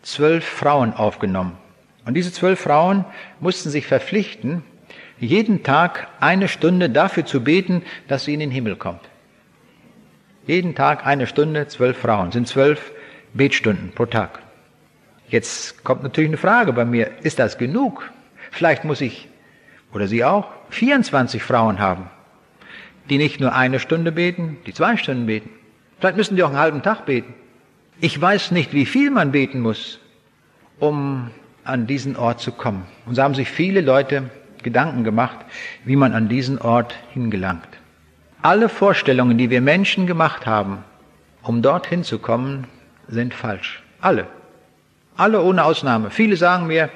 zwölf 0.01 0.45
Frauen 0.45 0.93
aufgenommen. 0.93 1.57
Und 2.05 2.15
diese 2.15 2.31
zwölf 2.31 2.59
Frauen 2.59 3.05
mussten 3.39 3.69
sich 3.69 3.85
verpflichten, 3.85 4.63
jeden 5.19 5.61
Tag 5.61 6.07
eine 6.19 6.47
Stunde 6.47 6.89
dafür 6.89 7.25
zu 7.25 7.43
beten, 7.43 7.83
dass 8.07 8.25
sie 8.25 8.33
in 8.33 8.39
den 8.39 8.51
Himmel 8.51 8.75
kommt. 8.75 9.01
Jeden 10.47 10.73
Tag 10.73 11.05
eine 11.05 11.27
Stunde, 11.27 11.67
zwölf 11.67 11.97
Frauen, 11.97 12.31
sind 12.31 12.47
zwölf 12.47 12.91
Betstunden 13.33 13.91
pro 13.93 14.07
Tag. 14.07 14.39
Jetzt 15.29 15.83
kommt 15.83 16.01
natürlich 16.03 16.31
eine 16.31 16.37
Frage 16.37 16.73
bei 16.73 16.85
mir, 16.85 17.11
ist 17.21 17.37
das 17.37 17.57
genug? 17.59 18.11
Vielleicht 18.49 18.83
muss 18.83 18.99
ich, 18.99 19.29
oder 19.93 20.07
Sie 20.07 20.25
auch, 20.25 20.49
24 20.71 21.43
Frauen 21.43 21.79
haben, 21.79 22.09
die 23.09 23.17
nicht 23.17 23.39
nur 23.39 23.53
eine 23.53 23.79
Stunde 23.79 24.11
beten, 24.11 24.57
die 24.65 24.73
zwei 24.73 24.97
Stunden 24.97 25.27
beten. 25.27 25.51
Vielleicht 25.99 26.17
müssen 26.17 26.35
die 26.35 26.43
auch 26.43 26.49
einen 26.49 26.57
halben 26.57 26.81
Tag 26.81 27.05
beten. 27.05 27.33
Ich 27.99 28.19
weiß 28.19 28.51
nicht, 28.51 28.73
wie 28.73 28.87
viel 28.87 29.11
man 29.11 29.31
beten 29.31 29.61
muss, 29.61 29.99
um 30.79 31.29
an 31.63 31.87
diesen 31.87 32.15
Ort 32.15 32.39
zu 32.39 32.51
kommen. 32.51 32.85
Und 33.05 33.15
so 33.15 33.23
haben 33.23 33.35
sich 33.35 33.49
viele 33.49 33.81
Leute 33.81 34.29
Gedanken 34.63 35.03
gemacht, 35.03 35.37
wie 35.85 35.95
man 35.95 36.13
an 36.13 36.29
diesen 36.29 36.59
Ort 36.59 36.95
hingelangt. 37.13 37.67
Alle 38.41 38.69
Vorstellungen, 38.69 39.37
die 39.37 39.49
wir 39.49 39.61
Menschen 39.61 40.07
gemacht 40.07 40.45
haben, 40.45 40.79
um 41.43 41.61
dorthin 41.61 42.03
zu 42.03 42.19
kommen, 42.19 42.67
sind 43.07 43.33
falsch. 43.33 43.83
Alle. 43.99 44.27
Alle 45.15 45.41
ohne 45.41 45.63
Ausnahme. 45.63 46.09
Viele 46.09 46.37
sagen 46.37 46.67
mir, 46.67 46.89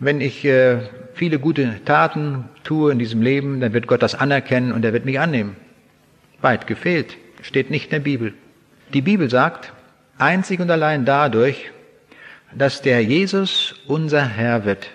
wenn 0.00 0.20
ich 0.20 0.44
äh, 0.44 0.80
viele 1.14 1.38
gute 1.38 1.84
Taten 1.84 2.48
tue 2.64 2.92
in 2.92 2.98
diesem 2.98 3.22
Leben, 3.22 3.60
dann 3.60 3.72
wird 3.72 3.86
Gott 3.86 4.02
das 4.02 4.14
anerkennen 4.14 4.72
und 4.72 4.84
er 4.84 4.92
wird 4.92 5.04
mich 5.04 5.20
annehmen. 5.20 5.56
Weit 6.40 6.66
gefehlt. 6.66 7.16
Steht 7.42 7.70
nicht 7.70 7.86
in 7.86 7.90
der 7.90 8.00
Bibel. 8.00 8.34
Die 8.92 9.02
Bibel 9.02 9.30
sagt, 9.30 9.72
einzig 10.18 10.60
und 10.60 10.70
allein 10.70 11.04
dadurch, 11.04 11.70
dass 12.54 12.82
der 12.82 13.02
Jesus 13.02 13.74
unser 13.86 14.24
Herr 14.26 14.64
wird. 14.64 14.90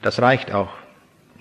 Das 0.00 0.20
reicht 0.20 0.52
auch. 0.52 0.70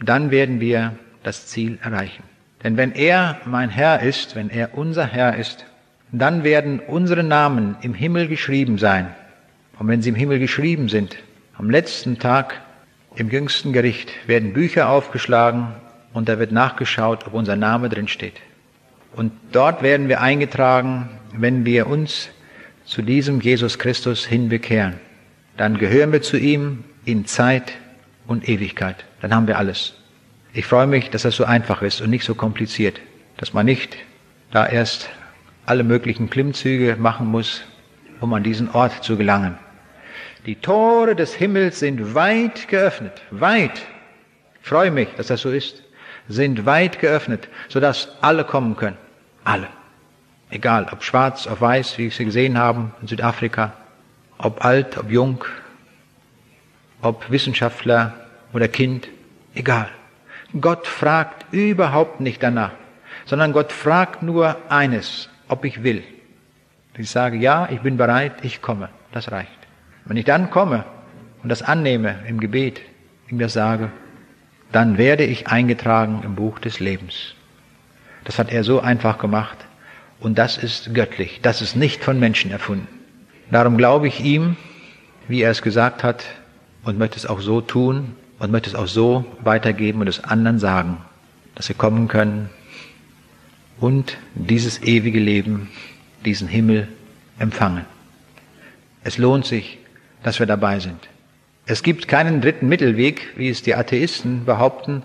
Dann 0.04 0.32
werden 0.32 0.60
wir 0.60 0.94
das 1.24 1.48
Ziel 1.48 1.80
erreichen. 1.82 2.24
Denn 2.64 2.78
wenn 2.78 2.92
er 2.92 3.40
mein 3.46 3.70
Herr 3.70 4.02
ist, 4.02 4.36
wenn 4.36 4.50
er 4.50 4.78
unser 4.78 5.06
Herr 5.06 5.36
ist, 5.38 5.66
dann 6.12 6.44
werden 6.44 6.80
unsere 6.80 7.24
Namen 7.24 7.76
im 7.82 7.94
Himmel 7.94 8.28
geschrieben 8.28 8.78
sein. 8.78 9.08
Und 9.80 9.88
wenn 9.88 10.02
sie 10.02 10.10
im 10.10 10.16
Himmel 10.16 10.40
geschrieben 10.40 10.90
sind, 10.90 11.18
am 11.58 11.70
letzten 11.70 12.20
Tag 12.20 12.62
im 13.16 13.30
jüngsten 13.30 13.74
Gericht 13.74 14.12
werden 14.28 14.54
Bücher 14.54 14.90
aufgeschlagen 14.90 15.70
und 16.14 16.30
da 16.30 16.40
wird 16.40 16.52
nachgeschaut, 16.52 17.26
ob 17.28 17.34
unser 17.34 17.56
Name 17.56 17.90
drin 17.90 18.08
steht. 18.08 18.36
Und 19.16 19.32
dort 19.52 19.82
werden 19.82 20.08
wir 20.08 20.22
eingetragen, 20.22 21.10
wenn 21.34 21.66
wir 21.66 21.88
uns 21.88 22.30
zu 22.92 23.02
diesem 23.02 23.40
Jesus 23.40 23.80
Christus 23.80 24.26
hinbekehren. 24.26 24.96
Dann 25.56 25.78
gehören 25.78 26.12
wir 26.12 26.22
zu 26.22 26.38
ihm 26.38 26.84
in 27.06 27.26
Zeit 27.26 27.72
und 28.28 28.50
Ewigkeit. 28.50 29.06
Dann 29.22 29.34
haben 29.34 29.48
wir 29.48 29.58
alles. 29.58 29.94
Ich 30.52 30.66
freue 30.66 30.88
mich, 30.88 31.10
dass 31.10 31.22
das 31.22 31.38
so 31.38 31.46
einfach 31.46 31.82
ist 31.82 32.02
und 32.02 32.10
nicht 32.10 32.26
so 32.26 32.36
kompliziert, 32.36 33.00
dass 33.38 33.54
man 33.54 33.66
nicht 33.66 33.96
da 34.52 34.68
erst 34.68 35.10
alle 35.66 35.86
möglichen 35.86 36.30
Klimmzüge 36.30 36.98
machen 37.00 37.28
muss, 37.28 37.62
um 38.20 38.34
an 38.34 38.44
diesen 38.44 38.70
Ort 38.72 39.06
zu 39.06 39.16
gelangen. 39.16 39.58
Die 40.46 40.56
Tore 40.56 41.16
des 41.16 41.34
Himmels 41.34 41.80
sind 41.80 42.14
weit 42.14 42.68
geöffnet, 42.68 43.22
weit. 43.32 43.82
Ich 44.62 44.68
freue 44.68 44.92
mich, 44.92 45.08
dass 45.16 45.28
das 45.28 45.40
so 45.40 45.50
ist, 45.50 45.82
sind 46.28 46.66
weit 46.66 47.00
geöffnet, 47.00 47.48
sodass 47.70 48.10
alle 48.20 48.44
kommen 48.44 48.76
können. 48.76 48.98
Alle. 49.46 49.70
Egal, 50.52 50.88
ob 50.92 51.02
schwarz, 51.02 51.48
ob 51.48 51.62
weiß, 51.62 51.98
wie 51.98 52.10
Sie 52.10 52.26
gesehen 52.26 52.58
haben 52.58 52.94
in 53.02 53.08
Südafrika, 53.08 53.72
ob 54.38 54.66
alt, 54.66 54.98
ob 54.98 55.10
jung, 55.10 55.46
ob 57.02 57.32
Wissenschaftler 57.32 58.14
oder 58.52 58.68
Kind, 58.68 59.08
egal. 59.56 59.88
Gott 60.60 60.88
fragt 60.88 61.54
überhaupt 61.54 62.20
nicht 62.20 62.44
danach, 62.44 62.74
sondern 63.26 63.54
Gott 63.54 63.72
fragt 63.72 64.24
nur 64.24 64.58
eines, 64.70 65.30
ob 65.48 65.64
ich 65.64 65.84
will. 65.84 66.04
Ich 66.98 67.10
sage, 67.10 67.38
ja, 67.38 67.70
ich 67.72 67.80
bin 67.80 67.96
bereit, 67.96 68.34
ich 68.44 68.62
komme. 68.62 68.90
Das 69.14 69.32
reicht. 69.32 69.50
Wenn 70.04 70.18
ich 70.18 70.26
dann 70.26 70.52
komme 70.52 70.84
und 71.42 71.48
das 71.48 71.62
annehme 71.62 72.20
im 72.28 72.42
Gebet, 72.42 72.82
ihm 73.30 73.40
das 73.40 73.54
sage, 73.54 73.90
dann 74.74 74.98
werde 74.98 75.24
ich 75.24 75.48
eingetragen 75.48 76.22
im 76.26 76.36
Buch 76.36 76.60
des 76.60 76.82
Lebens. 76.82 77.36
Das 78.26 78.38
hat 78.38 78.52
er 78.52 78.66
so 78.66 78.82
einfach 78.82 79.18
gemacht 79.18 79.58
und 80.22 80.38
das 80.38 80.58
ist 80.58 80.94
göttlich. 80.94 81.40
Das 81.42 81.62
ist 81.62 81.76
nicht 81.76 82.04
von 82.04 82.20
Menschen 82.20 82.52
erfunden. 82.52 82.88
Darum 83.52 83.76
glaube 83.76 84.08
ich 84.08 84.22
ihm, 84.22 84.56
wie 85.28 85.42
er 85.42 85.52
es 85.52 85.62
gesagt 85.62 86.04
hat 86.04 86.24
und 86.84 86.98
möchte 86.98 87.18
es 87.18 87.26
auch 87.26 87.42
so 87.42 87.60
tun 87.60 88.16
und 88.40 88.52
möchte 88.52 88.70
es 88.70 88.76
auch 88.76 88.88
so 88.88 89.26
weitergeben 89.44 90.00
und 90.00 90.08
es 90.08 90.24
anderen 90.24 90.60
sagen, 90.60 90.98
dass 91.56 91.66
sie 91.66 91.74
kommen 91.74 92.08
können 92.08 92.50
und 93.80 94.18
dieses 94.36 94.82
ewige 94.84 95.20
Leben, 95.20 95.70
diesen 96.24 96.48
Himmel 96.48 96.88
empfangen. 97.40 97.86
Es 99.04 99.18
lohnt 99.18 99.46
sich, 99.46 99.80
dass 100.24 100.40
wir 100.40 100.46
dabei 100.46 100.80
sind. 100.80 101.10
Es 101.66 101.84
gibt 101.84 102.08
keinen 102.08 102.42
dritten 102.42 102.68
Mittelweg, 102.68 103.34
wie 103.36 103.50
es 103.50 103.64
die 103.64 103.76
Atheisten 103.76 104.46
behaupten, 104.46 105.04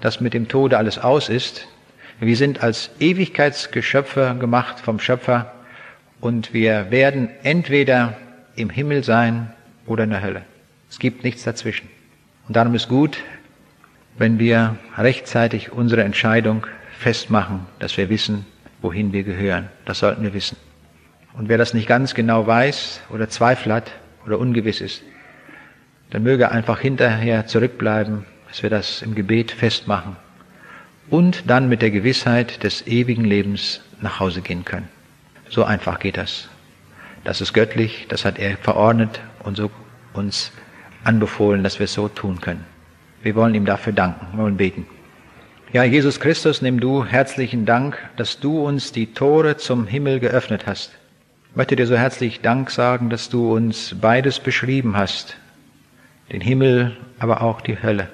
dass 0.00 0.20
mit 0.20 0.34
dem 0.34 0.48
Tode 0.48 0.76
alles 0.78 0.98
aus 0.98 1.28
ist. 1.28 1.66
Wir 2.20 2.36
sind 2.36 2.64
als 2.64 2.90
Ewigkeitsgeschöpfe 2.98 4.36
gemacht 4.40 4.80
vom 4.80 4.98
Schöpfer 4.98 5.52
und 6.20 6.52
wir 6.52 6.90
werden 6.90 7.28
entweder 7.44 8.16
im 8.56 8.70
Himmel 8.70 9.04
sein 9.04 9.52
oder 9.86 10.02
in 10.02 10.10
der 10.10 10.22
Hölle. 10.22 10.42
Es 10.90 10.98
gibt 10.98 11.22
nichts 11.22 11.44
dazwischen. 11.44 11.88
Und 12.48 12.56
darum 12.56 12.74
ist 12.74 12.88
gut, 12.88 13.18
wenn 14.16 14.40
wir 14.40 14.78
rechtzeitig 14.96 15.70
unsere 15.70 16.02
Entscheidung 16.02 16.66
festmachen, 16.98 17.66
dass 17.78 17.96
wir 17.96 18.08
wissen, 18.08 18.46
wohin 18.82 19.12
wir 19.12 19.22
gehören. 19.22 19.68
Das 19.84 20.00
sollten 20.00 20.24
wir 20.24 20.34
wissen. 20.34 20.56
Und 21.34 21.48
wer 21.48 21.56
das 21.56 21.72
nicht 21.72 21.86
ganz 21.86 22.14
genau 22.14 22.48
weiß 22.48 23.00
oder 23.10 23.28
Zweifel 23.28 23.72
hat 23.72 23.92
oder 24.26 24.40
ungewiss 24.40 24.80
ist, 24.80 25.04
dann 26.10 26.24
möge 26.24 26.50
einfach 26.50 26.80
hinterher 26.80 27.46
zurückbleiben, 27.46 28.24
dass 28.48 28.64
wir 28.64 28.70
das 28.70 29.02
im 29.02 29.14
Gebet 29.14 29.52
festmachen 29.52 30.16
und 31.10 31.50
dann 31.50 31.68
mit 31.68 31.82
der 31.82 31.90
Gewissheit 31.90 32.62
des 32.62 32.86
ewigen 32.86 33.24
Lebens 33.24 33.80
nach 34.00 34.20
Hause 34.20 34.42
gehen 34.42 34.64
können. 34.64 34.88
So 35.48 35.64
einfach 35.64 35.98
geht 35.98 36.16
das. 36.16 36.48
Das 37.24 37.40
ist 37.40 37.52
göttlich, 37.52 38.06
das 38.08 38.24
hat 38.24 38.38
er 38.38 38.56
verordnet 38.56 39.20
und 39.42 39.56
so 39.56 39.70
uns 40.12 40.52
anbefohlen, 41.04 41.62
dass 41.62 41.78
wir 41.78 41.84
es 41.84 41.94
so 41.94 42.08
tun 42.08 42.40
können. 42.40 42.64
Wir 43.22 43.34
wollen 43.34 43.54
ihm 43.54 43.64
dafür 43.64 43.92
danken, 43.92 44.26
wir 44.32 44.44
wollen 44.44 44.56
beten. 44.56 44.86
Ja, 45.72 45.84
Jesus 45.84 46.20
Christus, 46.20 46.62
nimm 46.62 46.80
du 46.80 47.04
herzlichen 47.04 47.66
Dank, 47.66 47.98
dass 48.16 48.40
du 48.40 48.64
uns 48.64 48.92
die 48.92 49.12
Tore 49.12 49.56
zum 49.56 49.86
Himmel 49.86 50.20
geöffnet 50.20 50.66
hast. 50.66 50.92
Ich 51.50 51.56
möchte 51.56 51.76
dir 51.76 51.86
so 51.86 51.96
herzlich 51.96 52.40
Dank 52.40 52.70
sagen, 52.70 53.10
dass 53.10 53.28
du 53.28 53.52
uns 53.54 53.96
beides 54.00 54.38
beschrieben 54.38 54.96
hast, 54.96 55.36
den 56.32 56.40
Himmel, 56.40 56.96
aber 57.18 57.42
auch 57.42 57.60
die 57.60 57.82
Hölle. 57.82 58.08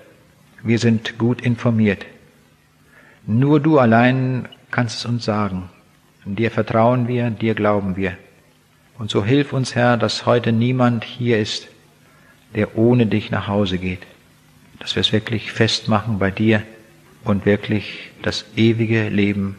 Wir 0.62 0.78
sind 0.78 1.18
gut 1.18 1.42
informiert. 1.42 2.06
Nur 3.26 3.58
du 3.58 3.78
allein 3.78 4.48
kannst 4.70 4.98
es 4.98 5.06
uns 5.06 5.24
sagen. 5.24 5.70
Dir 6.26 6.50
vertrauen 6.50 7.08
wir, 7.08 7.30
dir 7.30 7.54
glauben 7.54 7.96
wir. 7.96 8.16
Und 8.98 9.10
so 9.10 9.24
hilf 9.24 9.52
uns, 9.52 9.74
Herr, 9.74 9.96
dass 9.96 10.26
heute 10.26 10.52
niemand 10.52 11.04
hier 11.04 11.38
ist, 11.38 11.68
der 12.54 12.76
ohne 12.76 13.06
dich 13.06 13.30
nach 13.30 13.48
Hause 13.48 13.78
geht. 13.78 14.02
Dass 14.78 14.94
wir 14.94 15.00
es 15.00 15.12
wirklich 15.12 15.52
festmachen 15.52 16.18
bei 16.18 16.30
dir 16.30 16.62
und 17.24 17.46
wirklich 17.46 18.10
das 18.22 18.44
ewige 18.56 19.08
Leben 19.08 19.56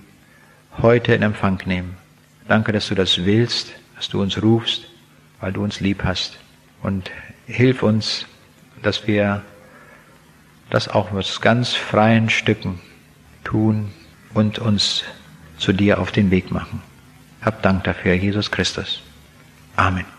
heute 0.82 1.16
in 1.16 1.24
Empfang 1.24 1.60
nehmen. 1.66 1.98
Danke, 2.48 2.72
dass 2.72 2.88
du 2.90 2.96
das 2.96 3.26
willst, 3.26 3.74
dass 3.96 4.10
du 4.10 4.22
uns 4.22 4.42
rufst, 4.42 4.86
weil 5.40 5.54
du 5.54 5.64
uns 5.64 5.80
lieb 5.80 6.04
hast. 6.04 6.38
Und 6.84 7.10
hilf 7.48 7.82
uns, 7.82 8.28
dass 8.84 9.08
wir 9.08 9.42
das 10.70 10.88
auch 10.88 11.12
mit 11.12 11.42
ganz 11.42 11.74
freien 11.74 12.30
Stücken 12.30 12.80
tun 13.46 13.92
und 14.34 14.60
uns 14.60 15.04
zu 15.58 15.72
dir 15.72 16.00
auf 16.00 16.12
den 16.12 16.32
Weg 16.32 16.52
machen. 16.52 16.82
Hab 17.42 17.62
Dank 17.62 17.86
dafür, 17.86 18.14
Jesus 18.14 18.52
Christus. 18.52 19.02
Amen. 19.78 20.15